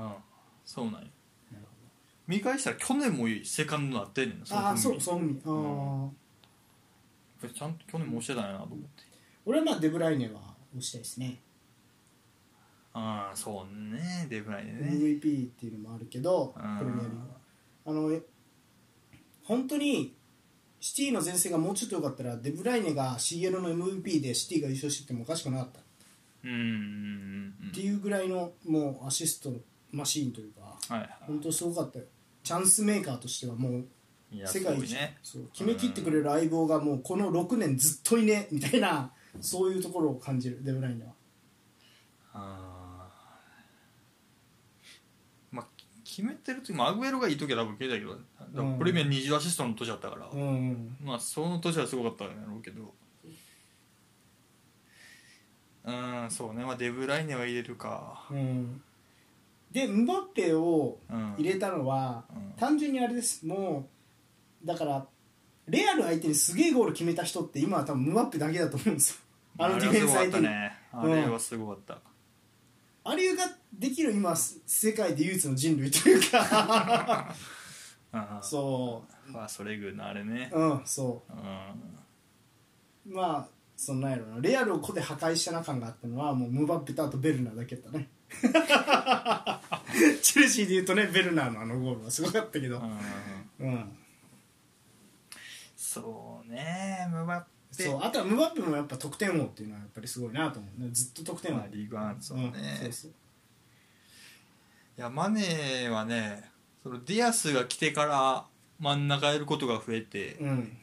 [0.06, 0.12] ん。
[0.64, 1.01] そうなんよ。
[1.01, 1.64] なる
[2.28, 6.09] 見返したら去年もセカンドなってんねんああそううそうみあー。
[7.52, 9.02] ちゃんと去年も押してたんやなと思って
[9.51, 10.40] 俺はまあデブライネは
[10.72, 11.40] 押したいですね。
[12.93, 14.90] ああそうねデブライネね。
[14.93, 17.24] MVP っていうのもあるけどうんプレミアリーグは。
[17.86, 18.22] あのえ
[19.43, 20.14] 本当に
[20.78, 25.81] シティの前線がもうちょっと良かったらデブライネが CL の MVP でシティが優勝しててもおかしくなかった。
[26.44, 29.52] うんっていうぐらいのもうアシスト
[29.90, 30.60] マシーンというか
[30.94, 32.05] はいは本当すごかったよ。
[32.44, 33.85] チャンスメーカーとしてはもう
[34.47, 35.18] 世界一、ね
[35.52, 39.10] 決めきってくれる相棒がもうこの6年ずっといねみたいな
[39.40, 41.12] そういうところを感じるデブライネは。
[42.32, 45.57] あー。
[45.57, 45.66] まあ
[46.05, 48.07] 決めてる時もアグエロがいい時は多分決めたけ
[48.52, 48.78] どうん。
[48.78, 50.40] プレミア20アシストの年だったから、うん。
[50.40, 52.94] うんまあその年はすごかったんやろうけど。
[55.85, 56.65] うんそうね。
[56.65, 58.27] まあデブライネは入れるか。
[58.31, 58.82] うん。
[59.70, 62.52] でムバッペをうん入れたのは、うん。
[62.57, 63.47] 単純にあれです。
[63.47, 63.89] も
[64.62, 65.07] うだから
[65.68, 69.16] レアル相手にすげえゴール決めた人って今は多分ムバッペだけだと思うんですよ。
[69.58, 71.96] あのディフェンス相手に、あれはすごかったね。
[71.96, 72.10] あれはすごかった、
[73.04, 77.34] あれができる今す世界で唯一の人類というか。
[78.12, 80.50] あそまあそれぐのあれね。
[80.52, 81.32] ううんそう。
[81.32, 83.12] ん。
[83.12, 84.40] うまあそんなんやろな。
[84.40, 88.08] レアルを個で破壊したな感があったのはもうムバッペとあとベルナーだけだね。
[90.22, 92.80] チェルシーでいうとねベルナーのあのゴールはすごかったけど。
[93.60, 93.66] うん。
[93.66, 93.96] うん
[95.92, 97.82] そうねムバッペ。
[97.82, 100.88] そうあとはムバッペもやっぱ得点王っていうのはやっぱりすごいなと思うね。
[100.92, 101.56] ずっと得点王。
[101.56, 102.52] まあリーグワンそうね、ん、
[102.84, 103.10] そうそう。
[104.98, 106.44] いやマネーはね
[106.84, 108.44] そのディアスが来てから
[108.78, 110.76] 真ん中やることが増えて、うん。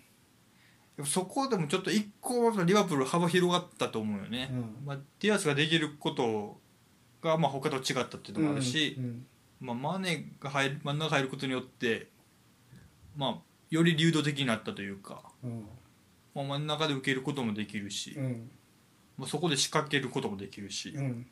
[1.06, 4.76] そこでもちょっと一個リバプール幅広がったと思うよね、うん。
[4.86, 6.58] まあ、ディアスができること
[7.22, 9.26] がまあ他と違ったっていうのもあるし、うん
[9.62, 12.08] まあ、マネが入る真ん中入ることによって、
[13.16, 13.36] まあ、
[13.70, 15.68] より流動的になったというか、うん。
[16.36, 18.50] まあ、真ん中で受けることもできるし、うん。
[19.18, 21.28] まあ、そこで仕掛けることもできるし、うん。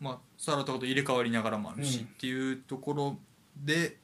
[0.00, 2.04] まあ、サラとかと入れ替わりながらもあるし、うん。
[2.04, 3.18] っていうところ
[3.56, 3.96] で、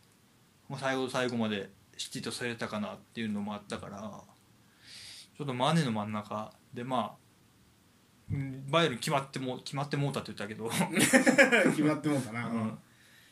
[0.69, 3.99] まあ、最後の最後まできちっとされたかなっていうのもあったから
[5.37, 10.71] ちょっとマネの真ん中でまあうんバイエルン決まっても決まってもうたって言ったけど、
[11.71, 12.79] 決まってもうかな、うん。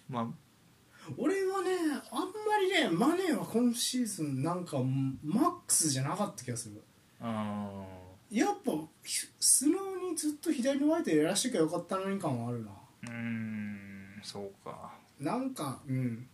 [0.09, 0.27] まあ
[1.17, 1.71] 俺はね
[2.11, 4.79] あんまりねマネーは今シーズンなんか
[5.23, 6.83] マックスじゃなかった気がする。
[7.21, 7.85] あ
[8.31, 8.73] やっぱ
[9.03, 12.71] ひ素直にずっと左のワイドやらしてきゃよかったのに感はあるな。
[13.05, 14.93] ーうーんそうか。
[15.19, 16.29] なんかうん。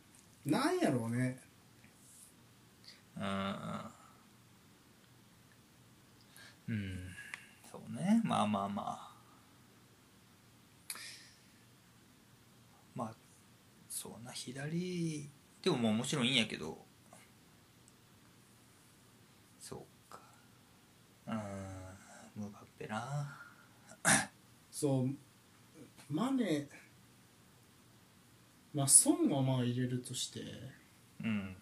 [0.45, 1.41] なんやろうね。
[3.17, 3.25] うん。
[6.69, 6.99] うん
[7.71, 8.21] そうね。
[8.25, 9.17] まあまあまあ
[12.95, 13.15] まあ
[14.07, 15.29] そうな左
[15.63, 16.79] でもまあもちろんいいんやけど。
[19.59, 20.21] そうか。
[21.27, 23.37] うんムバッペな。
[24.71, 25.11] そう
[26.09, 26.69] マネー
[28.73, 30.41] まあ損はまあ入れるとして。
[31.25, 31.57] うん。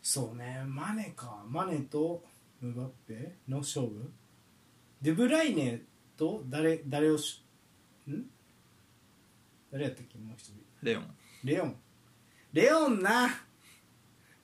[0.00, 1.44] そうねマネか。
[1.46, 2.24] マネと
[2.62, 4.10] ムバッペの勝負。
[5.02, 5.82] デブライネ
[6.16, 7.44] と誰誰をし
[8.08, 8.30] ん？
[9.72, 10.54] 誰やったっけもう一人。
[10.82, 11.06] レオン。
[11.44, 11.76] レオン。
[12.52, 13.28] レオンな。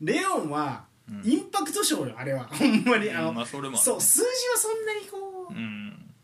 [0.01, 1.31] レオンはうん。
[1.31, 2.45] インパクト賞よあれは。
[2.53, 3.11] ほんまに。
[3.11, 3.79] あの、まあそれもある。
[3.79, 6.15] そう数字はそんなにこう、うん。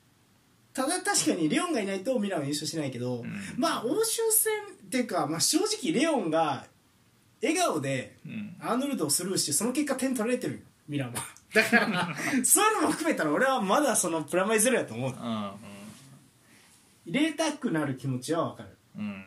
[0.73, 3.41] ただ確かにレオンがいないとミランは優勝しないけど、うん。
[3.59, 4.53] まあ欧州戦
[4.87, 6.67] っていうか、まあ、正直レオンが
[7.43, 8.57] 笑顔でうん。
[8.61, 11.13] アーノルドをスルーしてその結果点取られてるよミラン。
[11.13, 11.23] は
[11.53, 15.13] だから そういうのも含めたら俺はまだそのプラマイゼロやと思う。
[15.13, 15.51] うん
[17.07, 19.05] 入れたくなる気持ちは分かるうん。
[19.05, 19.25] うん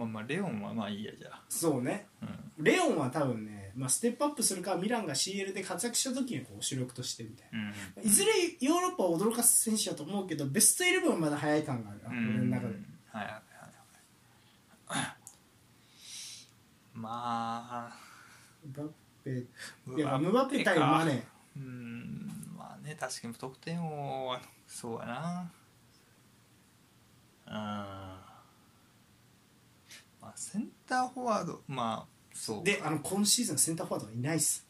[0.00, 1.42] まあまあレオンはまあいいやじゃあ。
[1.48, 2.06] そうね。
[2.22, 2.64] うん。
[2.64, 7.58] レオンは多分ね、まあ、ステップアップするかミランが CL で活躍した時にこう主力としてみたいな。
[8.02, 8.30] うんいずれ
[8.60, 12.02] ヨーロッパを驚かす選手だと思うけどベストイレブンはまだ早い感がある。
[12.02, 12.28] な、うん。
[12.28, 12.74] 俺の中で。
[13.12, 13.40] はいはいはい
[14.86, 15.16] はい。
[16.94, 17.10] ま
[17.92, 17.96] あ。
[18.64, 18.88] ムバッ
[19.22, 19.44] ペ。
[19.84, 21.22] ムいやムバッペ対マネ
[21.56, 22.26] うん。
[22.56, 25.50] まあね確かに得点王はそうやな。
[25.54, 25.59] うん
[27.54, 28.28] ま
[30.22, 32.64] あセンターフォワードまあそう。
[32.64, 34.66] であの今シーズンセンターフォワードはいないっす。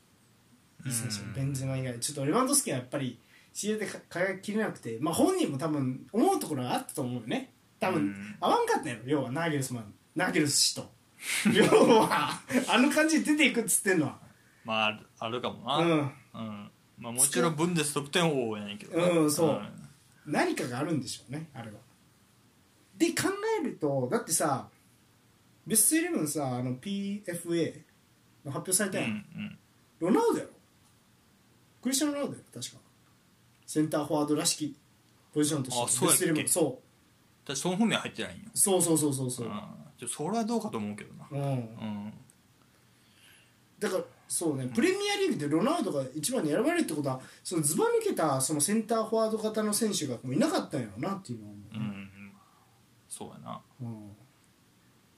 [0.84, 1.98] いい選手、うんベンゼマ以外。
[2.00, 3.18] ちょっとレバンドフスキはやっぱり
[3.54, 7.52] CL でか輝ききれなくて、まあ、本人も多分思うところがあったと思うよね。
[7.78, 8.36] 多分、うん。
[8.40, 9.02] 合わんかったやろ。
[9.06, 9.94] 要はナーゲルスマン。
[10.16, 10.90] ナーゲルス氏と。
[11.52, 14.18] 要は あの感じで出ていくっつってんのは。
[14.64, 15.76] まああるかもな。
[15.76, 15.90] うん。
[15.90, 16.70] うん。
[16.98, 19.08] まあもちろんブンデス得点王やねんけどな。
[19.08, 19.62] うんそう。
[20.26, 21.78] 何かがあるんでしょうねあれは
[23.00, 23.28] で考
[23.60, 24.68] えるとだってさ
[25.66, 27.80] ベストイレブンさあの PFA
[28.44, 29.04] の発表されたうん。
[29.04, 29.58] やん、うん。
[30.00, 30.50] ロナウドやろ。
[31.82, 32.80] クリスチャン・ロナウドやろ確か。
[33.66, 34.76] センターフォワードらしき
[35.32, 36.26] ポジションとしてあそうやっけ？
[36.26, 36.48] ベストイレブン。
[36.48, 36.60] そ
[37.46, 39.30] だってその方面入ってないんようそうそうそうそう。
[39.30, 41.26] そうそれはどうかと思うけどな。
[41.30, 41.40] うん。
[41.40, 42.12] うん。
[43.78, 51.99] だからそうねプレミアリーグでロナウドが一番に選ばれるってことはそのずば抜けたそのセンターフォワード型の選手がもういなかったんやろうなっていうのは思う、うん
[53.10, 53.60] そうやな。
[53.82, 54.16] うん。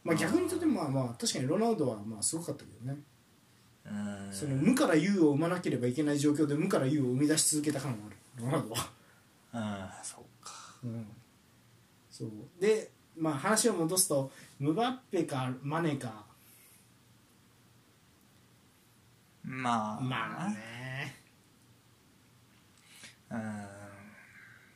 [0.02, 2.98] まあ逆に言うとまあまあ確かにロナウドはまあすごかったけどね、
[3.84, 4.32] うん。
[4.32, 8.16] その無から有を生まなければいけない状況で無から有を生み出し続けた感がある。
[8.44, 8.90] ロナウドは、
[9.54, 10.52] うんそうか。
[10.82, 11.06] うん、
[12.10, 12.30] そう。
[12.58, 16.24] でまあ話を戻すとムバッペかマネか。
[19.44, 20.00] まあ。
[20.00, 21.16] まあね。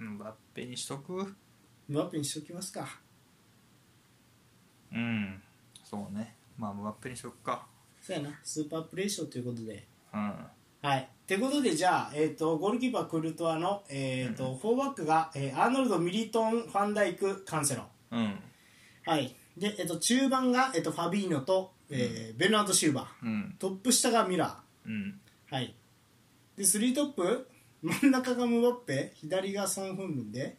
[0.00, 0.12] うん。
[0.12, 1.34] ムバッペにしとく？
[1.88, 3.00] ムバッペにしときますか
[4.92, 5.42] うん。
[5.84, 6.36] そうね。
[6.56, 7.66] まあムバッペにしとくか。
[8.00, 8.38] そうやな。
[8.42, 9.86] スーパープレー賞ということで。
[10.12, 10.34] うん。
[10.82, 11.00] はい。
[11.00, 17.82] ってことでじゃあ、えー、とゴールキーパークルトワの、えーとフォーバックが、えーアーノルドミリトンファンダイクカンセロ。
[18.12, 18.38] うん。
[19.04, 19.34] はい。
[19.56, 23.08] で、えー、と中盤が、えー、とファビーノと、えーベルナード・シューバ。
[23.22, 23.56] ーうん。
[23.58, 25.20] トップ下がミラうん。
[25.50, 25.74] ーはい。
[26.56, 27.48] で3トップ
[27.82, 29.12] 真ん中がムバッペ。
[29.16, 30.56] 左がソン・フンミンで。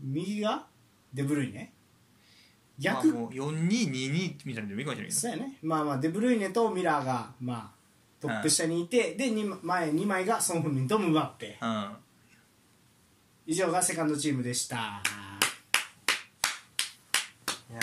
[0.00, 0.66] 右が
[1.12, 1.72] デブルイネ
[2.78, 5.56] 逆、まあ、もう4222みたいなのでもいいかもしれないけそうやね。
[5.62, 7.84] まあまあデブルイネとミラーがまあ
[8.20, 11.58] トップ下にいて、でに前2枚がソン・フンミンとムバッペ。
[11.60, 11.96] どうん。
[13.46, 15.02] 以上がセカンドチームでした。
[17.70, 17.80] いや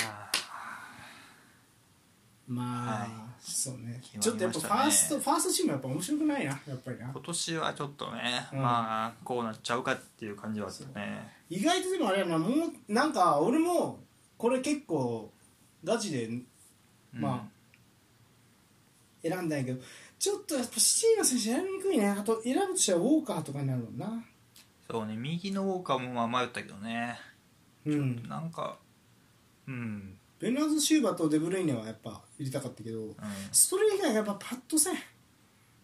[2.48, 3.10] まあ、はい。
[3.40, 4.00] そうね。
[4.02, 7.10] 決まりちょっとやっぱファースト、ファーストチームはやっぱ面白くないなやっぱりな。
[7.14, 8.62] 今年はちょっとね、うん。
[8.62, 11.32] まあこうなっちゃうかっていう感じはあったね。
[11.50, 14.00] 意外とでもあれやなもうなんか俺も
[14.42, 15.32] これ結構
[15.84, 16.28] ガチで
[17.14, 17.48] まあ
[19.22, 19.80] 選んだんやけど
[20.18, 22.10] ちょっとやっぱシティの選手選びにくいね。
[22.10, 24.24] あと選ぶとしたらウォーカーとかになるもんな。
[24.90, 25.16] そうね。
[25.16, 27.20] 右のウォーカーもまあ迷ったけどね。
[27.86, 28.28] うん。
[28.28, 28.80] なんか
[29.68, 30.18] うん。
[30.40, 33.16] ベルナード・シューバーとデブルイネはやっぱ入れたかったけど
[33.52, 34.96] それ以外やっぱパッとせん。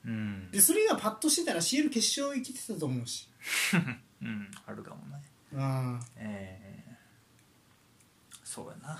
[0.06, 0.12] うん。
[0.12, 3.30] うんでそれ以外パッとしてたら CL 決勝行けてたと思うし。
[4.22, 4.50] うん。
[4.66, 5.22] あるかもね。
[5.56, 6.67] あえー、
[8.58, 8.98] そうやな。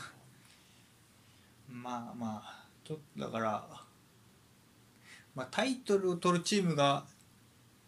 [1.68, 3.68] まあまあちょっとだから、
[5.34, 7.06] まあ、タイトルを取るチームが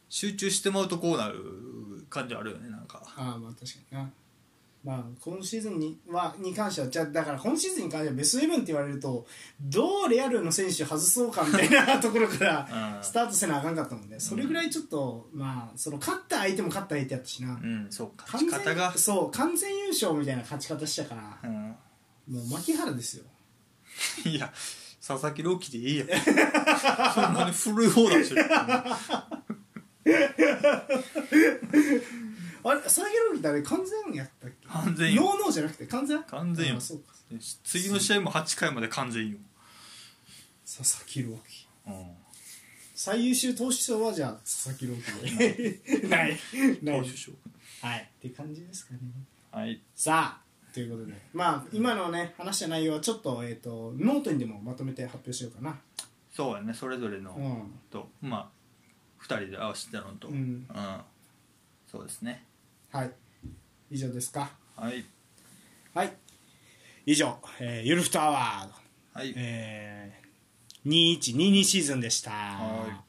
[0.10, 1.36] 集中してまうとこうなる
[2.10, 3.04] 感じはあるよねなんか。
[3.16, 4.10] ああまあ確かにな。
[4.82, 9.28] まあ今シーズンにはに関してはじゃあだから今シーズンに関してはベストイレブンって言われると
[9.62, 13.04] どうレアルの選手外そうかみたいなところからうん。
[13.04, 14.20] スタートせなあかんかったもんね。
[14.20, 18.26] それぐらいちょっとまあその勝った相手も勝った相手やったしな、うんそうか。
[18.26, 18.98] 方が。
[18.98, 21.59] そう完全優勝みたいな勝ち方したからうん
[22.30, 23.24] もう牧原ですよ。
[24.26, 24.54] いや
[25.06, 26.06] 佐々木朗希でいいや。
[27.16, 28.34] そんなに古い方だし
[32.62, 34.68] あれ佐々木朗希ってあれ完全やったっけ？
[34.68, 35.24] 完全よ。
[35.24, 36.24] ノーノーじゃなくて完全？
[36.24, 36.78] 完全よ。
[36.78, 37.14] あそうか。
[37.64, 39.38] 次の試合も8回まで完全よ、
[40.66, 41.68] 佐々木朗希。
[41.88, 42.12] うん。
[42.96, 45.80] 最優秀投手賞はじゃあ佐々木朗希で。
[46.10, 46.40] ない。
[46.82, 47.02] ない。
[47.04, 47.32] 投手賞。
[47.82, 48.12] はい。
[48.18, 49.00] って感じですかね。
[49.52, 49.82] はい。
[49.96, 51.14] さあということで。
[51.34, 55.80] まあ今のね話した内容はちょっと,、えー、とノートにでもまとめて発表しようかな。
[56.32, 57.80] そうやねそれぞれの、うん。
[57.90, 60.68] とまあ2人で合わせてたのと、うん。
[61.92, 62.46] そうですね。
[62.92, 63.12] はい。
[63.92, 64.52] 以上ですか。
[64.76, 65.04] はい。
[65.94, 66.14] はい。
[67.06, 68.74] 以上、えー、ゆるふとアワード、
[69.14, 72.30] はい、えー、2122シーズンでした。
[72.32, 73.04] は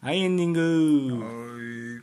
[0.00, 2.02] はいエンディング。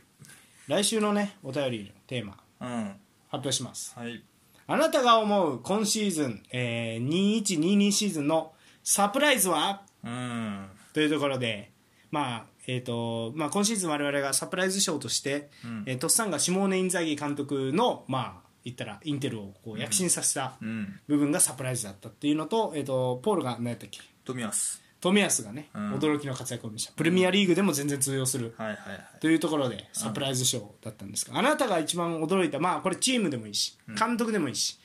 [0.66, 2.84] は来週のねお便りのテーマいうん。
[2.88, 2.98] 発
[3.32, 3.96] 表します。
[3.96, 4.24] はい。
[4.66, 8.52] あなたが思う今シーズン、えー、2122シーズンの
[8.82, 9.82] サプライズは？
[10.04, 10.66] うん。
[10.94, 11.70] というところで、
[12.10, 15.84] まあえーとまあ、今シーズン我々がサプライズ賞として、うん。
[15.86, 21.00] えー、トッサンがシモーネ・インザギ監督の、まあ、言ったらインテルをこう躍進させたうん。
[21.06, 24.00] 部分がサプライズだったっていうのと,、えー、とポールが何やったっけ？
[24.24, 25.94] 富安冨安がね、うん。
[25.94, 26.92] 驚きの活躍を見せた。
[26.92, 28.54] プレミアリーグでも全然通用する。
[28.58, 29.20] はいはいはい。
[29.20, 34.78] というところでサプライズ賞だったんですが、あなたが一番驚いた、まあ、これチームでもいいし監督でもいいし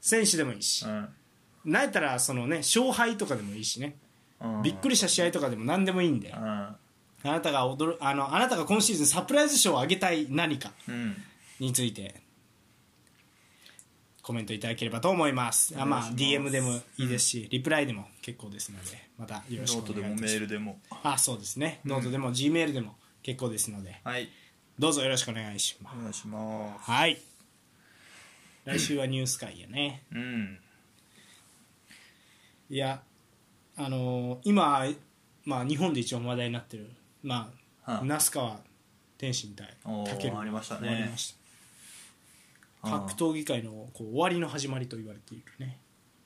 [0.00, 1.08] 選手でもいいし、うん。
[1.64, 3.94] なんやったらその、ね、勝敗とかでもいいしね。
[4.40, 4.62] うん。
[4.62, 6.44] びっくりした試合とかでも何でもいいんで、うん。
[6.44, 6.76] あ
[7.22, 11.16] なたが驚あのあなたが今シーズンサプライズ賞をあげたい何かうん。
[11.60, 12.16] について
[14.22, 15.74] コメントいただければと思います。
[15.76, 20.36] あまあ DM でもいいですし、リプライでも結構ですのでまたよろしくノートでもメお願いします。
[20.36, 20.80] ールでも。
[21.02, 21.80] あそうですね。
[21.84, 24.28] ノートでも G メールでも結構ですのではい。
[24.78, 25.96] どうぞよろしくお願いします。
[25.98, 26.90] お願いします。
[26.90, 27.20] はい。
[28.64, 30.04] 来週はニュース会やね。
[30.12, 30.58] うん。
[32.70, 33.02] いや
[33.76, 34.86] あのー今、
[35.44, 36.88] まあ、日本で一番話題になってる、
[37.22, 37.50] ま
[37.84, 38.60] あはあ那須川
[39.18, 40.88] 天心対武尊ありましたね。
[40.88, 41.36] 終わりました。
[41.36, 41.41] はあ
[42.82, 45.78] 格闘技界のこう終わりの始まりと言われているね。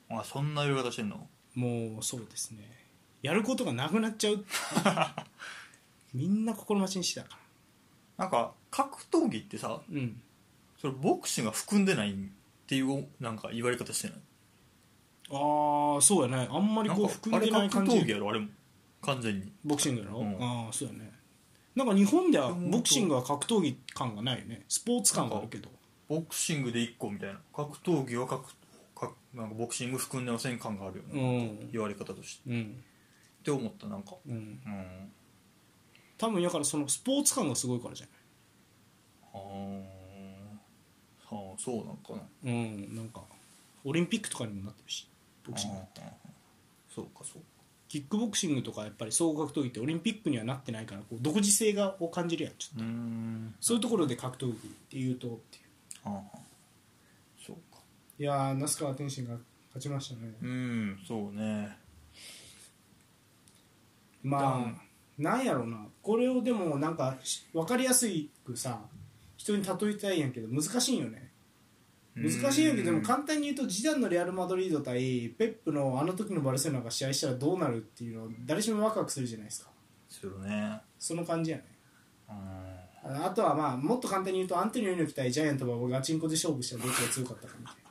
[0.09, 1.27] あそんな呼び方してんの？
[1.55, 2.59] もうそうですね。
[3.21, 4.43] やることがなくなっちゃう。
[6.13, 7.37] みんな心待ちにしてたか
[8.17, 10.21] なんか格闘技ってさらうん。
[10.79, 12.15] それボクシングが含んでないっ
[12.67, 14.17] ていうなんか言われ方してない？
[15.29, 16.47] ああそうやね。
[16.49, 18.47] あんまりこう含んでないあれ格闘技やろあれも。
[19.01, 19.51] 完全に。
[19.63, 20.41] ボクシングやろ、うん。
[20.41, 21.11] ああそうやね。
[21.75, 24.63] なんか日本ではボクシングは格闘技感がないよね。
[24.67, 25.69] スポーツ感があるけど
[26.07, 27.39] ボクシングで1個みたいな。
[27.55, 28.45] 格闘技は格
[28.95, 31.71] 格なんかボクシング含んでません感があるようね、ん。
[31.71, 32.49] 言われ方として。
[32.49, 32.83] うん。
[33.41, 34.15] って思ったなんか。
[34.27, 34.33] うん。
[34.33, 35.11] うん。
[36.17, 38.15] 多分だからそのスポーツ感がすごいからじゃない？
[41.29, 42.21] ああそうなんかな。
[42.45, 42.95] うん。
[42.95, 43.21] なんか
[43.83, 45.07] オリンピックとかにもなってるし
[45.45, 46.03] ボクシングああ
[46.89, 47.47] そうかそうか。
[47.89, 52.83] キックボクシングとかやっぱり総合格闘技ってオリンピックにはなってないからこう独自性がを感じるやんちょっと。
[53.61, 54.55] そういうところで格闘技っ
[54.89, 55.66] ていうとっていう
[56.09, 56.37] はあ
[57.37, 57.81] そうか。
[58.19, 60.33] いやー那須川天心が勝ちましたね。
[60.41, 61.77] うんそうね。
[64.23, 64.81] まあ
[65.17, 65.85] なんやろうな。
[66.01, 68.07] これをでもなんかし分かりやす
[68.45, 68.79] くさ
[69.37, 71.31] 人に例えたいんやけど難しいんよね。
[72.15, 79.69] 難しいんやけどでも簡単に言うとジダンのレアル・マドリード対ペップのあの時のバルセロナが試合したらどうなるっていうのを誰しもワクワクするじゃないですか。
[80.09, 80.81] するね。
[80.97, 81.63] その感じやね。
[82.29, 82.76] うん
[83.07, 87.81] ああとはまあもっと簡単に言うとアントニオ猪木対ジャイアント馬場ガチンコで勝負したらどっちが強かったかみたいな。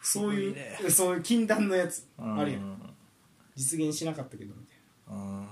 [0.00, 2.06] そういう、ねそういう禁断のやつ。
[2.18, 2.38] うん。
[2.38, 2.94] あるやん
[3.56, 4.76] 実現しなかったけどみたい
[5.10, 5.42] なうん。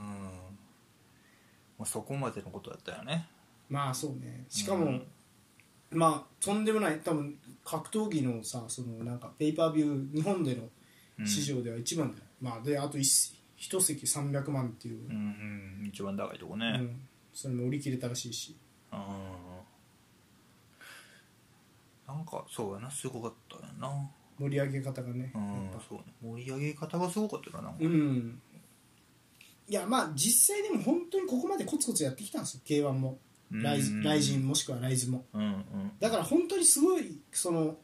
[1.78, 3.28] まあそこまでのことだったよね。
[3.68, 4.44] まあそうね。
[4.48, 5.02] しかも、うん
[5.90, 7.00] まあとんでもない。
[7.00, 10.62] 多分格闘技のさそのなんかペーパービュー日本での
[11.24, 15.88] 市場では一番だよ、まあであと一一席300万っていう、うんうん。
[15.88, 16.76] 一番高いとこね。
[16.78, 17.00] うん。
[17.32, 18.50] それも売り切れたらしいし。
[18.50, 18.65] うん
[22.06, 23.88] なんかそうやなすごかったよな。
[24.38, 25.80] 盛り上げ方がね、うんやっぱ。
[25.88, 26.04] そうね。
[26.22, 27.78] 盛り上げ方がすごかったよななんか。
[27.80, 28.40] うん。
[29.68, 33.18] いやまあ実際でも本当にここまでコツコツやってきたんですよ k 1も
[33.50, 35.24] ライズうんライジンもしくはライズも。
[35.34, 35.92] うんうん。
[35.98, 37.76] だから本当にすごいその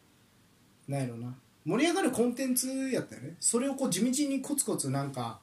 [0.86, 1.34] なんやろな。
[1.64, 3.36] 盛り上がるコンテンツやったよね。
[3.40, 5.40] それをこう地道にコツコツなんか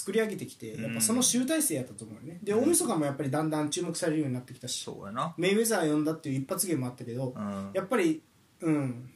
[0.00, 2.40] 作り上げてきてやっぱその集大成やったと思うよね。
[2.42, 5.34] で大晦日もやっぱりだんだん注目されるようになってきたしそうやな。
[5.36, 7.70] メイウェザー呼んだっていう一発芸もあったけどうん。
[7.74, 8.22] やっぱり
[8.60, 9.10] うん。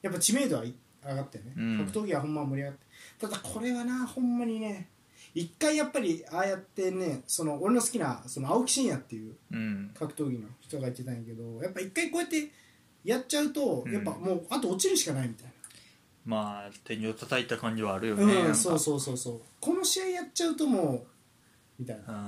[0.00, 0.72] やっぱ知名度はい
[1.04, 1.78] 上がったよね、うん。
[1.86, 2.86] 格闘技はほんま盛り上がって。
[3.18, 4.88] ただこれはなほんまにね
[5.34, 9.90] 一回やっぱりああやってねその俺の好きなその青木真也っていううん。
[9.98, 12.48] 格闘技の人が言ってたんやけどやっぱ一回こうやって
[13.04, 13.92] やっちゃうと、うん。
[13.92, 15.52] やっぱもうあと落ちるしかないみたい
[16.28, 18.54] まあ天井叩いた感じはあるよな、ねなんか。
[18.54, 19.40] そうそうそうそう。
[19.60, 21.06] この試合やっちゃうともう
[21.78, 22.06] みたいな、うん。
[22.06, 22.18] 確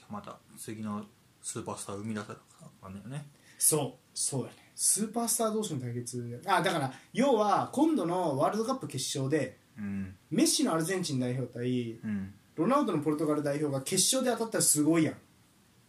[0.00, 1.04] かまた次の
[1.42, 3.26] スーパースター生み出さなあかんねよね。
[3.58, 4.52] そうそうやね。
[4.74, 10.16] スーパースター同士の対決あだから要は今度のワールドカップ決勝でうん。
[10.30, 12.32] メッシのアルゼンチン代表対うん。
[12.56, 15.14] ロナウドのポルトガル代表が決勝で当たったらすごいやん。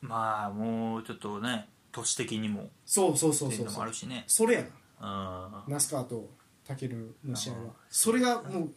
[0.02, 2.70] まあもうちょっとね都市的にも。
[2.86, 4.26] そうそうそうっていうのそうそうもあるしね。
[4.28, 4.66] それやう
[5.02, 6.30] 那須川と
[6.64, 7.60] タケルの試合は。
[7.60, 8.70] うんそれがも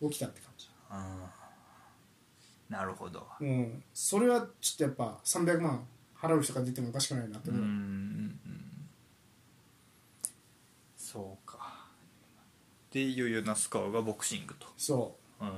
[0.00, 0.68] う起きたって感じ。
[0.90, 2.76] うん。
[2.76, 3.26] なるほど。
[3.40, 3.82] うん。
[3.94, 5.86] それはちょっとやっぱ300万
[6.16, 7.54] 払う人が出てもおかしくないなってう。
[7.54, 8.40] んう思う、ん
[10.96, 11.86] そうか。
[12.90, 14.66] でいよいよ那須川がボクシングと。
[14.76, 15.44] そう。
[15.44, 15.48] ん。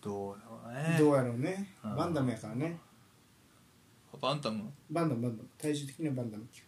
[0.00, 0.96] どうやろうう、ね。
[0.98, 1.74] どうやろうね。
[1.84, 1.96] うん。
[1.96, 2.78] バンダムやからね。
[4.20, 4.72] バンタム？
[4.90, 5.48] バンダムバンダム。
[5.58, 6.62] 体重的にはバンダム級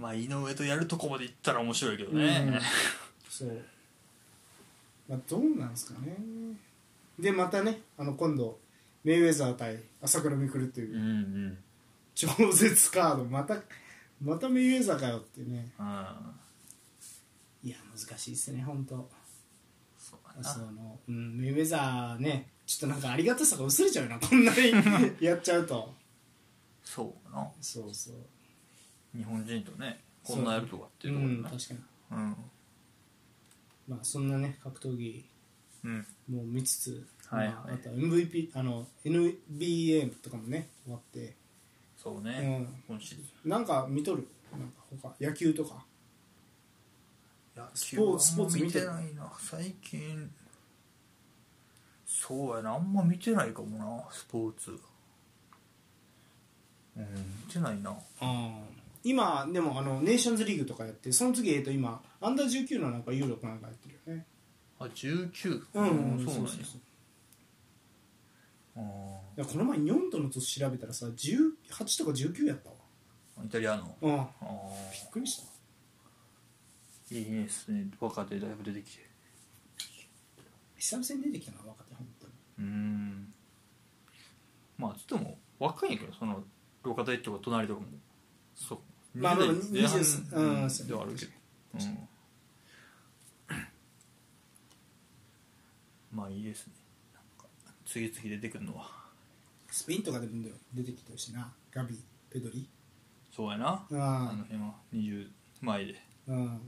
[0.00, 2.18] まあ井上とやるとこまで行ったら面白いけどうん。
[2.18, 2.58] ね
[3.28, 3.62] そう。
[5.08, 6.16] まあどうなんですかね。
[7.18, 8.58] でまたねあの今度
[9.04, 11.04] メイウェザー対朝倉未来といううんう
[11.48, 11.58] ん。
[12.14, 13.56] 超絶カードまた
[14.22, 15.70] またメイウェザーかよってね。
[15.78, 16.06] うん
[17.62, 19.08] いや難しいっすね本当。
[19.98, 24.72] そうだそなの、うん、メイウェザーねちょっとなんかありがたさが薄れちゃうなこんなに
[25.20, 25.94] やっちゃうと。
[26.82, 27.46] そうな。
[27.60, 28.14] そうそう
[29.16, 31.80] 日本人とねこんなやるとかっていうのうんもね確かに。
[32.12, 32.36] うん。
[33.88, 35.24] まあそんなね格闘技
[35.84, 36.06] うん。
[36.28, 37.74] も見つつ、はいまあ、はい。
[37.74, 41.34] あとは MVP あの NBA とかもね終わって。
[41.96, 42.66] そうね。
[42.88, 42.96] うん。
[42.96, 44.26] 今シーズなんか見とる？
[44.52, 45.14] なんか他？
[45.20, 45.84] 野球とか？
[47.56, 48.86] ンスポーツスポーツ見てる？
[48.86, 49.32] 見てないな。
[49.38, 50.30] 最近
[52.06, 52.74] そうやな。
[52.74, 54.78] あんま見てないかもなスポーツ。
[56.96, 57.04] うん
[57.46, 57.96] 見てないな
[59.02, 64.26] 今でもあのネーションズリーグとかやってその次、えっと、今アンダー19のなんか有力なんかやってるよね。
[64.78, 66.48] あ19うん、そうなんや。
[66.48, 66.80] そうそう
[68.76, 68.80] あ
[69.36, 71.50] いやこの前ニョンドの年調べたらさ18
[71.98, 72.76] とか19やったわ。
[73.42, 73.96] ーイタリアの？
[74.02, 74.10] うん。
[74.12, 74.28] びっあ
[75.10, 75.44] くりした。
[77.14, 79.08] ーいいですね若手だいぶ出てきて。
[80.76, 82.32] 久々に出てきたな若手本当に。
[82.58, 83.32] うーん。
[84.78, 86.44] まあつっても若いんやけどその
[86.84, 87.86] 若手とか隣とかも。
[88.54, 88.78] そう
[89.14, 90.70] まあでも20代前半20うん。
[90.70, 91.32] そうではあるけど。
[91.74, 92.08] うん。
[96.12, 96.72] まあいいですね。
[97.86, 98.90] 次々出てくるのは。
[99.70, 101.52] スペインとかでも出てきてるしな。
[101.72, 101.98] ガビ
[102.30, 102.68] ペドリ。
[103.34, 103.66] そうやな。
[103.66, 104.74] ああの辺は。
[104.92, 105.28] 20
[105.60, 105.94] 前で。
[106.28, 106.60] あうん。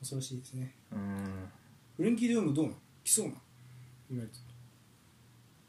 [0.00, 0.74] 恐ろしいですね。
[0.92, 1.48] うん。
[1.96, 2.76] フレンキー・デヨングどうなん？
[3.04, 3.36] 来そうなん？
[4.10, 4.38] 言われて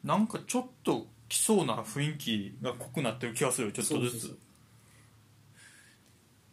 [0.02, 3.72] なんかちょっと来そうな雰囲気が濃くなってる気がする。
[3.72, 4.38] ちょっとずつ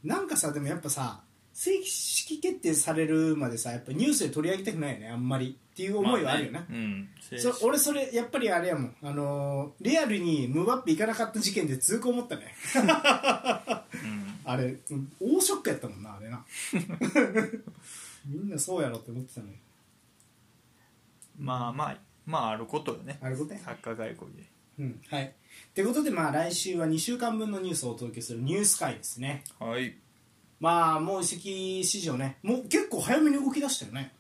[0.04, 1.22] なんかさでもやっぱさ
[1.54, 7.10] 正式決定されるまでさやっぱニュースで取り上げたくないよねあんまりっていう思いはあるよね,、まあね。
[7.32, 7.40] うん。
[7.40, 8.96] そ俺それやっぱりあれやもん。
[9.02, 12.54] あのーリアルにムバッペ行かなかった事件で痛恨思ったね。
[14.46, 16.46] あれうん大ショックやったもんなあれな。
[18.28, 19.56] みんなそうやろって思ってたのに。
[21.38, 23.18] まあまあまああることよね。
[23.22, 23.62] あれことね。
[23.64, 24.44] サッカー外交で
[24.80, 25.26] うんはい。
[25.26, 29.44] ってことでまあ来週は2週間分のニュースをお届けするニュース会ですね。
[29.60, 29.96] はい。
[30.60, 32.38] まあもう移籍市場ね。
[32.42, 34.14] もう結構早めに動き出したよね。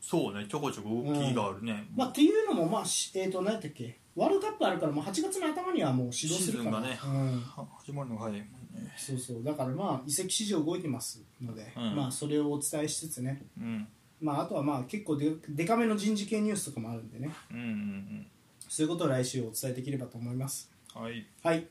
[0.00, 0.46] そうね。
[0.48, 3.98] ちょこちょこ動きがあるね、まあ、っていうのも、まあしえー、と何やったっけ。
[4.16, 6.82] ワールドカップあるからもう8月の頭にはもう始動するから。
[6.82, 8.46] シーズンがねうん、は始まるのが早いも
[8.80, 8.92] んね。
[8.96, 9.44] そうそう。
[9.44, 11.96] だからまあ移籍市場動いてますので、うん。
[11.96, 13.86] まあ、それをお伝えしつつね、うん。
[14.20, 17.30] まあ、あとはまあ結構ででかめの人事系ニュースとかもあるんでね。
[17.50, 18.26] うんうん
[18.70, 20.70] そういうことを来週お伝えできればと思います。
[20.94, 21.26] うんはい。
[21.42, 21.66] はい。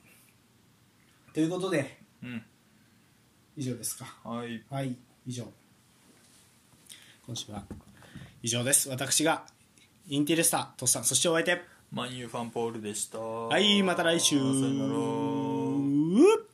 [1.34, 2.44] ということでうん。
[3.56, 4.06] 以上ですか。
[4.26, 4.62] はい。
[4.70, 5.46] はい以上。
[7.26, 7.64] 今週は
[8.44, 8.90] 以上です。
[8.90, 9.46] 私が
[10.10, 11.62] インテレスタートスさんそしてお相手。
[11.90, 13.18] マンユーファンポールでした。
[13.18, 14.38] はいまた来週。
[14.38, 14.84] さよな
[16.36, 16.49] ら